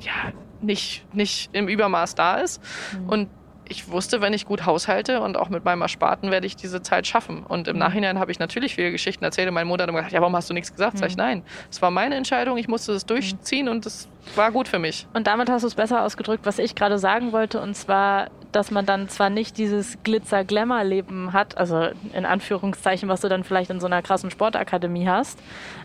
ja 0.00 0.32
nicht, 0.60 1.04
nicht 1.14 1.50
im 1.52 1.68
Übermaß 1.68 2.14
da 2.14 2.36
ist. 2.36 2.62
Mhm. 2.92 3.08
Und 3.08 3.28
ich 3.68 3.90
wusste, 3.90 4.20
wenn 4.20 4.32
ich 4.32 4.46
gut 4.46 4.66
haushalte 4.66 5.20
und 5.20 5.36
auch 5.36 5.48
mit 5.48 5.64
meinem 5.64 5.82
Ersparten 5.82 6.30
werde 6.30 6.46
ich 6.46 6.56
diese 6.56 6.82
Zeit 6.82 7.06
schaffen. 7.06 7.42
Und 7.42 7.68
im 7.68 7.76
mhm. 7.76 7.80
Nachhinein 7.80 8.18
habe 8.18 8.30
ich 8.30 8.38
natürlich 8.38 8.74
viele 8.74 8.90
Geschichten 8.90 9.24
erzählt 9.24 9.48
und 9.48 9.54
meine 9.54 9.66
Mutter 9.66 9.82
hat 9.82 9.90
immer 9.90 9.98
gesagt, 9.98 10.14
ja, 10.14 10.20
warum 10.20 10.34
hast 10.34 10.50
du 10.50 10.54
nichts 10.54 10.72
gesagt? 10.72 10.94
Mhm. 10.94 10.98
Sag 10.98 11.08
ich, 11.08 11.16
mhm. 11.16 11.22
nein, 11.22 11.42
es 11.70 11.82
war 11.82 11.90
meine 11.90 12.14
Entscheidung, 12.14 12.56
ich 12.58 12.68
musste 12.68 12.92
das 12.92 13.06
durchziehen 13.06 13.66
mhm. 13.66 13.72
und 13.72 13.86
das 13.86 14.08
war 14.34 14.50
gut 14.50 14.68
für 14.68 14.78
mich. 14.78 15.06
Und 15.12 15.26
damit 15.26 15.50
hast 15.50 15.62
du 15.62 15.66
es 15.66 15.74
besser 15.74 16.02
ausgedrückt, 16.02 16.46
was 16.46 16.58
ich 16.58 16.74
gerade 16.74 16.98
sagen 16.98 17.32
wollte, 17.32 17.60
und 17.60 17.74
zwar, 17.74 18.28
dass 18.52 18.70
man 18.70 18.86
dann 18.86 19.08
zwar 19.08 19.30
nicht 19.30 19.58
dieses 19.58 19.98
Glitzer-Glamour-Leben 20.02 21.32
hat, 21.32 21.58
also 21.58 21.88
in 22.12 22.24
Anführungszeichen, 22.24 23.08
was 23.08 23.20
du 23.20 23.28
dann 23.28 23.44
vielleicht 23.44 23.70
in 23.70 23.80
so 23.80 23.86
einer 23.86 24.02
krassen 24.02 24.30
Sportakademie 24.30 25.08
hast, 25.08 25.38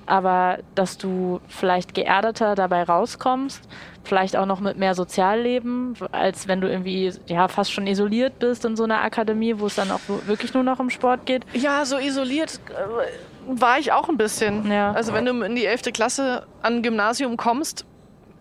aber 0.05 0.59
dass 0.75 0.97
du 0.97 1.41
vielleicht 1.47 1.93
geerdeter 1.93 2.55
dabei 2.55 2.83
rauskommst, 2.83 3.61
vielleicht 4.03 4.35
auch 4.35 4.45
noch 4.45 4.59
mit 4.59 4.77
mehr 4.77 4.95
Sozialleben, 4.95 5.95
als 6.11 6.47
wenn 6.47 6.61
du 6.61 6.69
irgendwie 6.69 7.11
ja 7.27 7.47
fast 7.47 7.71
schon 7.71 7.87
isoliert 7.87 8.39
bist 8.39 8.65
in 8.65 8.75
so 8.75 8.83
einer 8.83 9.01
Akademie, 9.01 9.59
wo 9.59 9.67
es 9.67 9.75
dann 9.75 9.91
auch 9.91 10.01
wirklich 10.25 10.53
nur 10.53 10.63
noch 10.63 10.79
um 10.79 10.89
Sport 10.89 11.25
geht. 11.25 11.45
Ja, 11.53 11.85
so 11.85 11.97
isoliert 11.97 12.59
äh, 12.69 13.59
war 13.59 13.79
ich 13.79 13.91
auch 13.91 14.09
ein 14.09 14.17
bisschen. 14.17 14.71
Ja. 14.71 14.91
Also 14.91 15.13
wenn 15.13 15.25
du 15.25 15.41
in 15.41 15.55
die 15.55 15.65
11. 15.65 15.93
Klasse 15.93 16.45
an 16.61 16.81
Gymnasium 16.81 17.37
kommst, 17.37 17.85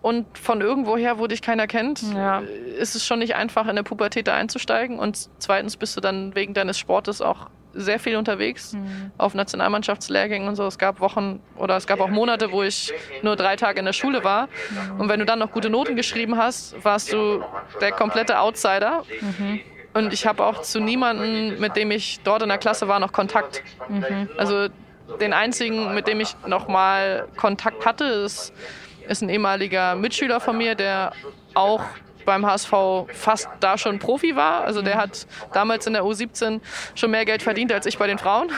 und 0.03 0.37
von 0.37 0.59
irgendwoher, 0.59 1.17
wo 1.17 1.27
dich 1.27 1.41
keiner 1.41 1.65
kennt, 1.65 2.03
ja. 2.13 2.43
ist 2.77 2.93
es 2.93 3.05
schon 3.05 3.19
nicht 3.19 3.35
einfach, 3.35 3.67
in 3.69 3.77
der 3.77 3.83
Pubertät 3.83 4.27
da 4.27 4.35
einzusteigen. 4.35 4.99
Und 4.99 5.29
zweitens 5.39 5.77
bist 5.77 5.95
du 5.95 6.01
dann 6.01 6.35
wegen 6.35 6.53
deines 6.53 6.77
Sportes 6.77 7.21
auch 7.21 7.49
sehr 7.71 7.99
viel 7.99 8.17
unterwegs 8.17 8.73
mhm. 8.73 9.11
auf 9.17 9.33
Nationalmannschaftslehrgängen 9.33 10.49
und 10.49 10.55
so. 10.55 10.65
Es 10.65 10.77
gab 10.77 10.99
Wochen 10.99 11.39
oder 11.55 11.77
es 11.77 11.87
gab 11.87 12.01
auch 12.01 12.09
Monate, 12.09 12.51
wo 12.51 12.63
ich 12.63 12.91
nur 13.21 13.37
drei 13.37 13.55
Tage 13.55 13.79
in 13.79 13.85
der 13.85 13.93
Schule 13.93 14.25
war. 14.25 14.47
Mhm. 14.47 14.99
Und 14.99 15.09
wenn 15.09 15.21
du 15.21 15.25
dann 15.25 15.39
noch 15.39 15.53
gute 15.53 15.69
Noten 15.69 15.95
geschrieben 15.95 16.37
hast, 16.37 16.83
warst 16.83 17.13
du 17.13 17.41
der 17.79 17.93
komplette 17.93 18.39
Outsider. 18.39 19.05
Mhm. 19.21 19.61
Und 19.93 20.11
ich 20.11 20.27
habe 20.27 20.43
auch 20.45 20.63
zu 20.63 20.81
niemandem, 20.81 21.61
mit 21.61 21.77
dem 21.77 21.91
ich 21.91 22.19
dort 22.25 22.41
in 22.41 22.49
der 22.49 22.57
Klasse 22.57 22.89
war, 22.89 22.99
noch 22.99 23.13
Kontakt. 23.13 23.63
Mhm. 23.87 24.27
Also 24.35 24.67
den 25.21 25.31
einzigen, 25.31 25.93
mit 25.95 26.07
dem 26.07 26.19
ich 26.19 26.35
noch 26.45 26.67
mal 26.67 27.27
Kontakt 27.37 27.85
hatte, 27.85 28.03
ist, 28.03 28.53
ist 29.07 29.21
ein 29.21 29.29
ehemaliger 29.29 29.95
Mitschüler 29.95 30.39
von 30.39 30.57
mir, 30.57 30.75
der 30.75 31.13
auch 31.53 31.83
beim 32.25 32.45
HSV 32.45 32.73
fast 33.13 33.49
da 33.59 33.77
schon 33.77 33.99
Profi 33.99 34.35
war. 34.35 34.63
Also 34.63 34.81
der 34.81 34.95
hat 34.95 35.27
damals 35.53 35.87
in 35.87 35.93
der 35.93 36.03
U17 36.03 36.59
schon 36.95 37.11
mehr 37.11 37.25
Geld 37.25 37.43
verdient 37.43 37.71
als 37.71 37.85
ich 37.85 37.97
bei 37.97 38.07
den 38.07 38.17
Frauen. 38.17 38.51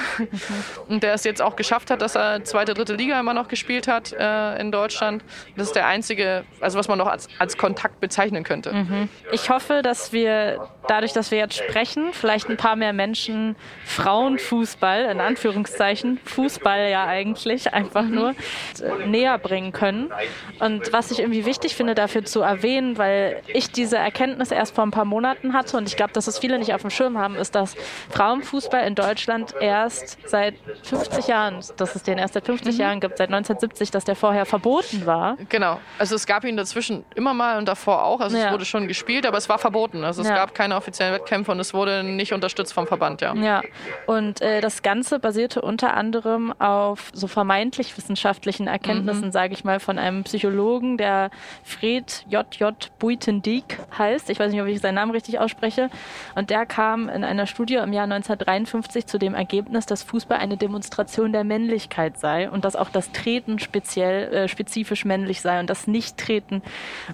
Und 0.87 1.03
der 1.03 1.13
es 1.13 1.23
jetzt 1.23 1.41
auch 1.41 1.55
geschafft 1.55 1.91
hat, 1.91 2.01
dass 2.01 2.15
er 2.15 2.43
zweite, 2.43 2.73
dritte 2.73 2.95
Liga 2.95 3.19
immer 3.19 3.33
noch 3.33 3.47
gespielt 3.47 3.87
hat 3.87 4.13
äh, 4.13 4.59
in 4.59 4.71
Deutschland. 4.71 5.23
Das 5.55 5.67
ist 5.67 5.75
der 5.75 5.87
einzige, 5.87 6.43
also 6.59 6.77
was 6.77 6.87
man 6.87 6.97
noch 6.97 7.07
als, 7.07 7.27
als 7.39 7.57
Kontakt 7.57 7.99
bezeichnen 7.99 8.43
könnte. 8.43 8.73
Mhm. 8.73 9.09
Ich 9.31 9.49
hoffe, 9.49 9.81
dass 9.83 10.11
wir 10.13 10.67
dadurch, 10.87 11.13
dass 11.13 11.31
wir 11.31 11.37
jetzt 11.37 11.57
sprechen, 11.57 12.09
vielleicht 12.11 12.49
ein 12.49 12.57
paar 12.57 12.75
mehr 12.75 12.93
Menschen 12.93 13.55
Frauenfußball, 13.85 15.05
in 15.05 15.19
Anführungszeichen, 15.19 16.19
Fußball 16.23 16.89
ja 16.89 17.05
eigentlich 17.05 17.73
einfach 17.73 18.03
nur, 18.03 18.31
äh, 18.31 19.07
näher 19.07 19.37
bringen 19.37 19.71
können. 19.71 20.11
Und 20.59 20.91
was 20.93 21.11
ich 21.11 21.19
irgendwie 21.19 21.45
wichtig 21.45 21.75
finde, 21.75 21.95
dafür 21.95 22.25
zu 22.25 22.41
erwähnen, 22.41 22.97
weil 22.97 23.41
ich 23.55 23.71
diese 23.71 23.97
Erkenntnis 23.97 24.51
erst 24.51 24.75
vor 24.75 24.85
ein 24.85 24.91
paar 24.91 25.05
Monaten 25.05 25.53
hatte 25.53 25.77
und 25.77 25.87
ich 25.87 25.95
glaube, 25.95 26.13
dass 26.13 26.27
es 26.27 26.37
viele 26.39 26.59
nicht 26.59 26.73
auf 26.73 26.81
dem 26.81 26.89
Schirm 26.89 27.17
haben, 27.17 27.35
ist, 27.35 27.55
dass 27.55 27.75
Frauenfußball 28.09 28.85
in 28.85 28.95
Deutschland 28.95 29.53
erst 29.59 30.17
seit 30.27 30.55
50 30.83 31.27
Jahren, 31.27 31.63
dass 31.77 31.95
es 31.95 32.03
den 32.03 32.17
erst 32.17 32.33
seit 32.33 32.45
50 32.45 32.75
mhm. 32.75 32.81
Jahren 32.81 32.99
gibt, 32.99 33.17
seit 33.17 33.29
1970, 33.29 33.91
dass 33.91 34.05
der 34.05 34.15
vorher 34.15 34.45
verboten 34.45 35.05
war. 35.05 35.37
Genau. 35.49 35.79
Also 35.99 36.15
es 36.15 36.25
gab 36.25 36.43
ihn 36.43 36.57
dazwischen 36.57 37.05
immer 37.15 37.33
mal 37.33 37.57
und 37.57 37.67
davor 37.67 38.03
auch. 38.03 38.21
Also 38.21 38.37
ja. 38.37 38.47
es 38.47 38.53
wurde 38.53 38.65
schon 38.65 38.87
gespielt, 38.87 39.25
aber 39.25 39.37
es 39.37 39.49
war 39.49 39.57
verboten. 39.57 40.03
Also 40.03 40.21
es 40.21 40.27
ja. 40.27 40.35
gab 40.35 40.53
keine 40.53 40.75
offiziellen 40.75 41.13
Wettkämpfe 41.13 41.51
und 41.51 41.59
es 41.59 41.73
wurde 41.73 42.03
nicht 42.03 42.33
unterstützt 42.33 42.73
vom 42.73 42.87
Verband, 42.87 43.21
ja. 43.21 43.33
Ja. 43.35 43.61
Und 44.05 44.41
äh, 44.41 44.61
das 44.61 44.81
Ganze 44.81 45.19
basierte 45.19 45.61
unter 45.61 45.95
anderem 45.95 46.53
auf 46.59 47.11
so 47.13 47.27
vermeintlich 47.27 47.97
wissenschaftlichen 47.97 48.67
Erkenntnissen, 48.67 49.27
mhm. 49.27 49.31
sage 49.31 49.53
ich 49.53 49.63
mal, 49.63 49.79
von 49.79 49.97
einem 49.97 50.23
Psychologen, 50.23 50.97
der 50.97 51.29
Fred 51.63 52.25
J.J. 52.29 52.91
Buiten 52.99 53.41
Dijk 53.45 53.79
heißt. 53.97 54.29
Ich 54.29 54.39
weiß 54.39 54.51
nicht, 54.51 54.61
ob 54.61 54.67
ich 54.67 54.79
seinen 54.79 54.95
Namen 54.95 55.11
richtig 55.11 55.39
ausspreche. 55.39 55.89
Und 56.35 56.49
der 56.49 56.65
kam 56.65 57.09
in 57.09 57.23
einer 57.23 57.47
Studie 57.47 57.75
im 57.75 57.93
Jahr 57.93 58.05
1953 58.05 59.05
zu 59.05 59.17
dem 59.17 59.33
Ergebnis, 59.33 59.85
dass 59.85 60.03
Fußball 60.03 60.37
eine 60.37 60.57
Demonstration 60.57 61.31
der 61.31 61.43
Männlichkeit 61.43 62.17
sei 62.17 62.49
und 62.49 62.65
dass 62.65 62.75
auch 62.75 62.89
das 62.89 63.11
Treten 63.11 63.59
speziell 63.59 64.33
äh, 64.33 64.47
spezifisch 64.47 65.05
männlich 65.05 65.41
sei 65.41 65.59
und 65.59 65.69
das 65.69 65.87
Nicht-Treten 65.87 66.61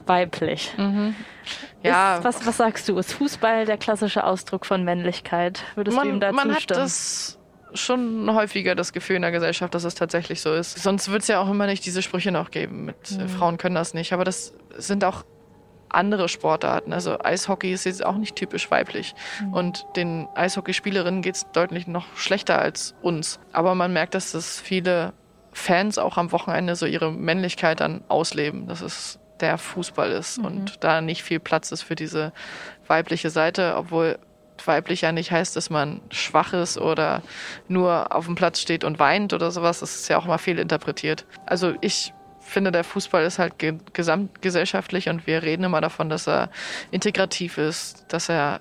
weiblich. 0.06 0.74
Mhm. 0.78 1.16
Ja. 1.84 2.18
Ist, 2.18 2.24
was, 2.24 2.46
was 2.46 2.58
sagst 2.58 2.88
du? 2.88 2.98
Ist 2.98 3.14
Fußball 3.14 3.66
der 3.66 3.78
klassische 3.78 4.24
Ausdruck 4.24 4.66
von 4.66 4.84
Männlichkeit? 4.84 5.64
Würdest 5.76 5.98
man, 5.98 6.08
du 6.08 6.14
ihm 6.14 6.20
dazu 6.20 6.36
man 6.36 6.56
stimmen? 6.56 6.80
Hat 6.80 6.86
das 6.86 7.40
schon 7.74 8.34
häufiger 8.34 8.76
das 8.76 8.94
Gefühl 8.94 9.16
in 9.18 9.22
der 9.22 9.32
Gesellschaft, 9.32 9.74
dass 9.74 9.84
es 9.84 9.96
tatsächlich 9.96 10.42
so 10.42 10.54
ist. 10.54 10.78
Sonst 10.78 11.10
wird 11.10 11.22
es 11.22 11.28
ja 11.28 11.40
auch 11.40 11.50
immer 11.50 11.68
nicht 11.68 11.86
diese 11.86 12.02
Sprüche 12.02 12.32
noch 12.32 12.52
geben 12.52 12.86
mit 12.86 13.12
mhm. 13.12 13.30
Frauen 13.30 13.58
können 13.58 13.76
das 13.76 13.94
nicht. 13.94 14.14
Aber 14.14 14.24
das 14.24 14.54
sind 14.78 15.04
auch 15.04 15.24
andere 15.94 16.30
Sportarten. 16.30 16.94
Also 16.94 17.20
Eishockey 17.20 17.72
ist 17.72 17.86
jetzt 17.86 18.06
auch 18.06 18.18
nicht 18.18 18.36
typisch 18.36 18.70
weiblich. 18.72 19.14
Mhm. 19.42 19.54
Und 19.54 19.86
den 19.96 20.28
Eishockeyspielerinnen 20.36 21.22
geht 21.22 21.36
es 21.36 21.52
deutlich 21.52 21.88
noch 21.88 22.06
schlechter 22.16 22.60
als 22.60 22.96
uns. 23.02 23.40
Aber 23.52 23.76
man 23.76 23.94
merkt, 23.94 24.16
dass 24.16 24.32
das 24.32 24.60
viele 24.60 25.14
Fans 25.54 25.98
auch 25.98 26.18
am 26.18 26.32
Wochenende 26.32 26.76
so 26.76 26.86
ihre 26.86 27.12
Männlichkeit 27.12 27.80
dann 27.80 28.04
ausleben, 28.08 28.68
dass 28.68 28.82
es 28.82 29.20
der 29.42 29.58
Fußball 29.58 30.12
ist 30.12 30.38
mhm. 30.38 30.46
und 30.46 30.84
da 30.84 31.02
nicht 31.02 31.24
viel 31.24 31.40
Platz 31.40 31.72
ist 31.72 31.82
für 31.82 31.96
diese 31.96 32.32
weibliche 32.88 33.30
Seite, 33.30 33.76
obwohl 33.76 34.20
weiblich 34.66 35.02
ja 35.02 35.12
nicht 35.12 35.32
heißt, 35.32 35.56
dass 35.56 35.70
man 35.72 36.02
schwach 36.12 36.54
ist 36.54 36.78
oder 36.78 37.24
nur 37.68 38.16
auf 38.16 38.26
dem 38.26 38.36
Platz 38.36 38.60
steht 38.60 38.84
und 38.84 39.00
weint 39.00 39.34
oder 39.34 39.50
sowas. 39.50 39.80
Das 39.80 39.96
ist 39.96 40.08
ja 40.08 40.18
auch 40.18 40.26
mal 40.26 40.38
viel 40.38 40.60
interpretiert. 40.60 41.26
Also 41.46 41.74
ich 41.82 42.14
finde, 42.52 42.72
der 42.72 42.84
Fußball 42.84 43.24
ist 43.24 43.40
halt 43.40 43.60
ge 43.60 43.76
gesamtgesellschaftlich 43.94 45.10
und 45.10 45.28
wir 45.28 45.44
reden 45.44 45.64
immer 45.64 45.82
davon, 45.82 46.10
dass 46.10 46.28
er 46.28 46.50
integrativ 46.92 47.58
ist, 47.58 48.06
dass 48.10 48.30
er 48.30 48.60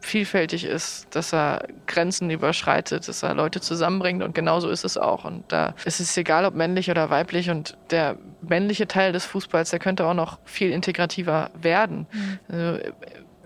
vielfältig 0.00 0.64
ist, 0.64 1.14
dass 1.14 1.32
er 1.32 1.66
Grenzen 1.86 2.30
überschreitet, 2.30 3.06
dass 3.06 3.22
er 3.22 3.34
Leute 3.34 3.60
zusammenbringt 3.60 4.22
und 4.22 4.34
genauso 4.34 4.68
ist 4.68 4.84
es 4.84 4.98
auch. 4.98 5.24
Und 5.24 5.44
da 5.48 5.74
ist 5.84 6.00
es 6.00 6.16
egal, 6.16 6.44
ob 6.44 6.54
männlich 6.54 6.90
oder 6.90 7.10
weiblich 7.10 7.50
und 7.50 7.76
der 7.90 8.16
männliche 8.42 8.88
Teil 8.88 9.12
des 9.12 9.24
Fußballs, 9.26 9.70
der 9.70 9.78
könnte 9.78 10.04
auch 10.04 10.14
noch 10.14 10.38
viel 10.44 10.70
integrativer 10.70 11.50
werden. 11.54 12.06
Mhm. 12.12 12.38
Also, 12.48 12.78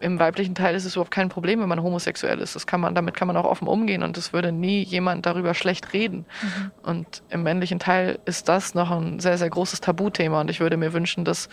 im 0.01 0.19
weiblichen 0.19 0.55
Teil 0.55 0.75
ist 0.75 0.85
es 0.85 0.95
überhaupt 0.95 1.11
kein 1.11 1.29
Problem, 1.29 1.61
wenn 1.61 1.69
man 1.69 1.83
homosexuell 1.83 2.41
ist. 2.41 2.55
Das 2.55 2.67
kann 2.67 2.81
man, 2.81 2.95
damit 2.95 3.15
kann 3.17 3.27
man 3.27 3.37
auch 3.37 3.45
offen 3.45 3.67
umgehen 3.67 4.03
und 4.03 4.17
es 4.19 4.33
würde 4.33 4.53
nie 4.53 4.83
jemand 4.83 5.27
darüber 5.27 5.55
schlecht 5.55 5.93
reden. 5.93 6.27
Mhm. 6.43 6.71
Und 6.83 7.23
im 7.31 7.43
männlichen 7.43 7.79
Teil 7.79 8.19
ist 8.25 8.49
das 8.49 8.75
noch 8.75 8.91
ein 8.91 9.21
sehr, 9.21 9.39
sehr 9.39 9.51
großes 9.51 9.81
Tabuthema 9.81 10.41
und 10.41 10.51
ich 10.51 10.61
würde 10.61 10.77
mir 10.77 10.93
wünschen, 10.93 11.25
dass 11.25 11.49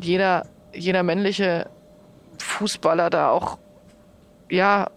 jeder, 0.00 0.46
jeder 0.72 1.02
männliche 1.02 1.70
Fußballer 2.38 3.10
da 3.10 3.30
auch, 3.30 3.58
ja, 4.50 4.88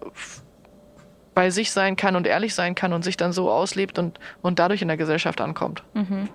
bei 1.33 1.49
sich 1.49 1.71
sein 1.71 1.95
kann 1.95 2.15
und 2.15 2.27
ehrlich 2.27 2.53
sein 2.53 2.75
kann 2.75 2.91
und 2.93 3.03
sich 3.03 3.17
dann 3.17 3.31
so 3.31 3.49
auslebt 3.49 3.97
und, 3.99 4.19
und 4.41 4.59
dadurch 4.59 4.81
in 4.81 4.87
der 4.87 4.97
Gesellschaft 4.97 5.39
ankommt. 5.41 5.83
Mhm. 5.93 6.29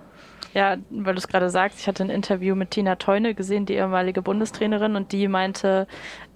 Ja, 0.57 0.77
weil 0.89 1.13
du 1.13 1.19
es 1.19 1.27
gerade 1.27 1.51
sagst, 1.51 1.79
ich 1.79 1.87
hatte 1.87 2.03
ein 2.03 2.09
Interview 2.09 2.55
mit 2.55 2.71
Tina 2.71 2.95
Teune 2.95 3.35
gesehen, 3.35 3.67
die 3.67 3.75
ehemalige 3.75 4.23
Bundestrainerin, 4.23 4.95
und 4.95 5.11
die 5.11 5.27
meinte, 5.27 5.85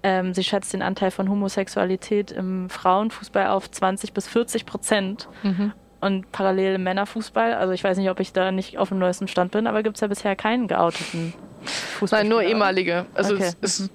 ähm, 0.03 0.35
sie 0.35 0.43
schätzt 0.43 0.73
den 0.73 0.83
Anteil 0.83 1.09
von 1.09 1.27
Homosexualität 1.27 2.31
im 2.31 2.69
Frauenfußball 2.69 3.47
auf 3.47 3.71
20 3.71 4.13
bis 4.13 4.27
40 4.27 4.67
Prozent. 4.67 5.27
Mhm. 5.41 5.73
Und 6.01 6.31
parallel 6.31 6.75
im 6.75 6.83
Männerfußball, 6.83 7.55
also 7.55 7.73
ich 7.73 7.83
weiß 7.83 7.97
nicht, 7.97 8.11
ob 8.11 8.19
ich 8.19 8.31
da 8.31 8.51
nicht 8.51 8.77
auf 8.77 8.89
dem 8.89 8.99
neuesten 8.99 9.27
Stand 9.27 9.53
bin, 9.53 9.65
aber 9.65 9.81
gibt 9.81 9.97
es 9.97 10.01
ja 10.01 10.07
bisher 10.07 10.35
keinen 10.35 10.67
geouteten 10.67 11.33
Fußball. 11.63 12.19
Nein, 12.19 12.29
nur 12.29 12.43
ehemalige. 12.43 13.07
Also 13.15 13.33
okay. 13.33 13.53
es, 13.61 13.79
es, 13.81 13.89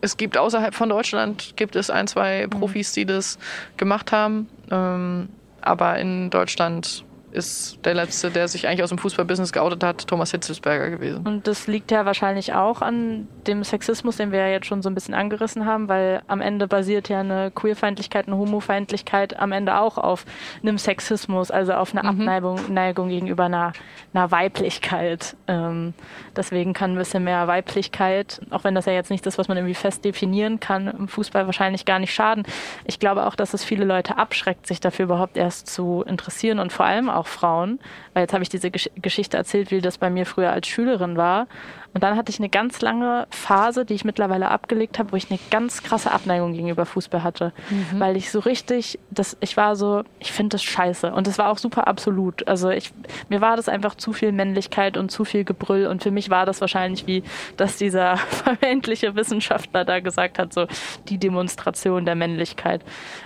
es, 0.00 0.16
gibt 0.16 0.36
außerhalb 0.36 0.74
von 0.74 0.88
Deutschland 0.88 1.52
gibt 1.54 1.76
es 1.76 1.88
ein, 1.88 2.08
zwei 2.08 2.46
mhm. 2.46 2.50
Profis, 2.50 2.94
die 2.94 3.06
das 3.06 3.38
gemacht 3.76 4.10
haben. 4.10 4.48
Ähm, 4.72 5.28
aber 5.60 6.00
in 6.00 6.30
Deutschland 6.30 7.04
ist 7.30 7.78
der 7.84 7.94
letzte, 7.94 8.30
der 8.30 8.48
sich 8.48 8.66
eigentlich 8.66 8.82
aus 8.82 8.88
dem 8.88 8.98
Fußballbusiness 8.98 9.52
geoutet 9.52 9.84
hat, 9.84 10.06
Thomas 10.06 10.30
Hitzelsberger 10.30 10.90
gewesen. 10.90 11.26
Und 11.26 11.46
das 11.46 11.66
liegt 11.66 11.90
ja 11.90 12.04
wahrscheinlich 12.04 12.54
auch 12.54 12.82
an 12.82 13.28
dem 13.46 13.64
Sexismus, 13.64 14.16
den 14.16 14.32
wir 14.32 14.40
ja 14.40 14.48
jetzt 14.48 14.66
schon 14.66 14.82
so 14.82 14.88
ein 14.88 14.94
bisschen 14.94 15.14
angerissen 15.14 15.66
haben, 15.66 15.88
weil 15.88 16.22
am 16.26 16.40
Ende 16.40 16.66
basiert 16.66 17.08
ja 17.08 17.20
eine 17.20 17.50
Queerfeindlichkeit, 17.50 18.26
eine 18.26 18.36
Homofeindlichkeit 18.36 19.38
am 19.38 19.52
Ende 19.52 19.78
auch 19.78 19.98
auf 19.98 20.24
einem 20.62 20.78
Sexismus, 20.78 21.50
also 21.50 21.74
auf 21.74 21.92
einer 21.94 22.02
mhm. 22.02 22.20
Abneigung 22.20 22.58
Neigung 22.68 23.08
gegenüber 23.08 23.44
einer, 23.44 23.72
einer 24.14 24.30
Weiblichkeit. 24.30 25.36
Ähm, 25.46 25.94
deswegen 26.36 26.72
kann 26.72 26.92
ein 26.92 26.98
bisschen 26.98 27.24
mehr 27.24 27.46
Weiblichkeit, 27.46 28.40
auch 28.50 28.64
wenn 28.64 28.74
das 28.74 28.86
ja 28.86 28.92
jetzt 28.92 29.10
nicht 29.10 29.26
ist, 29.26 29.38
was 29.38 29.48
man 29.48 29.56
irgendwie 29.56 29.74
fest 29.74 30.04
definieren 30.04 30.60
kann, 30.60 30.88
im 30.88 31.08
Fußball 31.08 31.46
wahrscheinlich 31.46 31.84
gar 31.84 31.98
nicht 31.98 32.12
schaden. 32.12 32.44
Ich 32.84 32.98
glaube 32.98 33.26
auch, 33.26 33.34
dass 33.34 33.54
es 33.54 33.64
viele 33.64 33.84
Leute 33.84 34.16
abschreckt, 34.16 34.66
sich 34.66 34.80
dafür 34.80 35.04
überhaupt 35.04 35.36
erst 35.36 35.66
zu 35.68 36.04
interessieren 36.06 36.58
und 36.58 36.72
vor 36.72 36.86
allem 36.86 37.10
auch 37.10 37.26
Frauen. 37.28 37.78
Weil 38.14 38.22
jetzt 38.22 38.32
habe 38.32 38.42
ich 38.42 38.48
diese 38.48 38.70
Gesch 38.70 38.90
Geschichte 38.96 39.36
erzählt, 39.36 39.70
wie 39.70 39.80
das 39.80 39.98
bei 39.98 40.10
mir 40.10 40.26
früher 40.26 40.50
als 40.50 40.66
Schülerin 40.66 41.16
war. 41.16 41.46
Und 41.94 42.02
dann 42.02 42.16
hatte 42.16 42.30
ich 42.30 42.38
eine 42.38 42.48
ganz 42.48 42.80
lange 42.80 43.26
Phase, 43.30 43.84
die 43.84 43.94
ich 43.94 44.04
mittlerweile 44.04 44.50
abgelegt 44.50 44.98
habe, 44.98 45.12
wo 45.12 45.16
ich 45.16 45.30
eine 45.30 45.38
ganz 45.50 45.82
krasse 45.82 46.12
Abneigung 46.12 46.52
gegenüber 46.52 46.86
Fußball 46.86 47.22
hatte. 47.22 47.52
Mhm. 47.70 47.98
Weil 47.98 48.16
ich 48.16 48.30
so 48.30 48.40
richtig, 48.40 48.98
das, 49.10 49.36
ich 49.40 49.56
war 49.56 49.74
so, 49.74 50.04
ich 50.18 50.32
finde 50.32 50.54
das 50.54 50.62
scheiße. 50.62 51.12
Und 51.12 51.26
das 51.26 51.38
war 51.38 51.50
auch 51.50 51.58
super 51.58 51.88
absolut. 51.88 52.46
Also 52.46 52.70
ich, 52.70 52.92
mir 53.28 53.40
war 53.40 53.56
das 53.56 53.68
einfach 53.68 53.94
zu 53.94 54.12
viel 54.12 54.32
Männlichkeit 54.32 54.96
und 54.96 55.10
zu 55.10 55.24
viel 55.24 55.44
Gebrüll. 55.44 55.86
Und 55.86 56.02
für 56.02 56.10
mich 56.10 56.30
war 56.30 56.46
das 56.46 56.60
wahrscheinlich 56.60 57.06
wie, 57.06 57.22
dass 57.56 57.76
dieser 57.76 58.16
vermeintliche 58.16 59.16
Wissenschaftler 59.16 59.84
da 59.84 60.00
gesagt 60.00 60.38
hat, 60.38 60.52
so 60.52 60.66
die 61.08 61.18
Demonstration 61.18 62.04
der 62.04 62.14
Männlichkeit. 62.14 62.82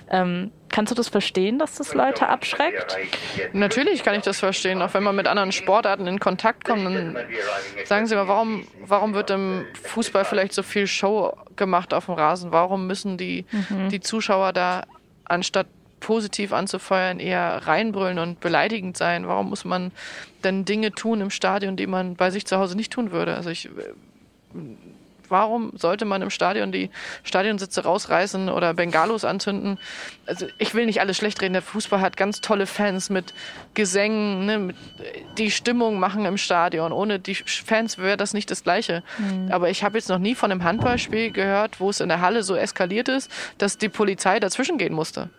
Ähm, 0.09 0.51
Kannst 0.73 0.91
du 0.91 0.95
das 0.95 1.09
verstehen, 1.11 1.59
dass 1.59 1.77
das 1.77 1.93
Leute 1.93 2.29
abschreckt? 2.29 2.97
Natürlich 3.53 4.03
kann 4.03 4.15
ich 4.15 4.23
das 4.23 4.41
verstehen. 4.41 4.81
Auch 4.81 4.95
wenn 4.95 5.03
man 5.03 5.15
mit 5.15 5.29
anderen 5.29 5.53
Sportarten 5.53 6.07
in 6.07 6.19
Kontakt 6.19 6.65
kommt, 6.65 6.87
dann 6.87 7.17
sagen 7.85 8.07
Sie 8.07 8.15
mal, 8.17 8.27
warum, 8.27 8.67
warum 8.85 9.13
wird 9.13 9.31
im 9.31 9.67
Fußball 9.83 10.25
vielleicht 10.25 10.55
so 10.55 10.63
viel 10.63 10.87
Show 10.87 11.37
gemacht 11.57 11.93
auf 11.93 12.07
dem 12.07 12.15
Rasen? 12.15 12.53
Warum 12.53 12.87
müssen 12.87 13.19
die, 13.19 13.45
mhm. 13.53 13.91
die 13.91 14.01
Zuschauer 14.01 14.55
da 14.55 14.85
anstatt 15.25 15.67
positiv 16.01 16.55
anzufeuern, 16.55 17.21
eher 17.21 17.67
reinbrüllen 17.67 18.19
und 18.19 18.41
beleidigend 18.41 18.97
sein? 18.97 19.29
Warum 19.29 19.51
muss 19.51 19.67
man 19.67 19.93
denn 20.43 20.65
Dinge 20.65 20.93
tun 20.93 21.21
im 21.21 21.31
Stadion, 21.31 21.77
die 21.77 21.87
man 21.87 22.17
bei 22.17 22.31
sich 22.31 22.47
zu 22.47 22.57
Hause 22.57 22.77
nicht 22.77 22.93
tun 22.93 23.13
würde? 23.13 23.35
Also 23.35 23.51
ich 23.51 23.69
warum 25.33 25.73
sollte 25.75 26.05
man 26.05 26.23
im 26.23 26.31
Stadion 26.31 26.71
die 26.71 26.91
Stadionsitze 27.25 27.83
rausreißen 27.83 28.49
oder 28.49 28.75
Bengalos 28.75 29.25
anzünden? 29.25 29.79
Also 30.27 30.47
ich 30.59 30.75
will 30.75 30.87
nicht 30.87 31.01
alles 31.01 31.17
schlecht 31.17 31.43
reden. 31.43 31.55
Der 31.55 31.63
Fußball 31.63 32.01
hat 32.01 32.17
ganz 32.17 32.41
tolle 32.41 32.67
Fans 32.67 33.11
mit 33.11 33.35
Gesängen, 33.75 34.47
ne, 34.47 34.59
mit, 34.59 34.77
die 35.39 35.51
Stimmung 35.51 35.99
machen 35.99 36.25
im 36.25 36.37
Stadion. 36.37 36.93
Ohne 36.93 37.19
die 37.19 37.35
Fans 37.35 37.99
wäre 37.99 38.17
das 38.17 38.35
nicht 38.35 38.51
das 38.51 38.63
Gleiche. 38.63 39.03
Mhm. 39.19 39.51
Aber 39.51 39.71
ich 39.71 39.83
habe 39.83 39.99
jetzt 39.99 40.09
noch 40.09 40.19
nie 40.19 40.37
von 40.37 40.53
einem 40.53 40.63
Handballspiel 40.63 41.33
gehört, 41.33 41.81
wo 41.81 41.91
es 41.91 42.01
in 42.01 42.09
der 42.09 42.21
Halle 42.21 42.45
so 42.45 42.55
eskaliert 42.55 43.09
ist, 43.09 43.31
dass 43.59 43.79
die 43.79 43.89
Polizei 43.89 44.39
dazwischen 44.39 44.79
gehen 44.79 44.93
musste. 44.93 45.31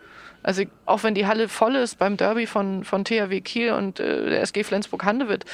Also 0.41 0.63
auch 0.85 1.03
wenn 1.03 1.15
die 1.15 1.25
Halle 1.25 1.47
voll 1.47 1.75
ist 1.75 1.97
beim 1.97 2.17
Derby 2.17 2.47
von, 2.47 2.83
von 2.83 3.05
THW 3.05 3.39
Kiel 3.39 3.71
und 3.71 3.99
äh, 4.01 4.29
der 4.29 4.41
SG 4.41 4.63
Flensburg-Handewitt, 4.63 5.45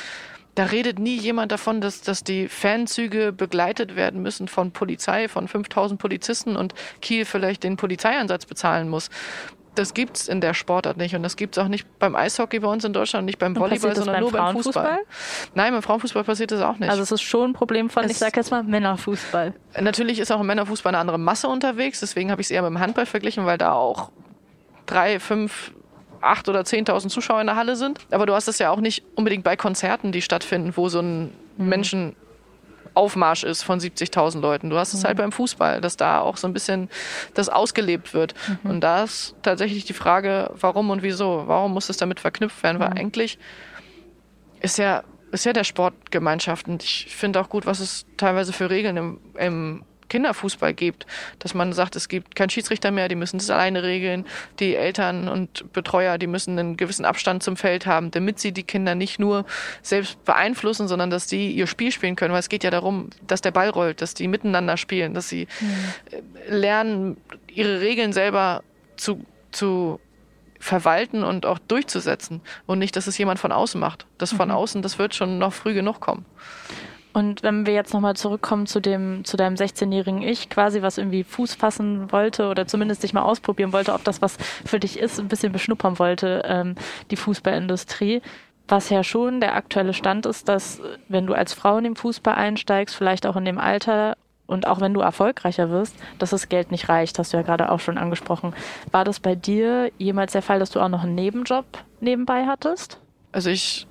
da 0.56 0.66
redet 0.66 1.00
nie 1.00 1.18
jemand 1.18 1.52
davon, 1.52 1.82
dass, 1.82 2.02
dass 2.02 2.24
die 2.24 2.48
Fanzüge 2.48 3.32
begleitet 3.32 3.96
werden 3.96 4.22
müssen 4.22 4.48
von 4.48 4.72
Polizei, 4.72 5.28
von 5.28 5.48
5000 5.48 6.00
Polizisten 6.00 6.56
und 6.56 6.74
Kiel 7.02 7.26
vielleicht 7.26 7.64
den 7.64 7.78
Polizeieinsatz 7.78 8.46
bezahlen 8.46 8.90
muss. 8.90 9.10
Das 9.76 9.94
gibt 9.94 10.18
es 10.18 10.28
in 10.28 10.42
der 10.42 10.54
Sportart 10.54 10.98
nicht 10.98 11.16
und 11.16 11.24
das 11.24 11.38
gibt 11.38 11.56
es 11.56 11.64
auch 11.64 11.70
nicht 11.70 11.88
beim 12.00 12.16
Eishockey 12.16 12.60
bei 12.60 12.68
uns 12.68 12.84
in 12.84 12.92
Deutschland, 12.92 13.26
nicht 13.26 13.40
beim 13.40 13.56
Volleyball, 13.56 13.96
sondern 13.96 14.16
beim 14.16 14.22
nur 14.22 14.32
beim 14.32 14.56
Fußball. 14.58 15.00
Nein, 15.54 15.72
beim 15.72 15.82
Frauenfußball 15.82 16.24
passiert 16.24 16.52
das 16.52 16.62
auch 16.62 16.78
nicht. 16.78 16.90
Also 16.90 17.04
es 17.04 17.12
ist 17.12 17.22
schon 17.22 17.52
ein 17.52 17.54
Problem 17.54 17.90
von, 17.90 18.04
es 18.04 18.12
ich 18.12 18.18
sage 18.18 18.38
jetzt 18.38 18.52
mal, 18.52 18.64
Männerfußball. 18.64 19.54
Natürlich 19.80 20.20
ist 20.20 20.32
auch 20.32 20.42
im 20.42 20.48
Männerfußball 20.48 20.94
eine 20.94 21.00
andere 21.00 21.20
Masse 21.20 21.48
unterwegs, 21.48 22.02
deswegen 22.02 22.32
habe 22.32 22.42
ich 22.42 22.48
es 22.48 22.52
eher 22.52 22.64
mit 22.64 22.72
dem 22.72 22.80
Handball 22.80 23.06
verglichen, 23.06 23.46
weil 23.46 23.58
da 23.58 23.72
auch 23.74 24.12
drei, 24.86 25.20
fünf 25.20 25.72
acht 26.22 26.50
oder 26.50 26.62
10.000 26.62 27.10
Zuschauer 27.10 27.42
in 27.42 27.48
der 27.48 27.56
Halle 27.56 27.76
sind. 27.76 28.00
Aber 28.12 28.26
du 28.26 28.34
hast 28.34 28.48
es 28.48 28.60
ja 28.60 28.70
auch 28.72 28.80
nicht 28.80 29.04
unbedingt 29.16 29.44
bei 29.44 29.56
Konzerten, 29.56 30.12
die 30.12 30.22
stattfinden, 30.22 30.74
wo 30.76 30.90
so 30.90 31.00
ein 31.00 31.34
mhm. 31.58 31.70
Menschenaufmarsch 31.70 33.44
ist 33.44 33.64
von 33.64 33.80
70.000 33.80 34.40
Leuten. 34.40 34.70
Du 34.70 34.78
hast 34.78 34.94
es 34.94 35.04
halt 35.04 35.18
mhm. 35.18 35.22
beim 35.24 35.32
Fußball, 35.32 35.82
dass 35.82 35.98
da 35.98 36.22
auch 36.22 36.38
so 36.38 36.48
ein 36.48 36.54
bisschen 36.54 36.90
das 37.34 37.50
ausgelebt 37.50 38.14
wird. 38.14 38.34
Mhm. 38.64 38.72
Und 38.72 38.82
da 38.82 39.04
ist 39.04 39.36
tatsächlich 39.42 39.86
die 39.86 39.94
Frage, 39.94 40.52
warum 40.60 40.90
und 40.90 41.04
wieso? 41.04 41.44
Warum 41.48 41.74
muss 41.74 41.90
es 41.90 41.98
damit 41.98 42.20
verknüpft 42.20 42.62
werden? 42.64 42.80
Weil 42.80 42.92
mhm. 42.92 42.98
eigentlich 42.98 43.38
ist 44.62 44.78
ja, 44.78 45.04
ist 45.32 45.46
ja 45.46 45.54
der 45.54 45.64
Sport 45.64 46.12
Gemeinschaft. 46.12 46.68
Und 46.68 46.84
ich 46.84 47.08
finde 47.16 47.40
auch 47.40 47.50
gut, 47.50 47.66
was 47.66 47.80
es 47.80 48.06
teilweise 48.18 48.54
für 48.54 48.70
Regeln 48.70 48.98
im, 48.98 49.20
im 49.36 49.84
Kinderfußball 50.10 50.74
gibt, 50.74 51.06
dass 51.40 51.54
man 51.54 51.74
sagt, 51.74 51.96
es 51.96 52.10
gibt 52.10 52.36
keinen 52.36 52.50
Schiedsrichter 52.50 52.92
mehr, 52.92 53.08
die 53.08 53.16
müssen 53.16 53.38
das 53.38 53.50
alleine 53.50 53.84
regeln, 53.84 54.26
die 54.60 54.76
Eltern 54.76 55.28
und 55.28 55.72
Betreuer, 55.74 56.18
die 56.18 56.28
müssen 56.28 56.58
einen 56.58 56.78
gewissen 56.78 57.06
Abstand 57.06 57.44
zum 57.44 57.56
Feld 57.56 57.86
haben, 57.86 58.12
damit 58.12 58.40
sie 58.40 58.52
die 58.52 58.64
Kinder 58.64 58.96
nicht 58.96 59.20
nur 59.20 59.46
selbst 59.82 60.24
beeinflussen, 60.26 60.88
sondern 60.88 61.10
dass 61.10 61.28
die 61.28 61.52
ihr 61.52 61.68
Spiel 61.68 61.92
spielen 61.92 62.16
können, 62.16 62.34
weil 62.34 62.40
es 62.40 62.50
geht 62.50 62.64
ja 62.64 62.72
darum, 62.72 63.10
dass 63.28 63.42
der 63.42 63.52
Ball 63.52 63.70
rollt, 63.70 64.02
dass 64.02 64.14
die 64.14 64.28
miteinander 64.28 64.78
spielen, 64.78 65.14
dass 65.14 65.30
sie 65.30 65.48
mhm. 65.60 66.56
lernen, 66.56 67.18
ihre 67.54 67.82
Regeln 67.82 68.14
selber 68.14 68.64
zu, 68.98 69.26
zu 69.52 70.00
verwalten 70.60 71.24
und 71.24 71.46
auch 71.46 71.60
durchzusetzen 71.60 72.42
und 72.66 72.80
nicht, 72.80 72.96
dass 72.96 73.08
es 73.08 73.18
jemand 73.18 73.40
von 73.40 73.52
außen 73.52 73.80
macht. 73.80 74.06
Das 74.18 74.34
von 74.34 74.50
mhm. 74.50 74.56
außen, 74.56 74.82
das 74.82 75.00
wird 75.00 75.16
schon 75.16 75.40
noch 75.40 75.54
früh 75.54 75.74
genug 75.74 76.00
kommen. 76.00 76.26
Und 77.12 77.42
wenn 77.42 77.66
wir 77.66 77.74
jetzt 77.74 77.94
nochmal 77.94 78.16
zurückkommen 78.16 78.68
zu 78.68 78.80
dem, 78.80 79.26
zu 79.26 79.36
deinem 79.36 79.56
16-jährigen 79.56 80.22
Ich, 80.22 80.50
quasi, 80.50 80.82
was 80.82 80.98
irgendwie 80.98 81.24
Fuß 81.24 81.56
fassen 81.56 82.12
wollte 82.12 82.50
oder 82.50 82.68
zumindest 82.68 83.04
dich 83.04 83.14
mal 83.14 83.24
ausprobieren 83.24 83.74
wollte, 83.74 83.94
ob 83.94 84.04
das 84.04 84.22
was 84.22 84.38
für 84.66 84.80
dich 84.80 85.00
ist, 85.00 85.20
ein 85.20 85.28
bisschen 85.28 85.52
beschnuppern 85.52 85.98
wollte, 85.98 86.44
ähm, 86.46 86.76
die 87.10 87.16
Fußballindustrie. 87.16 88.22
Was 88.68 88.90
ja 88.92 89.04
schon 89.04 89.42
der 89.42 89.56
aktuelle 89.56 89.96
Stand 89.96 90.28
ist, 90.28 90.48
dass 90.48 90.80
wenn 91.08 91.26
du 91.26 91.34
als 91.34 91.54
Frau 91.54 91.78
in 91.80 91.86
den 91.86 91.96
Fußball 91.96 92.36
einsteigst, 92.36 92.96
vielleicht 92.96 93.26
auch 93.26 93.36
in 93.36 93.46
dem 93.46 93.58
Alter 93.58 94.16
und 94.46 94.68
auch 94.68 94.80
wenn 94.80 94.94
du 94.94 95.02
erfolgreicher 95.02 95.72
wirst, 95.72 95.96
dass 96.20 96.30
das 96.30 96.50
Geld 96.50 96.70
nicht 96.70 96.90
reicht, 96.90 97.18
hast 97.18 97.34
du 97.34 97.38
ja 97.38 97.44
gerade 97.44 97.72
auch 97.72 97.80
schon 97.80 97.98
angesprochen. 97.98 98.54
War 98.92 99.06
das 99.06 99.20
bei 99.20 99.34
dir 99.34 99.92
jemals 99.98 100.34
der 100.34 100.44
Fall, 100.44 100.60
dass 100.60 100.70
du 100.70 100.80
auch 100.80 100.90
noch 100.90 101.04
einen 101.04 101.16
Nebenjob 101.16 101.66
nebenbei 102.00 102.46
hattest? 102.46 103.00
Also 103.32 103.50
ich 103.50 103.88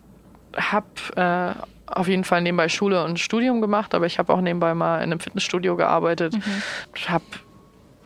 habe 0.57 0.87
äh, 1.17 1.63
auf 1.91 2.09
jeden 2.09 2.25
Fall 2.25 2.43
nebenbei 2.43 2.69
Schule 2.69 3.05
und 3.05 3.19
Studium 3.19 3.61
gemacht, 3.61 3.95
aber 3.95 4.07
ich 4.07 4.19
habe 4.19 4.33
auch 4.33 4.41
nebenbei 4.41 4.75
mal 4.75 4.99
in 4.99 5.05
einem 5.05 5.21
Fitnessstudio 5.21 5.77
gearbeitet. 5.77 6.35
Mhm. 6.35 6.63
Ich 6.95 7.11
habe 7.11 7.25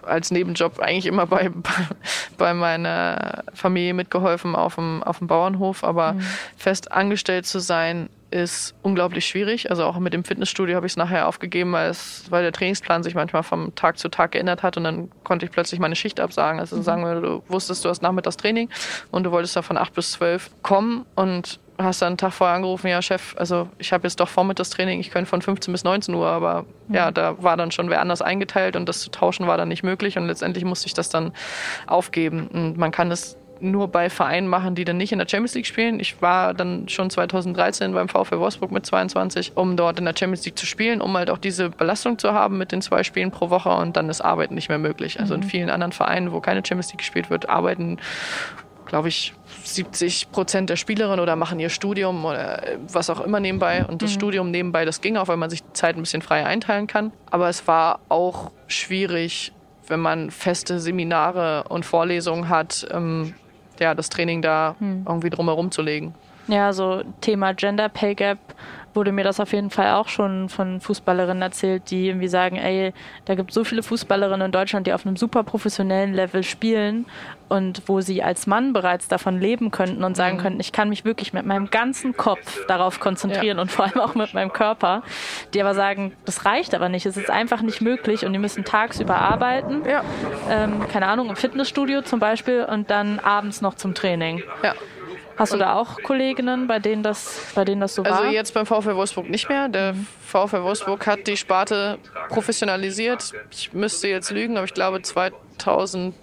als 0.03 0.31
Nebenjob 0.31 0.81
eigentlich 0.81 1.07
immer 1.07 1.27
bei, 1.29 1.51
bei 2.38 2.55
meiner 2.55 3.45
Familie 3.55 3.95
mitgeholfen 3.95 4.55
auf 4.55 4.77
dem, 4.77 5.03
auf 5.03 5.18
dem 5.18 5.27
Bauernhof, 5.27 5.85
aber 5.85 6.14
mhm. 6.14 6.27
fest 6.57 6.92
angestellt 6.92 7.47
zu 7.47 7.59
sein 7.59 8.09
ist 8.31 8.75
unglaublich 8.83 9.27
schwierig. 9.27 9.71
Also 9.71 9.85
auch 9.85 9.99
mit 9.99 10.14
dem 10.14 10.25
Fitnessstudio 10.25 10.75
habe 10.77 10.87
ich 10.87 10.95
es 10.95 10.97
nachher 10.97 11.29
aufgegeben, 11.29 11.73
weil, 11.73 11.90
es, 11.90 12.25
weil 12.31 12.42
der 12.42 12.53
Trainingsplan 12.53 13.03
sich 13.03 13.14
manchmal 13.14 13.42
vom 13.42 13.75
Tag 13.75 13.99
zu 13.99 14.09
Tag 14.09 14.33
geändert 14.33 14.62
hat 14.62 14.79
und 14.79 14.85
dann 14.85 15.11
konnte 15.23 15.44
ich 15.44 15.52
plötzlich 15.52 15.79
meine 15.79 15.96
Schicht 15.96 16.19
absagen. 16.19 16.59
Also 16.59 16.77
mhm. 16.77 16.83
sagen 16.83 17.04
wir, 17.04 17.21
du 17.21 17.42
wusstest, 17.48 17.85
du 17.85 17.90
hast 17.90 18.02
nachmittags 18.02 18.38
Training 18.38 18.71
und 19.11 19.25
du 19.25 19.31
wolltest 19.31 19.54
da 19.54 19.63
von 19.63 19.77
acht 19.77 19.92
bis 19.92 20.13
zwölf 20.13 20.50
kommen 20.63 21.04
und 21.15 21.61
hast 21.83 22.02
dann 22.02 22.08
einen 22.08 22.18
Tag 22.18 22.33
vorher 22.33 22.56
angerufen, 22.56 22.88
ja 22.88 23.02
Chef, 23.02 23.35
also 23.37 23.68
ich 23.78 23.92
habe 23.92 24.04
jetzt 24.04 24.20
doch 24.20 24.28
Vormittagstraining, 24.28 25.00
ich 25.00 25.10
könnte 25.10 25.28
von 25.28 25.42
15 25.42 25.72
bis 25.72 25.85
19 25.85 26.14
Uhr, 26.14 26.26
aber 26.26 26.64
mhm. 26.88 26.94
ja, 26.94 27.10
da 27.10 27.42
war 27.42 27.56
dann 27.56 27.70
schon 27.70 27.90
wer 27.90 28.00
anders 28.00 28.22
eingeteilt 28.22 28.76
und 28.76 28.88
das 28.88 29.00
zu 29.00 29.10
tauschen 29.10 29.46
war 29.46 29.56
dann 29.56 29.68
nicht 29.68 29.83
möglich 29.83 30.18
und 30.18 30.26
letztendlich 30.26 30.64
musste 30.64 30.87
ich 30.87 30.94
das 30.94 31.08
dann 31.08 31.33
aufgeben. 31.87 32.48
Und 32.48 32.76
man 32.76 32.90
kann 32.90 33.10
es 33.10 33.37
nur 33.62 33.88
bei 33.88 34.10
Vereinen 34.10 34.48
machen, 34.48 34.74
die 34.74 34.85
dann 34.85 34.96
nicht 34.96 35.12
in 35.12 35.18
der 35.18 35.28
Champions 35.28 35.54
League 35.54 35.66
spielen. 35.66 36.00
Ich 36.00 36.20
war 36.20 36.52
dann 36.52 36.88
schon 36.88 37.10
2013 37.10 37.94
beim 37.94 38.08
VfL 38.08 38.38
Wolfsburg 38.38 38.72
mit 38.72 38.85
22, 38.85 39.52
um 39.54 39.76
dort 39.76 39.98
in 39.98 40.04
der 40.04 40.14
Champions 40.18 40.44
League 40.44 40.58
zu 40.58 40.66
spielen, 40.66 41.00
um 41.00 41.16
halt 41.16 41.30
auch 41.30 41.38
diese 41.38 41.70
Belastung 41.70 42.18
zu 42.18 42.33
haben 42.33 42.58
mit 42.58 42.72
den 42.72 42.83
zwei 42.83 43.04
Spielen 43.04 43.30
pro 43.30 43.50
Woche 43.50 43.70
und 43.70 43.96
dann 43.96 44.10
ist 44.10 44.20
Arbeiten 44.20 44.54
nicht 44.54 44.68
mehr 44.68 44.78
möglich. 44.78 45.20
Also 45.20 45.35
in 45.35 45.40
mhm. 45.40 45.44
vielen 45.44 45.70
anderen 45.70 45.92
Vereinen, 45.92 46.33
wo 46.33 46.40
keine 46.40 46.62
Champions 46.66 46.90
League 46.90 46.98
gespielt 46.98 47.30
wird, 47.30 47.48
arbeiten 47.48 47.98
glaube 48.93 49.09
ich, 49.09 49.33
70 49.65 50.33
Prozent 50.33 50.69
der 50.69 50.77
Spielerinnen 50.77 51.19
oder 51.19 51.35
machen 51.35 51.59
ihr 51.59 51.71
Studium 51.71 52.27
oder 52.27 52.63
was 52.93 53.09
auch 53.09 53.23
immer 53.23 53.40
nebenbei. 53.40 53.87
Und 53.87 54.03
das 54.03 54.11
mhm. 54.11 54.15
Studium 54.17 54.51
nebenbei, 54.51 54.85
das 54.85 55.01
ging 55.01 55.17
auch, 55.17 55.29
weil 55.29 55.38
man 55.38 55.49
sich 55.49 55.63
die 55.63 55.73
Zeit 55.73 55.97
ein 55.97 56.03
bisschen 56.03 56.21
frei 56.21 56.45
einteilen 56.45 56.87
kann. 56.87 57.11
Aber 57.31 57.49
es 57.49 57.67
war 57.67 58.01
auch 58.11 58.51
schwierig, 58.67 59.53
wenn 59.88 60.01
man 60.01 60.31
feste 60.31 60.79
Seminare 60.79 61.65
und 61.71 61.87
Vorlesungen 61.87 62.51
hat, 62.51 62.87
ähm, 62.93 63.33
ja, 63.81 63.95
das 63.95 64.11
Training 64.11 64.43
da 64.43 64.77
hm. 64.79 65.07
irgendwie 65.09 65.31
drumherum 65.31 65.71
zu 65.71 65.81
legen. 65.81 66.15
Ja, 66.49 66.75
so 66.75 67.03
Thema 67.23 67.55
Gender 67.55 67.88
Pay 67.88 68.15
Gap 68.15 68.38
wurde 68.95 69.13
mir 69.13 69.25
das 69.25 69.40
auf 69.40 69.53
jeden 69.53 69.71
Fall 69.71 69.93
auch 69.93 70.09
schon 70.09 70.49
von 70.49 70.81
Fußballerinnen 70.81 71.43
erzählt, 71.43 71.90
die 71.90 72.09
irgendwie 72.09 72.29
sagen, 72.29 72.57
ey, 72.57 72.93
da 73.25 73.35
gibt 73.35 73.51
es 73.51 73.55
so 73.55 73.65
viele 73.65 73.83
Fußballerinnen 73.83 74.47
in 74.47 74.53
Deutschland, 74.53 74.87
die 74.87 74.93
auf 74.93 75.07
einem 75.07 75.17
super 75.17 75.43
professionellen 75.43 76.15
Level 76.15 76.43
spielen 76.43 77.07
und 77.49 77.83
wo 77.87 78.01
sie 78.01 78.23
als 78.23 78.47
Mann 78.47 78.73
bereits 78.73 79.09
davon 79.09 79.38
leben 79.38 79.71
könnten 79.71 80.05
und 80.05 80.17
sagen 80.17 80.37
mhm. 80.37 80.40
könnten, 80.40 80.61
ich 80.61 80.73
kann 80.73 80.88
mich 80.88 81.05
wirklich 81.05 81.33
mit 81.33 81.45
meinem 81.45 81.71
ganzen 81.71 82.17
Kopf 82.17 82.65
darauf 82.67 82.99
konzentrieren 82.99 83.59
ja. 83.59 83.63
und 83.63 83.71
vor 83.71 83.85
allem 83.85 84.01
auch 84.01 84.15
mit 84.15 84.33
meinem 84.33 84.53
Körper, 84.53 85.03
die 85.53 85.61
aber 85.61 85.75
sagen, 85.75 86.13
das 86.25 86.45
reicht 86.47 86.75
aber 86.75 86.88
nicht, 86.88 87.05
es 87.05 87.17
ist 87.17 87.31
einfach 87.31 87.61
nicht 87.61 87.83
möglich 87.83 88.25
und 88.25 88.33
die 88.33 88.38
müssen 88.38 88.65
tagsüber 88.65 89.17
arbeiten, 89.17 89.83
ja. 89.87 90.03
ähm, 90.49 90.88
keine 90.88 91.07
Ahnung, 91.09 91.29
im 91.29 91.37
Fitnessstudio 91.37 92.03
zum 92.03 92.21
Beispiel 92.21 92.65
und 92.65 92.90
dann 92.90 93.19
abends 93.19 93.61
noch 93.61 93.75
zum 93.75 93.95
Training. 93.95 94.43
Ja. 94.63 94.75
Hast 95.43 95.53
du 95.53 95.59
da 95.59 95.75
auch 95.75 96.01
Kolleginnen, 96.05 96.69
bei 96.69 96.79
denen 96.79 97.03
das, 97.03 97.47
bei 97.57 97.65
denen 97.65 97.81
das 97.81 97.97
so 97.97 98.03
also 98.05 98.15
war? 98.15 98.23
Also 98.23 98.33
jetzt 98.33 98.55
beim 98.55 98.65
VfL 98.65 98.95
Wolfsburg 98.95 99.29
nicht 99.29 99.49
mehr. 99.49 99.69
Der 99.69 99.97
VfL 100.25 100.63
Wolfsburg 100.63 101.05
hat 101.05 101.27
die 101.27 101.37
Sparte 101.37 101.99
professionalisiert. 102.29 103.33
Ich 103.51 103.73
müsste 103.73 104.07
jetzt 104.07 104.31
lügen, 104.31 104.57
aber 104.57 104.67
ich 104.67 104.75
glaube 104.75 105.03
2000 105.03 106.15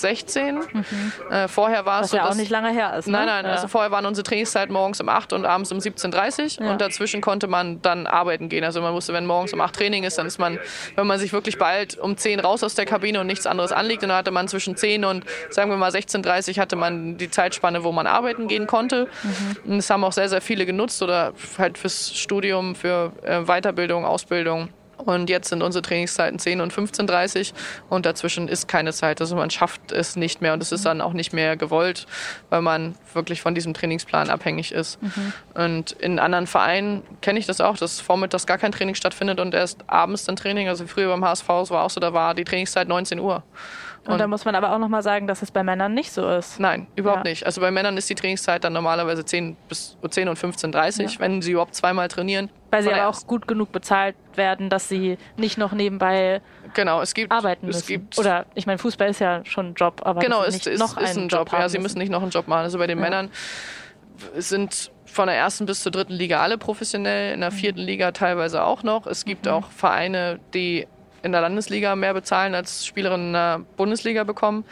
16. 0.00 0.56
Mhm. 0.56 0.84
Äh, 1.30 1.48
vorher 1.48 1.86
war 1.86 2.02
es 2.02 2.10
so, 2.10 2.16
ja 2.16 2.28
auch 2.28 2.34
nicht 2.34 2.50
lange 2.50 2.70
her 2.70 2.96
ist. 2.96 3.06
Ne? 3.06 3.12
Nein, 3.12 3.26
nein. 3.26 3.44
Ja. 3.44 3.52
Also 3.52 3.68
vorher 3.68 3.90
waren 3.90 4.06
unsere 4.06 4.24
Trainingszeiten 4.24 4.72
morgens 4.72 5.00
um 5.00 5.08
8 5.08 5.32
und 5.32 5.44
abends 5.44 5.72
um 5.72 5.78
17.30 5.78 6.60
Uhr. 6.60 6.66
Ja. 6.66 6.72
Und 6.72 6.80
dazwischen 6.80 7.20
konnte 7.20 7.46
man 7.46 7.82
dann 7.82 8.06
arbeiten 8.06 8.48
gehen. 8.48 8.64
Also 8.64 8.80
man 8.80 8.94
wusste, 8.94 9.12
wenn 9.12 9.26
morgens 9.26 9.52
um 9.52 9.60
8 9.60 9.74
Training 9.74 10.04
ist, 10.04 10.18
dann 10.18 10.26
ist 10.26 10.38
man, 10.38 10.58
wenn 10.96 11.06
man 11.06 11.18
sich 11.18 11.32
wirklich 11.32 11.58
bald 11.58 11.98
um 11.98 12.16
10 12.16 12.40
raus 12.40 12.62
aus 12.62 12.74
der 12.74 12.86
Kabine 12.86 13.20
und 13.20 13.26
nichts 13.26 13.46
anderes 13.46 13.72
anliegt. 13.72 14.02
Und 14.02 14.08
dann 14.10 14.18
hatte 14.18 14.30
man 14.30 14.48
zwischen 14.48 14.76
10 14.76 15.04
und 15.04 15.24
sagen 15.50 15.70
wir 15.70 15.76
mal 15.76 15.90
16.30 15.90 16.56
Uhr 16.56 16.62
hatte 16.62 16.76
man 16.76 17.16
die 17.16 17.30
Zeitspanne, 17.30 17.84
wo 17.84 17.92
man 17.92 18.06
arbeiten 18.06 18.48
gehen 18.48 18.66
konnte. 18.66 19.08
Mhm. 19.22 19.72
Und 19.72 19.76
das 19.78 19.90
haben 19.90 20.04
auch 20.04 20.12
sehr, 20.12 20.28
sehr 20.28 20.40
viele 20.40 20.66
genutzt 20.66 21.02
oder 21.02 21.32
halt 21.58 21.78
fürs 21.78 22.16
Studium, 22.16 22.74
für 22.74 23.12
äh, 23.22 23.42
Weiterbildung, 23.42 24.04
Ausbildung. 24.04 24.70
Und 25.04 25.30
jetzt 25.30 25.48
sind 25.48 25.62
unsere 25.62 25.82
Trainingszeiten 25.82 26.38
10 26.38 26.60
und 26.60 26.72
15.30 26.72 27.52
und 27.88 28.06
dazwischen 28.06 28.48
ist 28.48 28.68
keine 28.68 28.92
Zeit. 28.92 29.20
Also 29.20 29.36
man 29.36 29.50
schafft 29.50 29.92
es 29.92 30.16
nicht 30.16 30.40
mehr 30.40 30.52
und 30.52 30.62
es 30.62 30.72
ist 30.72 30.84
dann 30.84 31.00
auch 31.00 31.12
nicht 31.12 31.32
mehr 31.32 31.56
gewollt, 31.56 32.06
weil 32.48 32.62
man 32.62 32.94
wirklich 33.14 33.42
von 33.42 33.54
diesem 33.54 33.74
Trainingsplan 33.74 34.30
abhängig 34.30 34.72
ist. 34.72 35.02
Mhm. 35.02 35.32
Und 35.54 35.92
in 35.92 36.18
anderen 36.18 36.46
Vereinen 36.46 37.02
kenne 37.20 37.38
ich 37.38 37.46
das 37.46 37.60
auch, 37.60 37.76
dass 37.76 38.00
vormittags 38.00 38.46
gar 38.46 38.58
kein 38.58 38.72
Training 38.72 38.94
stattfindet 38.94 39.40
und 39.40 39.54
erst 39.54 39.84
abends 39.86 40.24
dann 40.24 40.36
Training. 40.36 40.68
Also 40.68 40.86
früher 40.86 41.08
beim 41.08 41.24
HSV 41.24 41.48
war 41.48 41.84
auch 41.84 41.90
so, 41.90 42.00
da 42.00 42.12
war 42.12 42.34
die 42.34 42.44
Trainingszeit 42.44 42.88
19 42.88 43.18
Uhr. 43.18 43.42
Und, 44.04 44.12
und 44.12 44.18
da 44.18 44.26
muss 44.26 44.46
man 44.46 44.54
aber 44.54 44.72
auch 44.72 44.78
nochmal 44.78 45.02
sagen, 45.02 45.26
dass 45.26 45.42
es 45.42 45.50
bei 45.50 45.62
Männern 45.62 45.92
nicht 45.92 46.10
so 46.10 46.28
ist. 46.30 46.58
Nein, 46.58 46.86
überhaupt 46.96 47.26
ja. 47.26 47.30
nicht. 47.30 47.44
Also 47.44 47.60
bei 47.60 47.70
Männern 47.70 47.98
ist 47.98 48.08
die 48.08 48.14
Trainingszeit 48.14 48.64
dann 48.64 48.72
normalerweise 48.72 49.24
10 49.24 49.56
bis 49.68 49.96
10 50.08 50.28
und 50.28 50.38
15.30 50.38 51.02
ja. 51.02 51.20
wenn 51.20 51.42
sie 51.42 51.52
überhaupt 51.52 51.74
zweimal 51.74 52.08
trainieren. 52.08 52.48
Weil 52.70 52.82
sie 52.82 52.92
aber 52.92 53.08
auch 53.08 53.26
gut 53.26 53.46
genug 53.46 53.72
bezahlt 53.72 54.16
werden, 54.36 54.70
dass 54.70 54.88
sie 54.88 55.18
nicht 55.36 55.58
noch 55.58 55.72
nebenbei 55.72 56.40
genau, 56.72 57.02
es 57.02 57.12
gibt, 57.12 57.30
arbeiten 57.30 57.66
müssen. 57.66 57.78
Es 57.78 57.86
gibt 57.86 58.18
Oder 58.18 58.46
ich 58.54 58.66
meine, 58.66 58.78
Fußball 58.78 59.10
ist 59.10 59.20
ja 59.20 59.44
schon 59.44 59.70
ein 59.70 59.74
Job, 59.74 60.00
aber 60.04 60.20
genau, 60.20 60.44
es 60.44 60.66
ist, 60.66 60.78
noch 60.78 60.96
ist 60.96 61.18
ein 61.18 61.28
Job. 61.28 61.50
Job 61.50 61.60
ja, 61.60 61.68
sie 61.68 61.78
müssen 61.78 61.98
nicht 61.98 62.10
noch 62.10 62.22
einen 62.22 62.30
Job 62.30 62.48
machen. 62.48 62.62
Also 62.62 62.78
bei 62.78 62.86
den 62.86 62.98
ja. 62.98 63.04
Männern 63.04 63.30
sind 64.36 64.92
von 65.04 65.26
der 65.26 65.36
ersten 65.36 65.66
bis 65.66 65.82
zur 65.82 65.92
dritten 65.92 66.12
Liga 66.12 66.40
alle 66.40 66.56
professionell, 66.56 67.34
in 67.34 67.40
der 67.40 67.50
mhm. 67.50 67.56
vierten 67.56 67.80
Liga 67.80 68.12
teilweise 68.12 68.62
auch 68.64 68.82
noch. 68.82 69.06
Es 69.06 69.24
gibt 69.24 69.46
mhm. 69.46 69.52
auch 69.52 69.70
Vereine, 69.70 70.40
die 70.54 70.86
in 71.22 71.32
der 71.32 71.40
Landesliga 71.40 71.96
mehr 71.96 72.14
bezahlen, 72.14 72.54
als 72.54 72.86
Spielerinnen 72.86 73.28
in 73.28 73.32
der 73.32 73.60
Bundesliga 73.76 74.24
bekommen. 74.24 74.64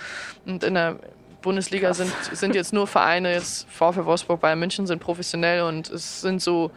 Und 0.46 0.64
in 0.64 0.74
der 0.74 0.96
Bundesliga 1.42 1.94
sind, 1.94 2.12
sind 2.32 2.54
jetzt 2.54 2.72
nur 2.72 2.86
Vereine, 2.86 3.32
jetzt 3.32 3.68
VfL 3.70 4.04
Wolfsburg, 4.04 4.40
Bayern 4.40 4.58
München 4.58 4.86
sind 4.86 5.00
professionell 5.00 5.62
und 5.62 5.88
es 5.90 6.20
sind 6.20 6.42
so 6.42 6.70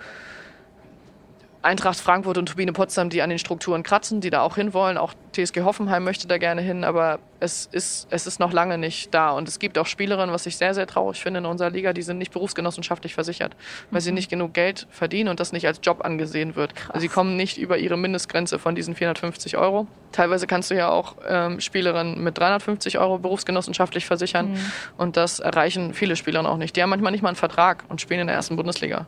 Eintracht 1.63 1.99
Frankfurt 1.99 2.37
und 2.39 2.47
Turbine 2.47 2.73
Potsdam, 2.73 3.09
die 3.09 3.21
an 3.21 3.29
den 3.29 3.37
Strukturen 3.37 3.83
kratzen, 3.83 4.19
die 4.19 4.31
da 4.31 4.41
auch 4.41 4.55
hinwollen. 4.55 4.97
Auch 4.97 5.13
TSG 5.33 5.61
Hoffenheim 5.61 6.03
möchte 6.03 6.27
da 6.27 6.39
gerne 6.39 6.61
hin, 6.61 6.83
aber 6.83 7.19
es 7.39 7.67
ist, 7.71 8.07
es 8.09 8.25
ist 8.25 8.39
noch 8.39 8.51
lange 8.51 8.79
nicht 8.79 9.13
da. 9.13 9.31
Und 9.31 9.47
es 9.47 9.59
gibt 9.59 9.77
auch 9.77 9.85
Spielerinnen, 9.85 10.33
was 10.33 10.45
ich 10.47 10.57
sehr, 10.57 10.73
sehr 10.73 10.87
traurig 10.87 11.21
finde 11.21 11.39
in 11.39 11.45
unserer 11.45 11.69
Liga, 11.69 11.93
die 11.93 12.01
sind 12.01 12.17
nicht 12.17 12.31
berufsgenossenschaftlich 12.31 13.13
versichert, 13.13 13.55
weil 13.91 14.01
mhm. 14.01 14.05
sie 14.05 14.11
nicht 14.11 14.29
genug 14.29 14.53
Geld 14.53 14.87
verdienen 14.89 15.29
und 15.29 15.39
das 15.39 15.51
nicht 15.51 15.67
als 15.67 15.79
Job 15.83 16.03
angesehen 16.03 16.55
wird. 16.55 16.73
Also 16.89 17.01
sie 17.01 17.09
kommen 17.09 17.35
nicht 17.35 17.59
über 17.59 17.77
ihre 17.77 17.97
Mindestgrenze 17.97 18.57
von 18.57 18.73
diesen 18.73 18.95
450 18.95 19.57
Euro. 19.57 19.87
Teilweise 20.11 20.47
kannst 20.47 20.71
du 20.71 20.75
ja 20.75 20.89
auch 20.89 21.15
ähm, 21.27 21.59
Spielerinnen 21.59 22.23
mit 22.23 22.37
350 22.39 22.97
Euro 22.97 23.19
berufsgenossenschaftlich 23.19 24.07
versichern 24.07 24.53
mhm. 24.53 24.59
und 24.97 25.15
das 25.15 25.39
erreichen 25.39 25.93
viele 25.93 26.15
Spielerinnen 26.15 26.51
auch 26.51 26.57
nicht. 26.57 26.75
Die 26.75 26.81
haben 26.81 26.89
manchmal 26.89 27.11
nicht 27.11 27.21
mal 27.21 27.29
einen 27.29 27.35
Vertrag 27.35 27.83
und 27.87 28.01
spielen 28.01 28.21
in 28.21 28.27
der 28.27 28.35
ersten 28.35 28.55
Bundesliga. 28.55 29.05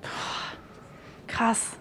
Krass. 1.28 1.78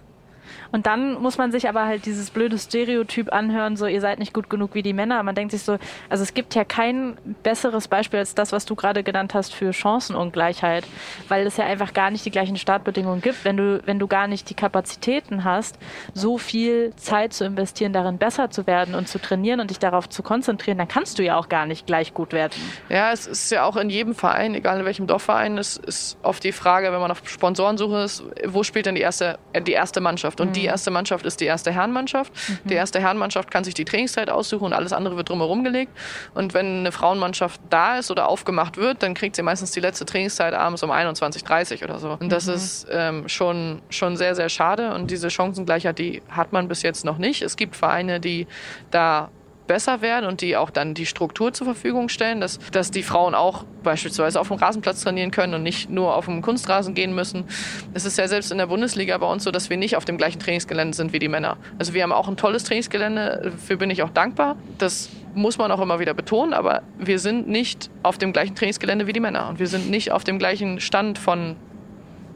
Und 0.73 0.87
dann 0.87 1.21
muss 1.21 1.37
man 1.37 1.51
sich 1.51 1.69
aber 1.69 1.85
halt 1.85 2.07
dieses 2.07 2.31
blöde 2.31 2.57
Stereotyp 2.57 3.31
anhören, 3.31 3.77
so 3.77 3.85
ihr 3.85 4.01
seid 4.01 4.17
nicht 4.17 4.33
gut 4.33 4.49
genug 4.49 4.71
wie 4.73 4.81
die 4.81 4.91
Männer. 4.91 5.21
Man 5.21 5.35
denkt 5.35 5.51
sich 5.51 5.61
so, 5.61 5.77
also 6.09 6.23
es 6.23 6.33
gibt 6.33 6.55
ja 6.55 6.65
kein 6.65 7.15
besseres 7.43 7.87
Beispiel 7.87 8.17
als 8.19 8.33
das, 8.33 8.51
was 8.51 8.65
du 8.65 8.73
gerade 8.73 9.03
genannt 9.03 9.35
hast 9.35 9.53
für 9.53 9.71
Chancenungleichheit, 9.71 10.85
weil 11.27 11.45
es 11.45 11.57
ja 11.57 11.65
einfach 11.65 11.93
gar 11.93 12.09
nicht 12.09 12.25
die 12.25 12.31
gleichen 12.31 12.57
Startbedingungen 12.57 13.21
gibt. 13.21 13.45
Wenn 13.45 13.55
du, 13.55 13.83
wenn 13.85 13.99
du 13.99 14.07
gar 14.07 14.27
nicht 14.27 14.49
die 14.49 14.55
Kapazitäten 14.55 15.43
hast, 15.43 15.77
so 16.15 16.39
viel 16.39 16.91
Zeit 16.95 17.33
zu 17.33 17.45
investieren, 17.45 17.93
darin 17.93 18.17
besser 18.17 18.49
zu 18.49 18.65
werden 18.65 18.95
und 18.95 19.07
zu 19.07 19.19
trainieren 19.19 19.59
und 19.59 19.69
dich 19.69 19.77
darauf 19.77 20.09
zu 20.09 20.23
konzentrieren, 20.23 20.79
dann 20.79 20.87
kannst 20.87 21.19
du 21.19 21.23
ja 21.23 21.37
auch 21.37 21.49
gar 21.49 21.67
nicht 21.67 21.85
gleich 21.85 22.15
gut 22.15 22.33
werden. 22.33 22.59
Ja, 22.89 23.11
es 23.11 23.27
ist 23.27 23.51
ja 23.51 23.63
auch 23.65 23.77
in 23.77 23.91
jedem 23.91 24.15
Verein, 24.15 24.55
egal 24.55 24.79
in 24.79 24.85
welchem 24.85 25.05
Dorfverein, 25.05 25.59
es 25.59 25.77
ist 25.77 26.17
oft 26.23 26.43
die 26.43 26.51
Frage, 26.51 26.91
wenn 26.91 26.99
man 26.99 27.11
auf 27.11 27.21
Sponsorensuche 27.29 27.97
ist, 27.97 28.23
wo 28.47 28.63
spielt 28.63 28.87
denn 28.87 28.95
die 28.95 29.01
erste, 29.01 29.37
die 29.67 29.73
erste 29.73 30.01
Mannschaft? 30.01 30.41
Und 30.41 30.49
mhm. 30.49 30.53
die 30.53 30.62
die 30.63 30.67
erste 30.67 30.91
Mannschaft 30.91 31.25
ist 31.25 31.41
die 31.41 31.45
erste 31.45 31.73
Herrenmannschaft. 31.73 32.31
Mhm. 32.47 32.69
Die 32.69 32.73
erste 32.75 33.01
Herrenmannschaft 33.01 33.51
kann 33.51 33.65
sich 33.65 33.73
die 33.73 33.83
Trainingszeit 33.83 34.29
aussuchen 34.29 34.63
und 34.63 34.73
alles 34.73 34.93
andere 34.93 35.17
wird 35.17 35.27
drumherum 35.27 35.65
gelegt. 35.65 35.91
Und 36.33 36.53
wenn 36.53 36.79
eine 36.79 36.93
Frauenmannschaft 36.93 37.59
da 37.69 37.97
ist 37.97 38.09
oder 38.11 38.29
aufgemacht 38.29 38.77
wird, 38.77 39.03
dann 39.03 39.13
kriegt 39.13 39.35
sie 39.35 39.41
meistens 39.41 39.71
die 39.71 39.81
letzte 39.81 40.05
Trainingszeit 40.05 40.53
abends 40.53 40.81
um 40.81 40.89
21.30 40.89 41.81
Uhr 41.81 41.89
oder 41.89 41.99
so. 41.99 42.17
Und 42.17 42.31
das 42.31 42.47
mhm. 42.47 42.53
ist 42.53 42.87
ähm, 42.89 43.27
schon, 43.27 43.81
schon 43.89 44.15
sehr, 44.15 44.35
sehr 44.35 44.47
schade. 44.47 44.93
Und 44.93 45.11
diese 45.11 45.29
Chancengleichheit, 45.29 45.99
die 45.99 46.21
hat 46.29 46.53
man 46.53 46.69
bis 46.69 46.81
jetzt 46.81 47.03
noch 47.03 47.17
nicht. 47.17 47.41
Es 47.41 47.57
gibt 47.57 47.75
Vereine, 47.75 48.21
die 48.21 48.47
da 48.89 49.29
besser 49.67 50.01
werden 50.01 50.25
und 50.25 50.41
die 50.41 50.57
auch 50.57 50.69
dann 50.69 50.93
die 50.93 51.05
Struktur 51.05 51.53
zur 51.53 51.65
Verfügung 51.65 52.09
stellen, 52.09 52.41
dass, 52.41 52.59
dass 52.71 52.91
die 52.91 53.03
Frauen 53.03 53.35
auch 53.35 53.65
beispielsweise 53.83 54.39
auf 54.39 54.47
dem 54.47 54.57
Rasenplatz 54.57 55.01
trainieren 55.01 55.31
können 55.31 55.53
und 55.53 55.63
nicht 55.63 55.89
nur 55.89 56.15
auf 56.15 56.25
dem 56.25 56.41
Kunstrasen 56.41 56.93
gehen 56.93 57.13
müssen. 57.15 57.45
Es 57.93 58.05
ist 58.05 58.17
ja 58.17 58.27
selbst 58.27 58.51
in 58.51 58.57
der 58.57 58.67
Bundesliga 58.67 59.17
bei 59.17 59.27
uns 59.27 59.43
so, 59.43 59.51
dass 59.51 59.69
wir 59.69 59.77
nicht 59.77 59.95
auf 59.95 60.05
dem 60.05 60.17
gleichen 60.17 60.39
Trainingsgelände 60.39 60.95
sind 60.95 61.13
wie 61.13 61.19
die 61.19 61.27
Männer. 61.27 61.57
Also 61.79 61.93
wir 61.93 62.03
haben 62.03 62.11
auch 62.11 62.27
ein 62.27 62.37
tolles 62.37 62.63
Trainingsgelände, 62.63 63.41
dafür 63.43 63.77
bin 63.77 63.89
ich 63.89 64.03
auch 64.03 64.09
dankbar. 64.09 64.57
Das 64.77 65.09
muss 65.33 65.57
man 65.57 65.71
auch 65.71 65.81
immer 65.81 65.99
wieder 65.99 66.13
betonen, 66.13 66.53
aber 66.53 66.83
wir 66.97 67.19
sind 67.19 67.47
nicht 67.47 67.89
auf 68.03 68.17
dem 68.17 68.33
gleichen 68.33 68.55
Trainingsgelände 68.55 69.07
wie 69.07 69.13
die 69.13 69.19
Männer 69.19 69.49
und 69.49 69.59
wir 69.59 69.67
sind 69.67 69.89
nicht 69.89 70.11
auf 70.11 70.23
dem 70.23 70.39
gleichen 70.39 70.79
Stand 70.79 71.17
von 71.17 71.55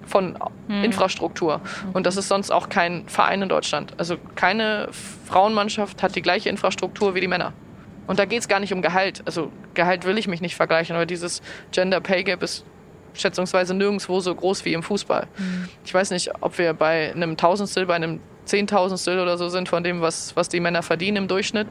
von 0.07 0.37
hm. 0.67 0.83
Infrastruktur. 0.83 1.61
Und 1.93 2.05
das 2.05 2.17
ist 2.17 2.27
sonst 2.27 2.51
auch 2.51 2.69
kein 2.69 3.07
Verein 3.07 3.41
in 3.41 3.49
Deutschland. 3.49 3.93
Also 3.97 4.17
keine 4.35 4.89
Frauenmannschaft 5.27 6.01
hat 6.01 6.15
die 6.15 6.21
gleiche 6.21 6.49
Infrastruktur 6.49 7.13
wie 7.15 7.21
die 7.21 7.27
Männer. 7.27 7.53
Und 8.07 8.19
da 8.19 8.25
geht 8.25 8.39
es 8.39 8.47
gar 8.47 8.59
nicht 8.59 8.73
um 8.73 8.81
Gehalt. 8.81 9.21
Also 9.25 9.51
Gehalt 9.73 10.05
will 10.05 10.17
ich 10.17 10.27
mich 10.27 10.41
nicht 10.41 10.55
vergleichen, 10.55 10.95
aber 10.95 11.05
dieses 11.05 11.41
Gender 11.71 11.99
Pay 11.99 12.23
Gap 12.23 12.41
ist 12.41 12.65
schätzungsweise 13.13 13.73
nirgendwo 13.73 14.19
so 14.19 14.33
groß 14.33 14.63
wie 14.65 14.73
im 14.73 14.83
Fußball. 14.83 15.27
Mhm. 15.37 15.69
Ich 15.85 15.93
weiß 15.93 16.11
nicht, 16.11 16.31
ob 16.41 16.57
wir 16.57 16.73
bei 16.73 17.11
einem 17.13 17.35
Tausendstel, 17.35 17.85
bei 17.85 17.95
einem 17.95 18.19
Zehntausendstel 18.47 19.19
oder 19.19 19.37
so 19.37 19.49
sind 19.49 19.69
von 19.69 19.83
dem, 19.83 20.01
was, 20.01 20.35
was 20.35 20.49
die 20.49 20.59
Männer 20.59 20.83
verdienen 20.83 21.17
im 21.17 21.27
Durchschnitt. 21.27 21.67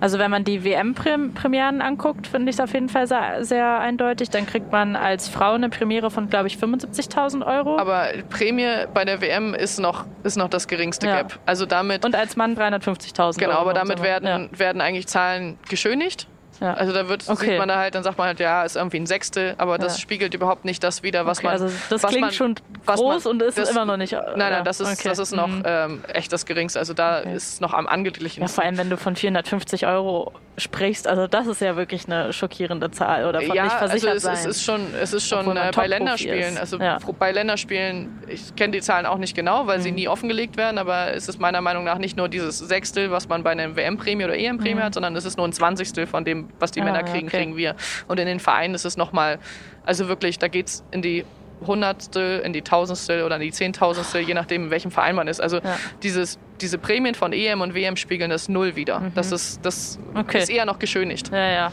Also 0.00 0.18
wenn 0.18 0.30
man 0.30 0.42
die 0.42 0.64
WM-Premieren 0.64 1.80
anguckt, 1.80 2.26
finde 2.26 2.50
ich 2.50 2.56
es 2.56 2.60
auf 2.60 2.74
jeden 2.74 2.88
Fall 2.88 3.06
sehr, 3.06 3.44
sehr, 3.44 3.78
eindeutig. 3.78 4.30
Dann 4.30 4.46
kriegt 4.46 4.72
man 4.72 4.96
als 4.96 5.28
Frau 5.28 5.52
eine 5.52 5.68
Premiere 5.68 6.10
von, 6.10 6.28
glaube 6.28 6.48
ich, 6.48 6.56
75.000 6.56 7.46
Euro. 7.46 7.78
Aber 7.78 8.08
Prämie 8.28 8.86
bei 8.92 9.04
der 9.04 9.20
WM 9.20 9.54
ist 9.54 9.78
noch, 9.78 10.04
ist 10.24 10.36
noch 10.36 10.48
das 10.48 10.66
geringste 10.66 11.06
ja. 11.06 11.22
Gap. 11.22 11.38
Also 11.46 11.66
damit 11.66 12.04
Und 12.04 12.16
als 12.16 12.36
Mann 12.36 12.56
350.000 12.56 13.38
Genau, 13.38 13.52
aber 13.52 13.74
damit 13.74 14.02
werden, 14.02 14.26
ja. 14.26 14.58
werden 14.58 14.80
eigentlich 14.80 15.06
Zahlen 15.06 15.56
geschönigt. 15.68 16.26
Ja. 16.60 16.74
Also 16.74 16.92
da 16.92 17.08
wird, 17.08 17.28
okay. 17.28 17.50
sieht 17.50 17.58
man 17.58 17.68
da 17.68 17.78
halt, 17.78 17.94
dann 17.94 18.02
sagt 18.02 18.18
man 18.18 18.28
halt, 18.28 18.40
ja, 18.40 18.62
ist 18.62 18.76
irgendwie 18.76 18.98
ein 18.98 19.06
Sechstel, 19.06 19.54
aber 19.58 19.78
das 19.78 19.96
ja. 19.96 20.00
spiegelt 20.00 20.34
überhaupt 20.34 20.64
nicht 20.64 20.82
das 20.84 21.02
wieder, 21.02 21.26
was 21.26 21.38
okay, 21.38 21.46
man. 21.46 21.52
Also 21.54 21.70
das 21.90 22.02
klingt 22.02 22.20
man, 22.20 22.32
schon 22.32 22.54
groß 22.86 23.24
man, 23.24 23.32
und 23.32 23.42
ist 23.42 23.58
das, 23.58 23.70
immer 23.70 23.84
noch 23.84 23.96
nicht. 23.96 24.12
Nein, 24.12 24.36
nein, 24.36 24.64
das 24.64 24.80
ist, 24.80 24.92
okay. 24.92 25.08
das 25.08 25.18
ist 25.18 25.32
noch 25.32 25.48
mhm. 25.48 25.62
ähm, 25.64 26.04
echt 26.12 26.32
das 26.32 26.46
Geringste. 26.46 26.78
Also 26.78 26.94
da 26.94 27.18
ist 27.18 27.54
es 27.54 27.60
noch 27.60 27.72
am 27.72 27.86
angeglichen. 27.86 28.42
Ja, 28.42 28.48
vor 28.48 28.64
allem, 28.64 28.78
wenn 28.78 28.90
du 28.90 28.96
von 28.96 29.16
450 29.16 29.86
Euro 29.86 30.32
sprichst, 30.58 31.08
also 31.08 31.26
das 31.26 31.46
ist 31.46 31.60
ja 31.60 31.76
wirklich 31.76 32.06
eine 32.06 32.32
schockierende 32.32 32.90
Zahl 32.90 33.26
oder 33.26 33.40
von 33.40 33.56
ja, 33.56 33.64
nicht 33.64 33.76
versichert 33.76 34.10
also 34.10 34.28
es, 34.28 34.42
sein. 34.42 34.50
es 34.50 34.56
ist 34.56 34.64
schon, 34.64 34.94
es 35.00 35.12
ist 35.12 35.26
schon 35.26 35.56
äh, 35.56 35.70
bei 35.74 35.86
Länderspielen, 35.86 36.58
also 36.58 36.78
ja. 36.78 36.98
bei 37.18 37.32
Länderspielen, 37.32 38.18
ich 38.28 38.54
kenne 38.54 38.72
die 38.72 38.80
Zahlen 38.80 39.06
auch 39.06 39.16
nicht 39.16 39.34
genau, 39.34 39.66
weil 39.66 39.78
mhm. 39.78 39.82
sie 39.82 39.92
nie 39.92 40.08
offengelegt 40.08 40.56
werden, 40.56 40.76
aber 40.78 41.14
es 41.14 41.28
ist 41.28 41.40
meiner 41.40 41.62
Meinung 41.62 41.84
nach 41.84 41.98
nicht 41.98 42.16
nur 42.16 42.28
dieses 42.28 42.58
Sechstel, 42.58 43.10
was 43.10 43.28
man 43.28 43.42
bei 43.42 43.50
einer 43.50 43.76
WM-Prämie 43.76 44.24
oder 44.24 44.36
EM-Prämie 44.36 44.74
mhm. 44.74 44.84
hat, 44.84 44.94
sondern 44.94 45.16
es 45.16 45.24
ist 45.24 45.38
nur 45.38 45.48
ein 45.48 45.52
Zwanzigstel 45.52 46.06
von 46.06 46.24
dem, 46.24 46.41
was 46.58 46.70
die 46.70 46.80
ah, 46.80 46.84
Männer 46.84 47.02
kriegen, 47.02 47.28
okay. 47.28 47.38
kriegen 47.38 47.56
wir. 47.56 47.76
Und 48.08 48.18
in 48.18 48.26
den 48.26 48.40
Vereinen 48.40 48.74
ist 48.74 48.84
es 48.84 48.96
nochmal, 48.96 49.38
also 49.84 50.08
wirklich, 50.08 50.38
da 50.38 50.48
geht 50.48 50.68
es 50.68 50.84
in 50.90 51.02
die 51.02 51.24
Hundertstel, 51.66 52.40
in 52.40 52.52
die 52.52 52.62
Tausendstel 52.62 53.22
oder 53.22 53.36
in 53.36 53.42
die 53.42 53.52
Zehntausendstel, 53.52 54.22
je 54.22 54.34
nachdem, 54.34 54.64
in 54.64 54.70
welchem 54.70 54.90
Verein 54.90 55.14
man 55.14 55.28
ist. 55.28 55.40
Also 55.40 55.58
ja. 55.58 55.78
dieses, 56.02 56.38
diese 56.60 56.78
Prämien 56.78 57.14
von 57.14 57.32
EM 57.32 57.60
und 57.60 57.74
WM 57.74 57.96
spiegeln 57.96 58.30
das 58.30 58.48
null 58.48 58.76
wieder. 58.76 59.00
Mhm. 59.00 59.14
Das, 59.14 59.32
ist, 59.32 59.64
das 59.64 59.98
okay. 60.14 60.38
ist 60.38 60.50
eher 60.50 60.64
noch 60.66 60.78
geschönigt. 60.78 61.30
Ja, 61.30 61.50
ja. 61.50 61.72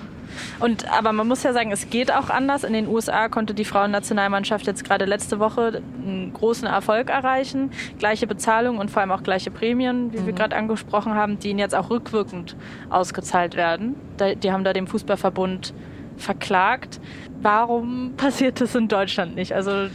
Und, 0.59 0.91
aber 0.91 1.13
man 1.13 1.27
muss 1.27 1.43
ja 1.43 1.53
sagen, 1.53 1.71
es 1.71 1.89
geht 1.89 2.11
auch 2.11 2.30
anders. 2.30 2.63
In 2.63 2.73
den 2.73 2.88
USA 2.88 3.30
konnte 3.30 3.53
die 3.53 3.65
Frauennationalmannschaft 3.65 4.67
jetzt 4.67 4.84
gerade 4.84 5.05
letzte 5.05 5.39
Woche 5.39 5.82
einen 6.03 6.34
großen 6.34 6.67
Erfolg 6.67 7.09
erreichen. 7.09 7.71
Gleiche 7.97 8.27
Bezahlung 8.27 8.77
und 8.77 8.91
vor 8.91 9.01
allem 9.01 9.11
auch 9.11 9.23
gleiche 9.23 9.51
Prämien, 9.51 10.13
wie 10.13 10.19
mhm. 10.19 10.25
wir 10.27 10.34
gerade 10.34 10.55
angesprochen 10.55 11.15
haben, 11.15 11.39
die 11.39 11.49
ihnen 11.49 11.59
jetzt 11.59 11.75
auch 11.75 11.89
rückwirkend 11.89 12.55
ausgezahlt 12.89 13.55
werden. 13.55 13.95
Die 14.43 14.51
haben 14.51 14.63
da 14.63 14.73
dem 14.73 14.88
Fußballverbund 14.88 15.73
verklagt. 16.17 16.99
Warum 17.41 18.13
passiert 18.17 18.59
das 18.61 18.75
in 18.75 18.88
Deutschland 18.88 19.36
nicht? 19.36 19.53
Also 19.53 19.88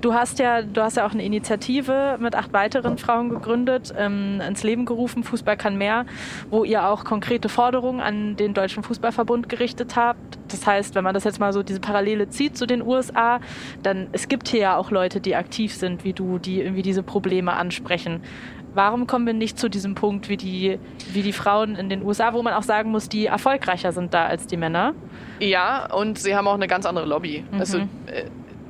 Du 0.00 0.14
hast 0.14 0.38
ja, 0.38 0.62
du 0.62 0.82
hast 0.82 0.96
ja 0.96 1.06
auch 1.06 1.12
eine 1.12 1.24
Initiative 1.24 2.18
mit 2.20 2.34
acht 2.34 2.52
weiteren 2.52 2.98
Frauen 2.98 3.30
gegründet, 3.30 3.92
ähm, 3.96 4.40
ins 4.46 4.62
Leben 4.62 4.84
gerufen, 4.84 5.24
Fußball 5.24 5.56
kann 5.56 5.76
mehr, 5.76 6.06
wo 6.50 6.64
ihr 6.64 6.86
auch 6.86 7.04
konkrete 7.04 7.48
Forderungen 7.48 8.00
an 8.00 8.36
den 8.36 8.54
Deutschen 8.54 8.82
Fußballverbund 8.82 9.48
gerichtet 9.48 9.96
habt. 9.96 10.38
Das 10.48 10.66
heißt, 10.66 10.94
wenn 10.94 11.04
man 11.04 11.14
das 11.14 11.24
jetzt 11.24 11.40
mal 11.40 11.52
so 11.52 11.62
diese 11.62 11.80
Parallele 11.80 12.28
zieht 12.28 12.56
zu 12.56 12.66
den 12.66 12.82
USA, 12.82 13.40
dann 13.82 14.08
es 14.12 14.28
gibt 14.28 14.48
hier 14.48 14.60
ja 14.60 14.76
auch 14.76 14.90
Leute, 14.90 15.20
die 15.20 15.36
aktiv 15.36 15.74
sind 15.74 16.04
wie 16.04 16.12
du, 16.12 16.38
die 16.38 16.60
irgendwie 16.60 16.82
diese 16.82 17.02
Probleme 17.02 17.54
ansprechen. 17.54 18.20
Warum 18.74 19.06
kommen 19.06 19.24
wir 19.26 19.34
nicht 19.34 19.56
zu 19.58 19.68
diesem 19.68 19.94
Punkt 19.94 20.28
wie 20.28 20.36
die, 20.36 20.80
wie 21.12 21.22
die 21.22 21.32
Frauen 21.32 21.76
in 21.76 21.88
den 21.88 22.02
USA, 22.02 22.34
wo 22.34 22.42
man 22.42 22.54
auch 22.54 22.64
sagen 22.64 22.90
muss, 22.90 23.08
die 23.08 23.26
erfolgreicher 23.26 23.92
sind 23.92 24.12
da 24.12 24.26
als 24.26 24.48
die 24.48 24.56
Männer? 24.56 24.94
Ja, 25.38 25.92
und 25.94 26.18
sie 26.18 26.34
haben 26.34 26.48
auch 26.48 26.54
eine 26.54 26.66
ganz 26.66 26.84
andere 26.84 27.06
Lobby. 27.06 27.44
Mhm. 27.52 27.60
Also 27.60 27.78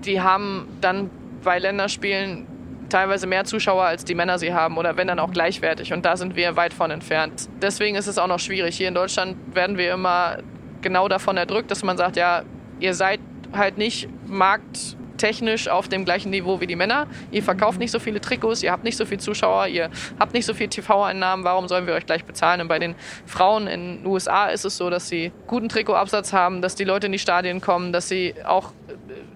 die 0.07 0.21
haben 0.21 0.69
dann 0.81 1.11
bei 1.43 1.59
Länderspielen 1.59 2.47
teilweise 2.89 3.27
mehr 3.27 3.45
Zuschauer, 3.45 3.85
als 3.85 4.05
die 4.05 4.15
Männer 4.15 4.39
sie 4.39 4.53
haben 4.53 4.77
oder 4.77 4.97
wenn 4.97 5.09
dann 5.09 5.19
auch 5.19 5.33
gleichwertig. 5.33 5.93
Und 5.93 6.05
da 6.05 6.17
sind 6.17 6.37
wir 6.37 6.57
weit 6.57 6.73
von 6.73 6.91
entfernt. 6.91 7.49
Deswegen 7.61 7.97
ist 7.97 8.07
es 8.07 8.19
auch 8.19 8.27
noch 8.27 8.39
schwierig. 8.39 8.77
Hier 8.77 8.89
in 8.89 8.95
Deutschland 8.95 9.37
werden 9.55 9.79
wir 9.79 9.93
immer 9.93 10.39
genau 10.81 11.09
davon 11.09 11.37
erdrückt, 11.37 11.71
dass 11.71 11.83
man 11.83 11.97
sagt, 11.97 12.17
ja, 12.17 12.43
ihr 12.81 12.95
seid 12.95 13.21
halt 13.53 13.79
nicht 13.79 14.09
Markt 14.27 14.97
technisch 15.17 15.69
auf 15.69 15.89
dem 15.89 16.05
gleichen 16.05 16.31
Niveau 16.31 16.61
wie 16.61 16.67
die 16.67 16.77
Männer. 16.77 17.07
Ihr 17.31 17.43
verkauft 17.43 17.79
nicht 17.79 17.91
so 17.91 17.99
viele 17.99 18.21
Trikots, 18.21 18.63
ihr 18.63 18.73
habt 18.73 18.85
nicht 18.85 18.97
so 18.97 19.07
viele 19.07 19.21
Zuschauer, 19.21 19.69
ihr 19.69 19.91
habt 20.19 20.35
nicht 20.35 20.45
so 20.45 20.55
viele 20.55 20.71
TV-Einnahmen, 20.71 21.45
warum 21.45 21.69
sollen 21.69 21.87
wir 21.87 21.95
euch 21.95 22.07
gleich 22.07 22.25
bezahlen? 22.25 22.61
Und 22.61 22.69
bei 22.69 22.79
den 22.79 22.95
Frauen 23.27 23.67
in 23.67 23.99
den 24.03 24.07
USA 24.07 24.47
ist 24.47 24.65
es 24.65 24.77
so, 24.77 24.91
dass 24.91 25.09
sie 25.09 25.33
guten 25.47 25.69
Trikotabsatz 25.69 26.33
haben, 26.33 26.63
dass 26.63 26.75
die 26.75 26.85
Leute 26.85 27.07
in 27.07 27.13
die 27.13 27.19
Stadien 27.19 27.61
kommen, 27.61 27.93
dass 27.93 28.09
sie 28.09 28.35
auch 28.45 28.73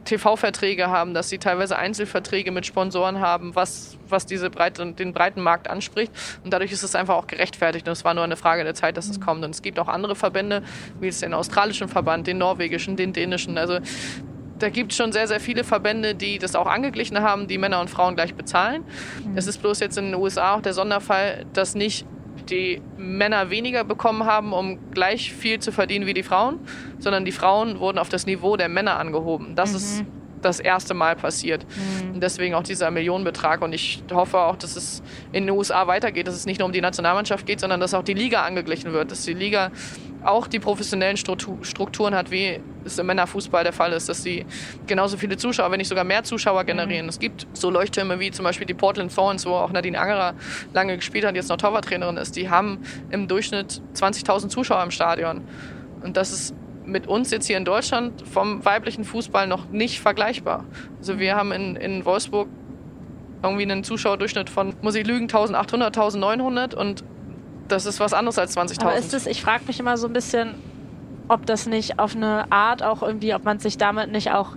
TV-Verträge 0.09 0.89
haben, 0.89 1.15
dass 1.15 1.29
sie 1.29 1.39
teilweise 1.39 1.77
Einzelverträge 1.79 2.51
mit 2.51 2.67
Sponsoren 2.67 3.21
haben, 3.21 3.55
was, 3.55 3.97
was 4.09 4.27
diese 4.27 4.51
Breite, 4.51 4.93
den 4.93 5.13
breiten 5.13 5.43
Markt 5.43 5.69
anspricht. 5.69 6.13
Und 6.45 6.53
dadurch 6.53 6.73
ist 6.73 6.83
es 6.83 6.95
einfach 6.95 7.15
auch 7.15 7.27
gerechtfertigt. 7.27 7.87
Und 7.87 7.93
es 7.93 8.05
war 8.05 8.15
nur 8.15 8.25
eine 8.25 8.37
Frage 8.37 8.65
der 8.65 8.75
Zeit, 8.75 8.97
dass 8.97 9.09
es 9.09 9.21
kommt. 9.21 9.45
Und 9.45 9.51
es 9.51 9.63
gibt 9.63 9.79
auch 9.79 9.89
andere 9.89 10.17
Verbände, 10.17 10.63
wie 11.01 11.09
es 11.09 11.21
den 11.21 11.35
australischen 11.35 11.89
Verband, 11.89 12.27
den 12.27 12.39
norwegischen, 12.39 12.97
den 12.97 13.13
dänischen. 13.13 13.59
Also 13.59 13.79
da 14.59 14.71
gibt 14.71 14.93
es 14.93 14.99
schon 14.99 15.13
sehr, 15.13 15.29
sehr 15.29 15.41
viele 15.41 15.65
Verbände, 15.65 16.15
die 16.15 16.39
das 16.39 16.57
auch 16.57 16.67
angeglichen 16.67 17.21
haben, 17.21 17.47
die 17.47 17.59
Männer 17.59 17.81
und 17.81 17.91
Frauen 17.91 18.17
gleich 18.17 18.35
bezahlen. 18.35 18.85
Mhm. 19.25 19.37
Es 19.37 19.47
ist 19.47 19.59
bloß 19.59 19.81
jetzt 19.81 19.99
in 19.99 20.07
den 20.07 20.15
USA 20.15 20.55
auch 20.55 20.63
der 20.63 20.75
Sonderfall, 20.75 21.47
dass 21.53 21.75
nicht 21.75 22.07
die 22.51 22.81
Männer 22.97 23.51
weniger 23.51 23.85
bekommen 23.85 24.25
haben, 24.25 24.53
um 24.53 24.79
gleich 24.93 25.33
viel 25.33 25.59
zu 25.59 25.73
verdienen 25.73 26.07
wie 26.07 26.15
die 26.15 26.23
Frauen, 26.23 26.59
sondern 26.99 27.25
die 27.25 27.33
Frauen 27.33 27.81
wurden 27.81 27.99
auf 27.99 28.09
das 28.09 28.27
Niveau 28.27 28.57
der 28.57 28.69
Männer 28.69 28.99
angehoben. 28.99 29.55
Das 29.55 29.71
mhm. 29.71 29.77
ist 29.77 30.05
das 30.43 30.61
erste 30.61 30.95
Mal 30.95 31.17
passiert. 31.17 31.67
Mhm. 31.69 32.15
Und 32.15 32.21
deswegen 32.23 32.55
auch 32.55 32.63
dieser 32.63 32.91
Millionenbetrag. 32.91 33.63
Und 33.63 33.73
ich 33.73 34.03
hoffe 34.13 34.39
auch, 34.39 34.57
dass 34.57 34.77
es 34.77 35.03
in 35.33 35.47
den 35.47 35.57
USA 35.57 35.87
weitergeht, 35.87 36.27
dass 36.27 36.35
es 36.35 36.47
nicht 36.47 36.59
nur 36.59 36.67
um 36.67 36.73
die 36.73 36.81
Nationalmannschaft 36.81 37.47
geht, 37.47 37.61
sondern 37.61 37.81
dass 37.81 37.95
auch 37.95 38.05
die 38.05 38.15
Liga 38.15 38.43
angeglichen 38.43 38.93
wird, 38.93 39.11
dass 39.11 39.25
die 39.25 39.35
Liga 39.35 39.71
auch 40.25 40.47
die 40.47 40.59
professionellen 40.59 41.17
Strukturen 41.17 42.15
hat, 42.15 42.31
wie 42.31 42.61
es 42.85 42.99
im 42.99 43.07
Männerfußball 43.07 43.65
der 43.65 43.73
Fall 43.73 43.93
ist, 43.93 44.09
dass 44.09 44.23
sie 44.23 44.47
genauso 44.87 45.17
viele 45.17 45.37
Zuschauer, 45.37 45.71
wenn 45.71 45.79
nicht 45.79 45.89
sogar 45.89 46.05
mehr 46.05 46.25
Zuschauer 46.25 46.65
generieren. 46.65 47.07
Mhm. 47.07 47.11
Es 47.11 47.19
gibt 47.19 47.47
so 47.53 47.71
Leuchttürme 47.71 48.19
wie 48.19 48.31
zum 48.31 48.45
Beispiel 48.45 48.67
die 48.67 48.75
Portland 48.75 49.15
Thorns, 49.15 49.47
wo 49.47 49.53
auch 49.53 49.73
Nadine 49.73 49.99
Angerer 49.99 50.35
lange 50.73 50.97
gespielt 50.97 51.25
hat, 51.25 51.35
jetzt 51.35 51.49
noch 51.49 51.57
Torwarttrainerin 51.57 52.17
ist. 52.17 52.37
Die 52.37 52.51
haben 52.51 52.79
im 53.11 53.29
Durchschnitt 53.29 53.81
20.000 53.95 54.49
Zuschauer 54.49 54.83
im 54.83 54.91
Stadion. 54.91 55.43
Und 56.03 56.17
das 56.17 56.33
ist 56.33 56.55
mit 56.85 57.07
uns 57.07 57.31
jetzt 57.31 57.47
hier 57.47 57.59
in 57.59 57.65
Deutschland 57.65 58.27
vom 58.27 58.65
weiblichen 58.65 59.05
Fußball 59.05 59.47
noch 59.47 59.69
nicht 59.69 60.01
vergleichbar. 60.01 60.65
Also 60.99 61.19
wir 61.19 61.37
haben 61.37 61.53
in, 61.53 61.77
in 61.77 62.05
Wolfsburg 62.05 62.49
irgendwie 63.43 63.63
einen 63.63 63.85
Zuschauerdurchschnitt 63.85 64.51
von, 64.51 64.75
muss 64.81 64.95
ich 64.95 65.07
lügen, 65.07 65.25
1800, 65.25 65.97
1900 65.97 66.75
und 66.75 67.05
das 67.69 67.87
ist 67.87 68.01
was 68.01 68.13
anderes 68.13 68.39
als 68.39 68.57
20.000. 68.57 68.83
Aber 68.83 68.97
ist 68.97 69.13
das, 69.13 69.27
ich 69.27 69.43
frage 69.43 69.65
mich 69.67 69.79
immer 69.81 69.97
so 69.97 70.07
ein 70.07 70.13
bisschen, 70.13 70.55
ob 71.29 71.47
das 71.47 71.67
nicht 71.67 71.99
auf 71.99 72.17
eine 72.17 72.51
Art 72.51 72.83
auch 72.83 73.03
irgendwie, 73.03 73.35
ob 73.35 73.45
man 73.45 73.59
sich 73.59 73.79
damit 73.79 74.11
nicht 74.11 74.33
auch 74.33 74.57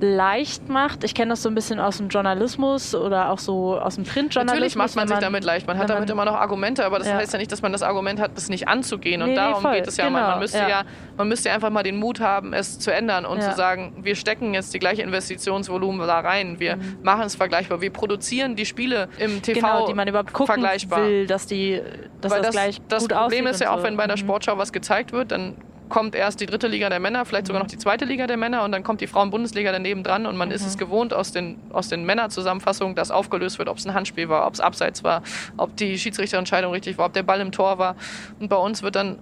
leicht 0.00 0.68
macht. 0.68 1.04
Ich 1.04 1.14
kenne 1.14 1.30
das 1.30 1.42
so 1.42 1.48
ein 1.48 1.54
bisschen 1.54 1.78
aus 1.78 1.98
dem 1.98 2.08
Journalismus 2.08 2.94
oder 2.94 3.30
auch 3.30 3.38
so 3.38 3.78
aus 3.78 3.94
dem 3.94 4.04
Printjournalismus. 4.04 4.54
Natürlich 4.54 4.76
macht 4.76 4.96
man 4.96 5.08
sich 5.08 5.18
damit 5.18 5.44
leicht. 5.44 5.66
Man 5.66 5.78
hat 5.78 5.90
damit 5.90 6.10
immer 6.10 6.24
noch 6.24 6.34
Argumente, 6.34 6.84
aber 6.84 6.98
das 6.98 7.08
ja. 7.08 7.14
heißt 7.14 7.32
ja 7.32 7.38
nicht, 7.38 7.52
dass 7.52 7.62
man 7.62 7.72
das 7.72 7.82
Argument 7.82 8.20
hat, 8.20 8.36
das 8.36 8.48
nicht 8.48 8.68
anzugehen. 8.68 9.22
Nee, 9.22 9.30
und 9.30 9.36
darum 9.36 9.62
nee, 9.62 9.78
geht 9.78 9.86
es 9.86 9.96
ja. 9.96 10.06
Genau. 10.06 10.18
Man, 10.18 10.30
man, 10.30 10.38
müsste 10.40 10.58
ja. 10.58 10.68
ja. 10.68 10.82
man 11.16 11.28
müsste 11.28 11.52
einfach 11.52 11.70
mal 11.70 11.82
den 11.82 11.96
Mut 11.96 12.20
haben, 12.20 12.52
es 12.52 12.78
zu 12.78 12.92
ändern 12.92 13.24
und 13.24 13.42
zu 13.42 13.52
sagen, 13.52 13.94
wir 14.02 14.16
stecken 14.16 14.54
jetzt 14.54 14.74
die 14.74 14.78
gleiche 14.78 15.02
Investitionsvolumen 15.02 16.06
da 16.06 16.20
rein. 16.20 16.58
Wir 16.58 16.76
mhm. 16.76 16.98
machen 17.02 17.22
es 17.22 17.36
vergleichbar. 17.36 17.80
Wir 17.80 17.90
produzieren 17.90 18.56
die 18.56 18.66
Spiele 18.66 19.08
im 19.18 19.42
TV 19.42 19.60
genau, 19.60 19.86
die 19.86 19.94
man 19.94 20.08
überhaupt 20.08 20.32
gucken 20.32 20.54
vergleichbar. 20.54 21.02
will, 21.02 21.26
dass 21.26 21.46
die 21.46 21.80
dass 22.20 22.32
Weil 22.32 22.38
das, 22.38 22.46
das 22.48 22.54
gleich 22.54 22.80
das 22.88 23.02
gut 23.02 23.12
Problem 23.12 23.46
ist 23.46 23.60
ja 23.60 23.68
so. 23.68 23.74
auch, 23.74 23.82
wenn 23.82 23.96
bei 23.96 24.06
der 24.06 24.16
mhm. 24.16 24.20
Sportschau 24.20 24.58
was 24.58 24.72
gezeigt 24.72 25.12
wird, 25.12 25.32
dann 25.32 25.56
kommt 25.92 26.14
erst 26.14 26.40
die 26.40 26.46
dritte 26.46 26.68
Liga 26.68 26.88
der 26.88 27.00
Männer, 27.00 27.26
vielleicht 27.26 27.46
sogar 27.46 27.62
noch 27.62 27.68
die 27.68 27.76
zweite 27.76 28.06
Liga 28.06 28.26
der 28.26 28.38
Männer 28.38 28.64
und 28.64 28.72
dann 28.72 28.82
kommt 28.82 29.02
die 29.02 29.06
Frauen-Bundesliga 29.06 29.72
daneben 29.72 30.02
dran 30.02 30.24
und 30.24 30.38
man 30.38 30.48
mhm. 30.48 30.54
ist 30.54 30.66
es 30.66 30.78
gewohnt 30.78 31.12
aus 31.12 31.32
den, 31.32 31.58
aus 31.70 31.90
den 31.90 32.04
Männerzusammenfassungen, 32.06 32.94
dass 32.94 33.10
aufgelöst 33.10 33.58
wird, 33.58 33.68
ob 33.68 33.76
es 33.76 33.86
ein 33.86 33.92
Handspiel 33.92 34.30
war, 34.30 34.46
ob 34.46 34.54
es 34.54 34.60
abseits 34.60 35.04
war, 35.04 35.22
ob 35.58 35.76
die 35.76 35.98
Schiedsrichterentscheidung 35.98 36.72
richtig 36.72 36.96
war, 36.96 37.04
ob 37.04 37.12
der 37.12 37.22
Ball 37.22 37.42
im 37.42 37.52
Tor 37.52 37.76
war. 37.76 37.94
Und 38.40 38.48
bei 38.48 38.56
uns 38.56 38.82
wird 38.82 38.96
dann 38.96 39.18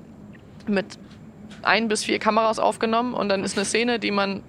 mit 0.69 0.97
ein 1.63 1.89
bis 1.89 2.05
vier 2.05 2.21
Kameras 2.21 2.61
aufgenommen 2.61 3.15
und 3.15 3.29
dann 3.29 3.43
ist 3.43 3.59
eine 3.59 3.65
Szene, 3.65 3.99
die 3.99 4.13
man 4.13 4.41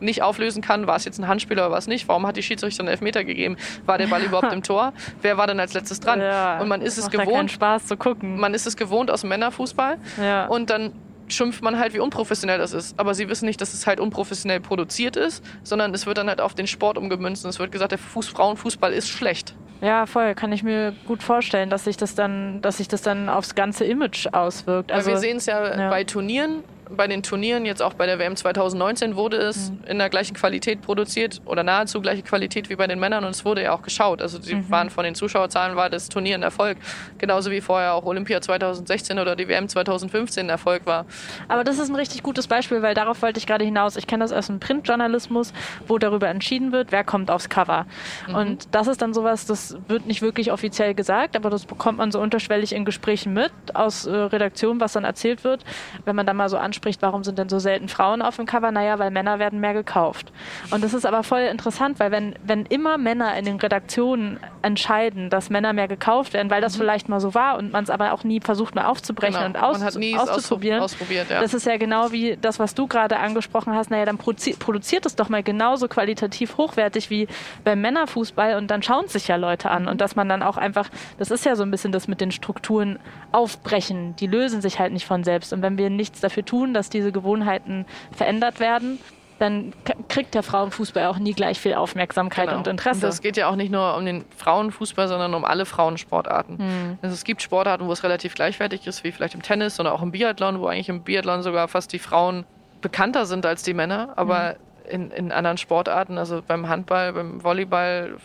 nicht 0.00 0.22
auflösen 0.22 0.62
kann, 0.62 0.86
war 0.86 0.96
es 0.96 1.04
jetzt 1.04 1.18
ein 1.18 1.28
Handspiel 1.28 1.58
oder 1.58 1.70
was 1.70 1.88
nicht, 1.88 2.08
warum 2.08 2.26
hat 2.26 2.38
die 2.38 2.42
Schiedsrichter 2.42 2.80
einen 2.80 2.88
Elfmeter 2.88 3.22
gegeben, 3.22 3.58
war 3.84 3.98
der 3.98 4.06
Ball 4.06 4.22
überhaupt 4.24 4.52
im 4.52 4.62
Tor, 4.62 4.94
wer 5.20 5.36
war 5.36 5.46
dann 5.46 5.60
als 5.60 5.74
letztes 5.74 6.00
dran? 6.00 6.20
Ja, 6.20 6.58
und 6.58 6.68
man 6.68 6.80
ist 6.80 6.96
es 6.96 7.10
gewohnt, 7.10 7.50
Spaß 7.50 7.84
zu 7.84 7.98
gucken. 7.98 8.38
Man 8.38 8.54
ist 8.54 8.66
es 8.66 8.76
gewohnt 8.76 9.10
aus 9.10 9.20
dem 9.20 9.28
Männerfußball 9.28 9.98
ja. 10.22 10.46
und 10.46 10.70
dann 10.70 10.92
schimpft 11.28 11.62
man 11.62 11.78
halt, 11.78 11.94
wie 11.94 12.00
unprofessionell 12.00 12.58
das 12.58 12.72
ist. 12.72 12.98
Aber 12.98 13.14
sie 13.14 13.28
wissen 13.28 13.46
nicht, 13.46 13.60
dass 13.60 13.74
es 13.74 13.86
halt 13.86 14.00
unprofessionell 14.00 14.60
produziert 14.60 15.16
ist, 15.16 15.44
sondern 15.62 15.92
es 15.94 16.06
wird 16.06 16.18
dann 16.18 16.28
halt 16.28 16.40
auf 16.40 16.54
den 16.54 16.66
Sport 16.66 16.98
umgemünzt 16.98 17.44
und 17.44 17.50
es 17.50 17.58
wird 17.58 17.72
gesagt, 17.72 17.92
der 17.92 17.98
Fuß 17.98 18.28
Frauenfußball 18.28 18.92
ist 18.92 19.08
schlecht. 19.08 19.54
Ja, 19.80 20.06
voll. 20.06 20.34
Kann 20.34 20.52
ich 20.52 20.62
mir 20.62 20.94
gut 21.06 21.22
vorstellen, 21.22 21.68
dass 21.68 21.84
sich 21.84 21.96
das 21.96 22.14
dann, 22.14 22.62
dass 22.62 22.78
sich 22.78 22.88
das 22.88 23.02
dann 23.02 23.28
aufs 23.28 23.54
ganze 23.54 23.84
Image 23.84 24.26
auswirkt. 24.32 24.90
Also, 24.90 25.06
Weil 25.06 25.14
wir 25.14 25.20
sehen 25.20 25.36
es 25.36 25.46
ja, 25.46 25.78
ja, 25.78 25.90
bei 25.90 26.04
Turnieren 26.04 26.64
bei 26.90 27.06
den 27.06 27.22
Turnieren, 27.22 27.64
jetzt 27.64 27.82
auch 27.82 27.94
bei 27.94 28.06
der 28.06 28.18
WM 28.18 28.36
2019, 28.36 29.16
wurde 29.16 29.36
es 29.36 29.70
mhm. 29.70 29.84
in 29.88 29.98
der 29.98 30.08
gleichen 30.08 30.34
Qualität 30.34 30.82
produziert 30.82 31.40
oder 31.44 31.62
nahezu 31.62 32.00
gleiche 32.00 32.22
Qualität 32.22 32.70
wie 32.70 32.76
bei 32.76 32.86
den 32.86 32.98
Männern 32.98 33.24
und 33.24 33.30
es 33.30 33.44
wurde 33.44 33.62
ja 33.62 33.72
auch 33.72 33.82
geschaut. 33.82 34.22
Also 34.22 34.40
sie 34.40 34.56
mhm. 34.56 34.70
waren 34.70 34.90
von 34.90 35.04
den 35.04 35.14
Zuschauerzahlen 35.14 35.76
war 35.76 35.90
das 35.90 36.08
Turnier 36.08 36.36
ein 36.36 36.42
Erfolg, 36.42 36.78
genauso 37.18 37.50
wie 37.50 37.60
vorher 37.60 37.94
auch 37.94 38.04
Olympia 38.04 38.40
2016 38.40 39.18
oder 39.18 39.36
die 39.36 39.48
WM 39.48 39.68
2015 39.68 40.46
ein 40.46 40.50
Erfolg 40.50 40.86
war. 40.86 41.06
Aber 41.48 41.64
das 41.64 41.78
ist 41.78 41.88
ein 41.88 41.96
richtig 41.96 42.22
gutes 42.22 42.46
Beispiel, 42.46 42.82
weil 42.82 42.94
darauf 42.94 43.22
wollte 43.22 43.38
ich 43.38 43.46
gerade 43.46 43.64
hinaus. 43.64 43.96
Ich 43.96 44.06
kenne 44.06 44.24
das 44.24 44.32
aus 44.32 44.46
dem 44.46 44.60
Printjournalismus, 44.60 45.52
wo 45.88 45.98
darüber 45.98 46.28
entschieden 46.28 46.72
wird, 46.72 46.92
wer 46.92 47.04
kommt 47.04 47.30
aufs 47.30 47.48
Cover. 47.48 47.86
Mhm. 48.28 48.34
Und 48.34 48.74
das 48.74 48.86
ist 48.86 49.02
dann 49.02 49.14
sowas, 49.14 49.46
das 49.46 49.76
wird 49.88 50.06
nicht 50.06 50.22
wirklich 50.22 50.52
offiziell 50.52 50.94
gesagt, 50.94 51.36
aber 51.36 51.50
das 51.50 51.66
bekommt 51.66 51.98
man 51.98 52.12
so 52.12 52.20
unterschwellig 52.20 52.72
in 52.72 52.84
Gesprächen 52.84 53.32
mit 53.32 53.52
aus 53.74 54.06
äh, 54.06 54.14
Redaktionen, 54.14 54.80
was 54.80 54.92
dann 54.92 55.04
erzählt 55.04 55.44
wird. 55.44 55.64
Wenn 56.04 56.16
man 56.16 56.26
dann 56.26 56.36
mal 56.36 56.48
so 56.48 56.56
anspricht, 56.76 57.00
warum 57.00 57.24
sind 57.24 57.38
denn 57.38 57.48
so 57.48 57.58
selten 57.58 57.88
Frauen 57.88 58.20
auf 58.20 58.36
dem 58.36 58.44
Cover? 58.44 58.70
Naja, 58.70 58.98
weil 58.98 59.10
Männer 59.10 59.38
werden 59.38 59.60
mehr 59.60 59.72
gekauft. 59.72 60.30
Und 60.70 60.84
das 60.84 60.92
ist 60.92 61.06
aber 61.06 61.22
voll 61.22 61.40
interessant, 61.40 61.98
weil 61.98 62.10
wenn, 62.10 62.34
wenn 62.44 62.66
immer 62.66 62.98
Männer 62.98 63.36
in 63.38 63.46
den 63.46 63.56
Redaktionen 63.56 64.38
entscheiden, 64.62 65.30
dass 65.30 65.48
Männer 65.48 65.72
mehr 65.72 65.88
gekauft 65.88 66.34
werden, 66.34 66.50
weil 66.50 66.60
das 66.60 66.74
mhm. 66.74 66.82
vielleicht 66.82 67.08
mal 67.08 67.20
so 67.20 67.34
war 67.34 67.56
und 67.56 67.72
man 67.72 67.84
es 67.84 67.90
aber 67.90 68.12
auch 68.12 68.24
nie 68.24 68.40
versucht 68.40 68.74
mal 68.74 68.84
aufzubrechen 68.84 69.34
genau. 69.34 69.46
und 69.46 69.56
aus, 69.56 70.28
auszuprobieren. 70.28 70.80
Ausprobiert, 70.80 71.30
ja. 71.30 71.40
Das 71.40 71.54
ist 71.54 71.66
ja 71.66 71.76
genau 71.78 72.12
wie 72.12 72.36
das, 72.36 72.58
was 72.58 72.74
du 72.74 72.86
gerade 72.86 73.18
angesprochen 73.18 73.74
hast. 73.74 73.90
Naja, 73.90 74.04
dann 74.04 74.18
produziert 74.18 75.06
es 75.06 75.16
doch 75.16 75.28
mal 75.28 75.42
genauso 75.42 75.88
qualitativ 75.88 76.58
hochwertig 76.58 77.08
wie 77.08 77.26
beim 77.64 77.80
Männerfußball 77.80 78.56
und 78.56 78.70
dann 78.70 78.82
schauen 78.82 79.08
sich 79.08 79.28
ja 79.28 79.36
Leute 79.36 79.70
an. 79.70 79.88
Und 79.88 80.00
dass 80.00 80.14
man 80.14 80.28
dann 80.28 80.42
auch 80.42 80.58
einfach, 80.58 80.90
das 81.18 81.30
ist 81.30 81.46
ja 81.46 81.56
so 81.56 81.62
ein 81.62 81.70
bisschen 81.70 81.92
das 81.92 82.06
mit 82.06 82.20
den 82.20 82.32
Strukturen 82.32 82.98
aufbrechen. 83.32 84.14
Die 84.16 84.26
lösen 84.26 84.60
sich 84.60 84.78
halt 84.78 84.92
nicht 84.92 85.06
von 85.06 85.24
selbst. 85.24 85.52
Und 85.52 85.62
wenn 85.62 85.78
wir 85.78 85.88
nichts 85.88 86.20
dafür 86.20 86.44
tun, 86.44 86.65
dass 86.74 86.90
diese 86.90 87.12
Gewohnheiten 87.12 87.86
verändert 88.12 88.60
werden, 88.60 88.98
dann 89.38 89.74
kriegt 90.08 90.34
der 90.34 90.42
Frauenfußball 90.42 91.06
auch 91.06 91.18
nie 91.18 91.34
gleich 91.34 91.60
viel 91.60 91.74
Aufmerksamkeit 91.74 92.46
genau. 92.46 92.58
und 92.58 92.66
Interesse. 92.66 92.96
Und 92.96 93.02
das 93.02 93.20
geht 93.20 93.36
ja 93.36 93.48
auch 93.48 93.56
nicht 93.56 93.70
nur 93.70 93.96
um 93.96 94.06
den 94.06 94.24
Frauenfußball, 94.36 95.08
sondern 95.08 95.34
um 95.34 95.44
alle 95.44 95.66
Frauensportarten. 95.66 96.58
Hm. 96.58 96.98
Also 97.02 97.14
es 97.14 97.24
gibt 97.24 97.42
Sportarten, 97.42 97.86
wo 97.86 97.92
es 97.92 98.02
relativ 98.02 98.34
gleichwertig 98.34 98.86
ist, 98.86 99.04
wie 99.04 99.12
vielleicht 99.12 99.34
im 99.34 99.42
Tennis 99.42 99.78
oder 99.78 99.92
auch 99.92 100.02
im 100.02 100.12
Biathlon, 100.12 100.60
wo 100.60 100.68
eigentlich 100.68 100.88
im 100.88 101.02
Biathlon 101.02 101.42
sogar 101.42 101.68
fast 101.68 101.92
die 101.92 101.98
Frauen 101.98 102.46
bekannter 102.80 103.26
sind 103.26 103.44
als 103.44 103.62
die 103.62 103.74
Männer. 103.74 104.14
Aber 104.16 104.50
hm. 104.50 104.56
in, 104.88 105.10
in 105.10 105.32
anderen 105.32 105.58
Sportarten, 105.58 106.16
also 106.16 106.42
beim 106.46 106.68
Handball, 106.68 107.12
beim 107.12 107.44
Volleyball, 107.44 108.16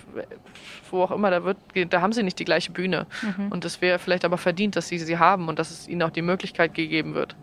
wo 0.92 1.04
auch 1.04 1.12
immer, 1.12 1.32
da, 1.32 1.44
wird, 1.44 1.58
da 1.90 2.02
haben 2.02 2.14
sie 2.14 2.24
nicht 2.24 2.40
die 2.40 2.46
gleiche 2.46 2.72
Bühne. 2.72 3.06
Mhm. 3.22 3.52
Und 3.52 3.66
es 3.66 3.82
wäre 3.82 4.00
vielleicht 4.00 4.26
aber 4.26 4.38
verdient, 4.38 4.76
dass 4.76 4.88
sie 4.88 5.00
sie 5.00 5.18
haben 5.18 5.48
und 5.48 5.60
dass 5.60 5.72
es 5.72 5.88
ihnen 5.88 6.04
auch 6.04 6.10
die 6.10 6.22
Möglichkeit 6.22 6.74
gegeben 6.74 7.14
wird. 7.14 7.36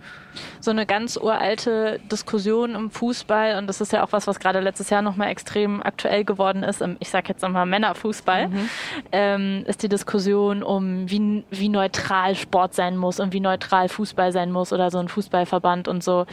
So 0.61 0.70
eine 0.70 0.86
ganz 0.86 1.16
uralte 1.16 2.01
Diskussion 2.11 2.74
im 2.74 2.90
Fußball, 2.90 3.59
und 3.59 3.66
das 3.66 3.80
ist 3.80 3.92
ja 3.92 4.05
auch 4.05 4.12
was, 4.12 4.26
was 4.26 4.38
gerade 4.38 4.61
letztes 4.61 4.90
Jahr 4.90 5.03
nochmal 5.03 5.28
extrem 5.28 5.82
aktuell 5.82 6.24
geworden 6.24 6.62
ist, 6.62 6.82
im, 6.82 6.96
ich 7.01 7.11
sage 7.11 7.28
jetzt 7.28 7.42
nochmal 7.42 7.66
Männerfußball, 7.66 8.49
mhm. 8.49 8.68
ähm, 9.12 9.64
ist 9.66 9.82
die 9.82 9.88
Diskussion 9.88 10.62
um, 10.62 11.11
wie, 11.11 11.44
wie 11.51 11.68
neutral 11.68 12.34
Sport 12.34 12.74
sein 12.74 12.96
muss 12.96 13.20
und 13.20 13.32
wie 13.32 13.40
neutral 13.40 13.88
Fußball 13.88 14.32
sein 14.32 14.53
muss 14.53 14.72
oder 14.72 14.90
so 14.90 14.99
ein 14.99 15.09
Fußballverband 15.09 15.88
und 15.88 16.05
so. 16.05 16.26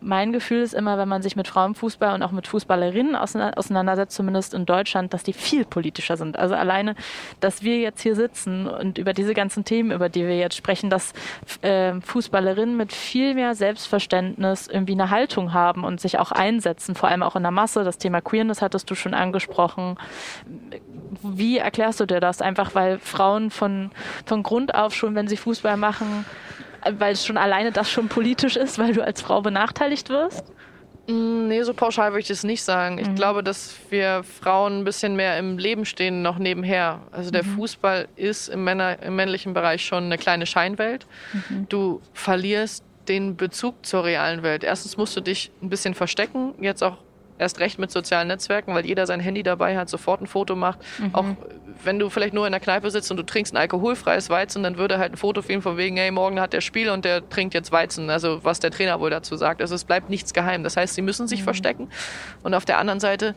Mein 0.00 0.32
Gefühl 0.32 0.62
ist 0.62 0.74
immer, 0.74 0.98
wenn 0.98 1.08
man 1.08 1.22
sich 1.22 1.36
mit 1.36 1.48
Frauenfußball 1.48 2.14
und 2.14 2.22
auch 2.22 2.32
mit 2.32 2.46
Fußballerinnen 2.46 3.16
auseinandersetzt, 3.16 4.14
zumindest 4.14 4.54
in 4.54 4.66
Deutschland, 4.66 5.14
dass 5.14 5.22
die 5.22 5.32
viel 5.32 5.64
politischer 5.64 6.16
sind. 6.16 6.38
Also 6.38 6.54
alleine, 6.56 6.94
dass 7.40 7.62
wir 7.62 7.78
jetzt 7.78 8.00
hier 8.00 8.14
sitzen 8.14 8.66
und 8.66 8.98
über 8.98 9.12
diese 9.12 9.34
ganzen 9.34 9.64
Themen, 9.64 9.90
über 9.90 10.08
die 10.08 10.26
wir 10.26 10.36
jetzt 10.36 10.56
sprechen, 10.56 10.90
dass 10.90 11.12
äh, 11.62 12.00
Fußballerinnen 12.00 12.76
mit 12.76 12.92
viel 12.92 13.34
mehr 13.34 13.54
Selbstverständnis 13.54 14.66
irgendwie 14.66 14.92
eine 14.92 15.10
Haltung 15.10 15.52
haben 15.52 15.84
und 15.84 16.00
sich 16.00 16.18
auch 16.18 16.32
einsetzen, 16.32 16.94
vor 16.94 17.08
allem 17.08 17.22
auch 17.22 17.36
in 17.36 17.42
der 17.42 17.52
Masse. 17.52 17.84
Das 17.84 17.98
Thema 17.98 18.20
Queerness 18.20 18.62
hattest 18.62 18.90
du 18.90 18.94
schon 18.94 19.14
angesprochen. 19.14 19.96
Wie 21.22 21.58
erklärst 21.58 22.00
du 22.00 22.06
dir 22.06 22.20
das? 22.20 22.40
Einfach 22.40 22.74
weil 22.74 22.98
Frauen 22.98 23.50
von, 23.50 23.90
von 24.24 24.42
Grund 24.42 24.74
auf 24.74 24.94
schon, 24.94 25.14
wenn 25.14 25.28
sie 25.28 25.36
Fußball 25.36 25.76
machen, 25.76 26.24
weil 26.98 27.12
es 27.12 27.26
schon 27.26 27.36
alleine 27.36 27.72
das 27.72 27.90
schon 27.90 28.08
politisch 28.08 28.56
ist, 28.56 28.78
weil 28.78 28.92
du 28.92 29.02
als 29.02 29.20
Frau 29.20 29.40
benachteiligt 29.42 30.08
wirst? 30.08 30.52
Mm, 31.08 31.48
nee, 31.48 31.62
so 31.62 31.72
pauschal 31.74 32.12
würde 32.12 32.20
ich 32.20 32.28
das 32.28 32.44
nicht 32.44 32.62
sagen. 32.62 32.98
Ich 32.98 33.08
mhm. 33.08 33.14
glaube, 33.14 33.42
dass 33.42 33.76
wir 33.90 34.24
Frauen 34.24 34.80
ein 34.80 34.84
bisschen 34.84 35.16
mehr 35.16 35.38
im 35.38 35.58
Leben 35.58 35.84
stehen, 35.84 36.22
noch 36.22 36.38
nebenher. 36.38 37.00
Also 37.12 37.30
der 37.30 37.44
mhm. 37.44 37.56
Fußball 37.56 38.08
ist 38.16 38.48
im, 38.48 38.64
Männer, 38.64 39.02
im 39.02 39.16
männlichen 39.16 39.54
Bereich 39.54 39.84
schon 39.84 40.04
eine 40.04 40.18
kleine 40.18 40.46
Scheinwelt. 40.46 41.06
Mhm. 41.32 41.68
Du 41.68 42.00
verlierst 42.12 42.84
den 43.08 43.36
Bezug 43.36 43.86
zur 43.86 44.04
realen 44.04 44.42
Welt. 44.42 44.64
Erstens 44.64 44.96
musst 44.96 45.16
du 45.16 45.20
dich 45.20 45.50
ein 45.62 45.68
bisschen 45.68 45.94
verstecken, 45.94 46.54
jetzt 46.60 46.82
auch 46.82 46.98
erst 47.38 47.60
recht 47.60 47.78
mit 47.78 47.90
sozialen 47.90 48.28
Netzwerken, 48.28 48.74
weil 48.74 48.86
jeder 48.86 49.06
sein 49.06 49.20
Handy 49.20 49.42
dabei 49.42 49.76
hat, 49.76 49.88
sofort 49.88 50.20
ein 50.20 50.26
Foto 50.26 50.56
macht. 50.56 50.80
Mhm. 50.98 51.14
Auch 51.14 51.24
wenn 51.84 51.98
du 51.98 52.10
vielleicht 52.10 52.34
nur 52.34 52.46
in 52.46 52.52
der 52.52 52.60
Kneipe 52.60 52.90
sitzt 52.90 53.10
und 53.10 53.16
du 53.16 53.22
trinkst 53.22 53.54
ein 53.54 53.58
alkoholfreies 53.58 54.30
Weizen, 54.30 54.62
dann 54.62 54.78
würde 54.78 54.98
halt 54.98 55.12
ein 55.12 55.16
Foto 55.16 55.42
filmen 55.42 55.62
von 55.62 55.76
wegen, 55.76 55.96
hey, 55.96 56.10
morgen 56.10 56.40
hat 56.40 56.52
der 56.52 56.60
Spiel 56.60 56.90
und 56.90 57.04
der 57.04 57.28
trinkt 57.28 57.54
jetzt 57.54 57.72
Weizen. 57.72 58.10
Also 58.10 58.44
was 58.44 58.60
der 58.60 58.70
Trainer 58.70 59.00
wohl 59.00 59.10
dazu 59.10 59.36
sagt. 59.36 59.60
Also 59.60 59.74
es 59.74 59.84
bleibt 59.84 60.10
nichts 60.10 60.32
geheim. 60.32 60.62
Das 60.62 60.76
heißt, 60.76 60.94
sie 60.94 61.02
müssen 61.02 61.28
sich 61.28 61.40
mhm. 61.40 61.44
verstecken. 61.44 61.88
Und 62.42 62.54
auf 62.54 62.64
der 62.64 62.78
anderen 62.78 63.00
Seite 63.00 63.34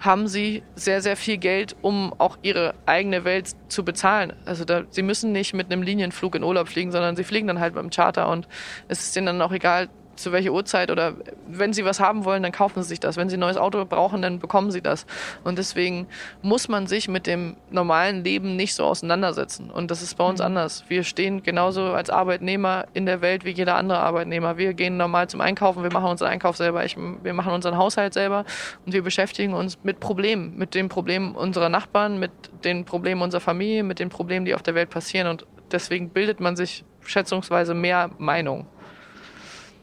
haben 0.00 0.28
sie 0.28 0.62
sehr, 0.74 1.00
sehr 1.00 1.16
viel 1.16 1.38
Geld, 1.38 1.76
um 1.82 2.12
auch 2.18 2.36
ihre 2.42 2.74
eigene 2.86 3.24
Welt 3.24 3.50
zu 3.68 3.84
bezahlen. 3.84 4.32
Also 4.44 4.64
da, 4.64 4.82
sie 4.90 5.02
müssen 5.02 5.32
nicht 5.32 5.54
mit 5.54 5.72
einem 5.72 5.82
Linienflug 5.82 6.34
in 6.34 6.42
Urlaub 6.42 6.68
fliegen, 6.68 6.92
sondern 6.92 7.16
sie 7.16 7.24
fliegen 7.24 7.46
dann 7.46 7.60
halt 7.60 7.74
mit 7.74 7.82
dem 7.82 7.90
Charter 7.90 8.28
und 8.28 8.48
es 8.88 9.00
ist 9.00 9.16
denen 9.16 9.26
dann 9.26 9.42
auch 9.42 9.52
egal, 9.52 9.88
zu 10.16 10.32
welcher 10.32 10.52
Uhrzeit 10.52 10.90
oder 10.90 11.14
wenn 11.48 11.72
sie 11.72 11.84
was 11.84 12.00
haben 12.00 12.24
wollen, 12.24 12.42
dann 12.42 12.52
kaufen 12.52 12.82
sie 12.82 12.88
sich 12.90 13.00
das. 13.00 13.16
Wenn 13.16 13.28
sie 13.28 13.36
ein 13.36 13.40
neues 13.40 13.56
Auto 13.56 13.84
brauchen, 13.84 14.22
dann 14.22 14.38
bekommen 14.38 14.70
sie 14.70 14.80
das. 14.80 15.06
Und 15.44 15.58
deswegen 15.58 16.06
muss 16.42 16.68
man 16.68 16.86
sich 16.86 17.08
mit 17.08 17.26
dem 17.26 17.56
normalen 17.70 18.24
Leben 18.24 18.56
nicht 18.56 18.74
so 18.74 18.84
auseinandersetzen. 18.84 19.70
Und 19.70 19.90
das 19.90 20.02
ist 20.02 20.16
bei 20.16 20.24
uns 20.24 20.40
mhm. 20.40 20.46
anders. 20.46 20.84
Wir 20.88 21.04
stehen 21.04 21.42
genauso 21.42 21.92
als 21.92 22.10
Arbeitnehmer 22.10 22.86
in 22.94 23.06
der 23.06 23.20
Welt 23.20 23.44
wie 23.44 23.50
jeder 23.50 23.76
andere 23.76 23.98
Arbeitnehmer. 23.98 24.56
Wir 24.58 24.74
gehen 24.74 24.96
normal 24.96 25.28
zum 25.28 25.40
Einkaufen, 25.40 25.82
wir 25.82 25.92
machen 25.92 26.10
unseren 26.10 26.28
Einkauf 26.28 26.56
selber, 26.56 26.84
ich, 26.84 26.96
wir 26.96 27.32
machen 27.32 27.52
unseren 27.52 27.76
Haushalt 27.76 28.14
selber 28.14 28.44
und 28.86 28.92
wir 28.92 29.02
beschäftigen 29.02 29.54
uns 29.54 29.78
mit 29.82 30.00
Problemen, 30.00 30.56
mit 30.56 30.74
den 30.74 30.88
Problemen 30.88 31.34
unserer 31.34 31.68
Nachbarn, 31.68 32.18
mit 32.18 32.32
den 32.64 32.84
Problemen 32.84 33.22
unserer 33.22 33.40
Familie, 33.40 33.82
mit 33.82 33.98
den 33.98 34.08
Problemen, 34.08 34.46
die 34.46 34.54
auf 34.54 34.62
der 34.62 34.74
Welt 34.74 34.90
passieren. 34.90 35.28
Und 35.28 35.46
deswegen 35.70 36.10
bildet 36.10 36.40
man 36.40 36.56
sich 36.56 36.84
schätzungsweise 37.02 37.74
mehr 37.74 38.10
Meinung. 38.18 38.66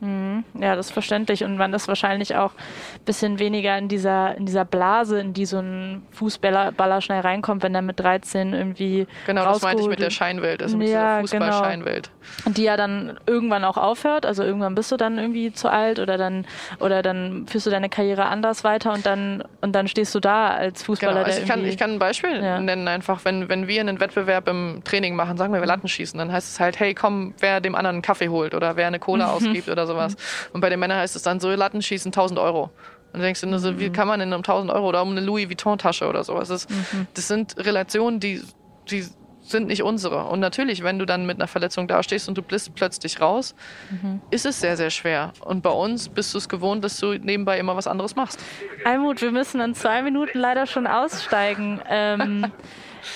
Mhm. 0.01 0.43
Ja, 0.59 0.75
das 0.75 0.87
ist 0.87 0.91
verständlich. 0.91 1.43
Und 1.43 1.57
man 1.57 1.73
ist 1.73 1.87
wahrscheinlich 1.87 2.35
auch 2.35 2.51
ein 2.51 3.05
bisschen 3.05 3.37
weniger 3.39 3.77
in 3.77 3.87
dieser, 3.87 4.35
in 4.35 4.47
dieser 4.47 4.65
Blase, 4.65 5.19
in 5.19 5.33
die 5.33 5.45
so 5.45 5.59
ein 5.59 6.01
Fußballer 6.11 7.01
schnell 7.01 7.21
reinkommt, 7.21 7.61
wenn 7.61 7.75
er 7.75 7.83
mit 7.83 7.99
13 7.99 8.53
irgendwie. 8.53 9.07
Genau, 9.27 9.45
das 9.45 9.61
meinte 9.61 9.83
ich 9.83 9.87
mit 9.87 9.99
der 9.99 10.09
Scheinwelt, 10.09 10.63
also 10.63 10.75
mit 10.75 10.89
ja, 10.89 11.21
dieser 11.21 11.37
genau. 11.37 11.51
Fußball-Scheinwelt. 11.51 12.09
Genau. 12.09 12.47
Und 12.47 12.57
die 12.57 12.63
ja 12.63 12.77
dann 12.77 13.19
irgendwann 13.27 13.63
auch 13.63 13.77
aufhört. 13.77 14.25
Also 14.25 14.43
irgendwann 14.43 14.73
bist 14.73 14.91
du 14.91 14.97
dann 14.97 15.19
irgendwie 15.19 15.53
zu 15.53 15.69
alt 15.69 15.99
oder 15.99 16.17
dann, 16.17 16.45
oder 16.79 17.03
dann 17.03 17.45
führst 17.47 17.67
du 17.67 17.69
deine 17.69 17.89
Karriere 17.89 18.25
anders 18.25 18.63
weiter 18.63 18.93
und 18.93 19.05
dann, 19.05 19.43
und 19.61 19.73
dann 19.73 19.87
stehst 19.87 20.15
du 20.15 20.19
da 20.19 20.49
als 20.49 20.81
Fußballer. 20.83 21.13
Genau. 21.13 21.25
Also 21.25 21.41
ich, 21.41 21.47
kann, 21.47 21.63
ich 21.63 21.77
kann 21.77 21.91
ein 21.91 21.99
Beispiel 21.99 22.43
ja. 22.43 22.59
nennen, 22.59 22.87
einfach, 22.87 23.23
wenn, 23.23 23.49
wenn 23.49 23.67
wir 23.67 23.81
einen 23.81 23.99
Wettbewerb 23.99 24.47
im 24.47 24.81
Training 24.83 25.15
machen, 25.15 25.37
sagen 25.37 25.53
wir, 25.53 25.59
wir 25.59 25.67
Latten 25.67 25.87
schießen, 25.87 26.17
dann 26.17 26.31
heißt 26.31 26.53
es 26.53 26.59
halt, 26.59 26.79
hey, 26.79 26.95
komm, 26.95 27.35
wer 27.39 27.61
dem 27.61 27.75
anderen 27.75 27.97
einen 27.97 28.01
Kaffee 28.01 28.29
holt 28.29 28.55
oder 28.55 28.75
wer 28.75 28.87
eine 28.87 28.99
Cola 28.99 29.31
ausgibt 29.31 29.69
oder 29.69 29.85
so 29.85 29.90
sowas. 29.91 30.15
Und 30.53 30.61
bei 30.61 30.69
den 30.69 30.79
Männern 30.79 30.97
heißt 30.99 31.15
es 31.15 31.23
dann 31.23 31.39
so, 31.39 31.49
Lattenschießen 31.49 32.09
1000 32.09 32.39
Euro. 32.39 32.71
Und 33.13 33.19
du 33.19 33.21
denkst 33.21 33.41
du 33.41 33.47
nur 33.47 33.59
so, 33.59 33.77
wie 33.79 33.89
mhm. 33.89 33.93
kann 33.93 34.07
man 34.07 34.21
in 34.21 34.33
einem 34.33 34.39
1000 34.39 34.71
Euro 34.71 34.87
oder 34.89 35.01
um 35.01 35.11
eine 35.11 35.21
Louis 35.21 35.49
Vuitton-Tasche 35.49 36.07
oder 36.07 36.23
sowas? 36.23 36.47
Das, 36.47 36.69
mhm. 36.69 37.07
das 37.13 37.27
sind 37.27 37.55
Relationen, 37.57 38.19
die, 38.19 38.41
die 38.89 39.05
sind 39.41 39.67
nicht 39.67 39.83
unsere. 39.83 40.25
Und 40.25 40.39
natürlich, 40.39 40.83
wenn 40.83 40.97
du 40.97 41.05
dann 41.05 41.25
mit 41.25 41.37
einer 41.37 41.47
Verletzung 41.47 41.87
dastehst 41.87 42.29
und 42.29 42.37
du 42.37 42.41
bist 42.41 42.73
plötzlich 42.73 43.19
raus, 43.19 43.53
mhm. 43.89 44.21
ist 44.29 44.45
es 44.45 44.61
sehr, 44.61 44.77
sehr 44.77 44.89
schwer. 44.89 45.33
Und 45.41 45.61
bei 45.61 45.69
uns 45.69 46.09
bist 46.09 46.33
du 46.33 46.37
es 46.37 46.47
gewohnt, 46.47 46.83
dass 46.83 46.97
du 46.99 47.13
nebenbei 47.13 47.59
immer 47.59 47.75
was 47.75 47.87
anderes 47.87 48.15
machst. 48.15 48.39
Almut, 48.85 49.21
wir 49.21 49.31
müssen 49.31 49.59
in 49.59 49.75
zwei 49.75 50.01
Minuten 50.01 50.39
leider 50.39 50.65
schon 50.65 50.87
aussteigen. 50.87 51.81
Ähm, 51.89 52.51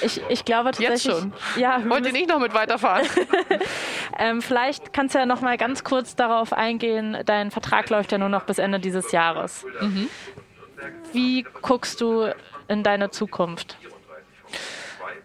Ich, 0.02 0.22
ich 0.30 0.46
glaube 0.46 0.72
tatsächlich. 0.72 1.06
Jetzt 1.06 1.20
schon. 1.20 1.34
Ja, 1.58 1.82
Wollt 1.88 2.06
ihr 2.06 2.12
nicht 2.12 2.30
noch 2.30 2.40
mit 2.40 2.54
weiterfahren? 2.54 3.08
ähm, 4.20 4.42
vielleicht 4.42 4.94
kannst 4.94 5.16
du 5.16 5.20
ja 5.20 5.26
noch 5.26 5.42
mal 5.42 5.58
ganz 5.58 5.84
kurz 5.84 6.16
darauf 6.16 6.54
eingehen. 6.54 7.18
Dein 7.26 7.52
Vertrag 7.52 7.90
läuft 7.90 8.12
ja 8.12 8.18
nur 8.18 8.30
noch 8.30 8.44
bis 8.44 8.58
Ende 8.58 8.80
dieses 8.80 9.12
Jahres. 9.12 9.66
Mhm. 9.82 10.10
Wie 11.14 11.46
guckst 11.62 12.02
du 12.02 12.34
in 12.68 12.84
deine 12.84 13.10
Zukunft? 13.12 13.78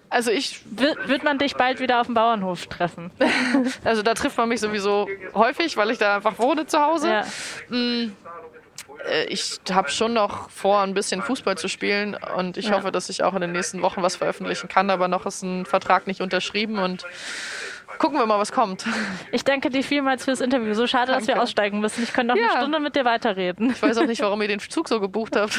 Also 0.09 0.33
ich 0.33 0.61
wird, 0.65 1.09
wird 1.09 1.23
man 1.23 1.39
dich 1.39 1.55
bald 1.55 1.79
wieder 1.79 2.01
auf 2.01 2.07
dem 2.07 2.15
Bauernhof 2.15 2.67
treffen? 2.67 3.13
also 3.85 4.03
da 4.03 4.15
trifft 4.15 4.37
man 4.37 4.49
mich 4.49 4.61
sowieso 4.61 5.09
häufig, 5.35 5.77
weil 5.77 5.91
ich 5.91 5.99
da 5.99 6.17
einfach 6.17 6.39
wohne 6.39 6.67
zu 6.67 6.81
Hause. 6.81 7.09
Ja. 7.09 7.77
Äh, 7.77 8.11
ich 9.29 9.61
habe 9.71 9.91
schon 9.91 10.13
noch 10.13 10.51
vor, 10.51 10.81
ein 10.81 10.95
bisschen 10.95 11.23
Fußball 11.23 11.57
zu 11.57 11.69
spielen 11.69 12.17
und 12.37 12.57
ich 12.57 12.67
ja. 12.67 12.73
hoffe, 12.73 12.93
dass 12.93 13.09
ich 13.09 13.23
auch 13.23 13.35
in 13.35 13.41
den 13.41 13.53
nächsten 13.53 13.83
Wochen 13.83 14.03
was 14.03 14.17
veröffentlichen 14.17 14.69
kann, 14.69 14.91
aber 14.91 15.09
noch 15.09 15.27
ist 15.27 15.43
ein 15.43 15.67
Vertrag 15.67 16.07
nicht 16.07 16.21
unterschrieben 16.21 16.79
und 16.79 17.05
gucken 17.99 18.19
wir 18.19 18.27
mal, 18.27 18.39
was 18.39 18.53
kommt. 18.53 18.85
Ich 19.33 19.45
danke 19.45 19.71
dir 19.71 19.83
vielmals 19.83 20.25
fürs 20.25 20.41
Interview. 20.41 20.75
So 20.75 20.87
schade, 20.87 21.13
danke. 21.13 21.27
dass 21.27 21.35
wir 21.35 21.43
aussteigen 21.43 21.81
müssen. 21.81 22.03
Ich 22.03 22.13
könnte 22.13 22.35
noch 22.35 22.41
ja. 22.41 22.51
eine 22.51 22.61
Stunde 22.61 22.81
mit 22.81 22.97
dir 22.97 23.05
weiterreden. 23.05 23.71
Ich 23.71 23.83
weiß 23.83 23.99
auch 23.99 24.07
nicht, 24.07 24.23
warum 24.23 24.41
ihr 24.43 24.49
den 24.49 24.61
Zug 24.61 24.89
so 24.89 25.01
gebucht 25.01 25.37
habt. 25.37 25.59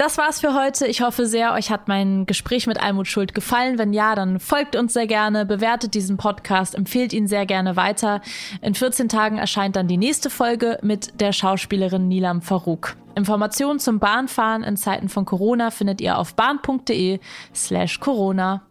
Das 0.00 0.16
war's 0.16 0.40
für 0.40 0.54
heute. 0.54 0.86
Ich 0.86 1.02
hoffe 1.02 1.26
sehr, 1.26 1.52
euch 1.52 1.70
hat 1.70 1.86
mein 1.86 2.24
Gespräch 2.24 2.66
mit 2.66 2.82
Almut 2.82 3.06
Schuld 3.06 3.34
gefallen. 3.34 3.76
Wenn 3.76 3.92
ja, 3.92 4.14
dann 4.14 4.40
folgt 4.40 4.74
uns 4.74 4.94
sehr 4.94 5.06
gerne, 5.06 5.44
bewertet 5.44 5.92
diesen 5.92 6.16
Podcast, 6.16 6.74
empfehlt 6.74 7.12
ihn 7.12 7.26
sehr 7.26 7.44
gerne 7.44 7.76
weiter. 7.76 8.22
In 8.62 8.74
14 8.74 9.10
Tagen 9.10 9.36
erscheint 9.36 9.76
dann 9.76 9.88
die 9.88 9.98
nächste 9.98 10.30
Folge 10.30 10.78
mit 10.80 11.20
der 11.20 11.34
Schauspielerin 11.34 12.08
Nilam 12.08 12.40
Farouk. 12.40 12.96
Informationen 13.14 13.78
zum 13.78 13.98
Bahnfahren 13.98 14.62
in 14.62 14.78
Zeiten 14.78 15.10
von 15.10 15.26
Corona 15.26 15.70
findet 15.70 16.00
ihr 16.00 16.16
auf 16.16 16.34
bahn.de 16.34 17.20
slash 17.54 18.00
Corona. 18.00 18.62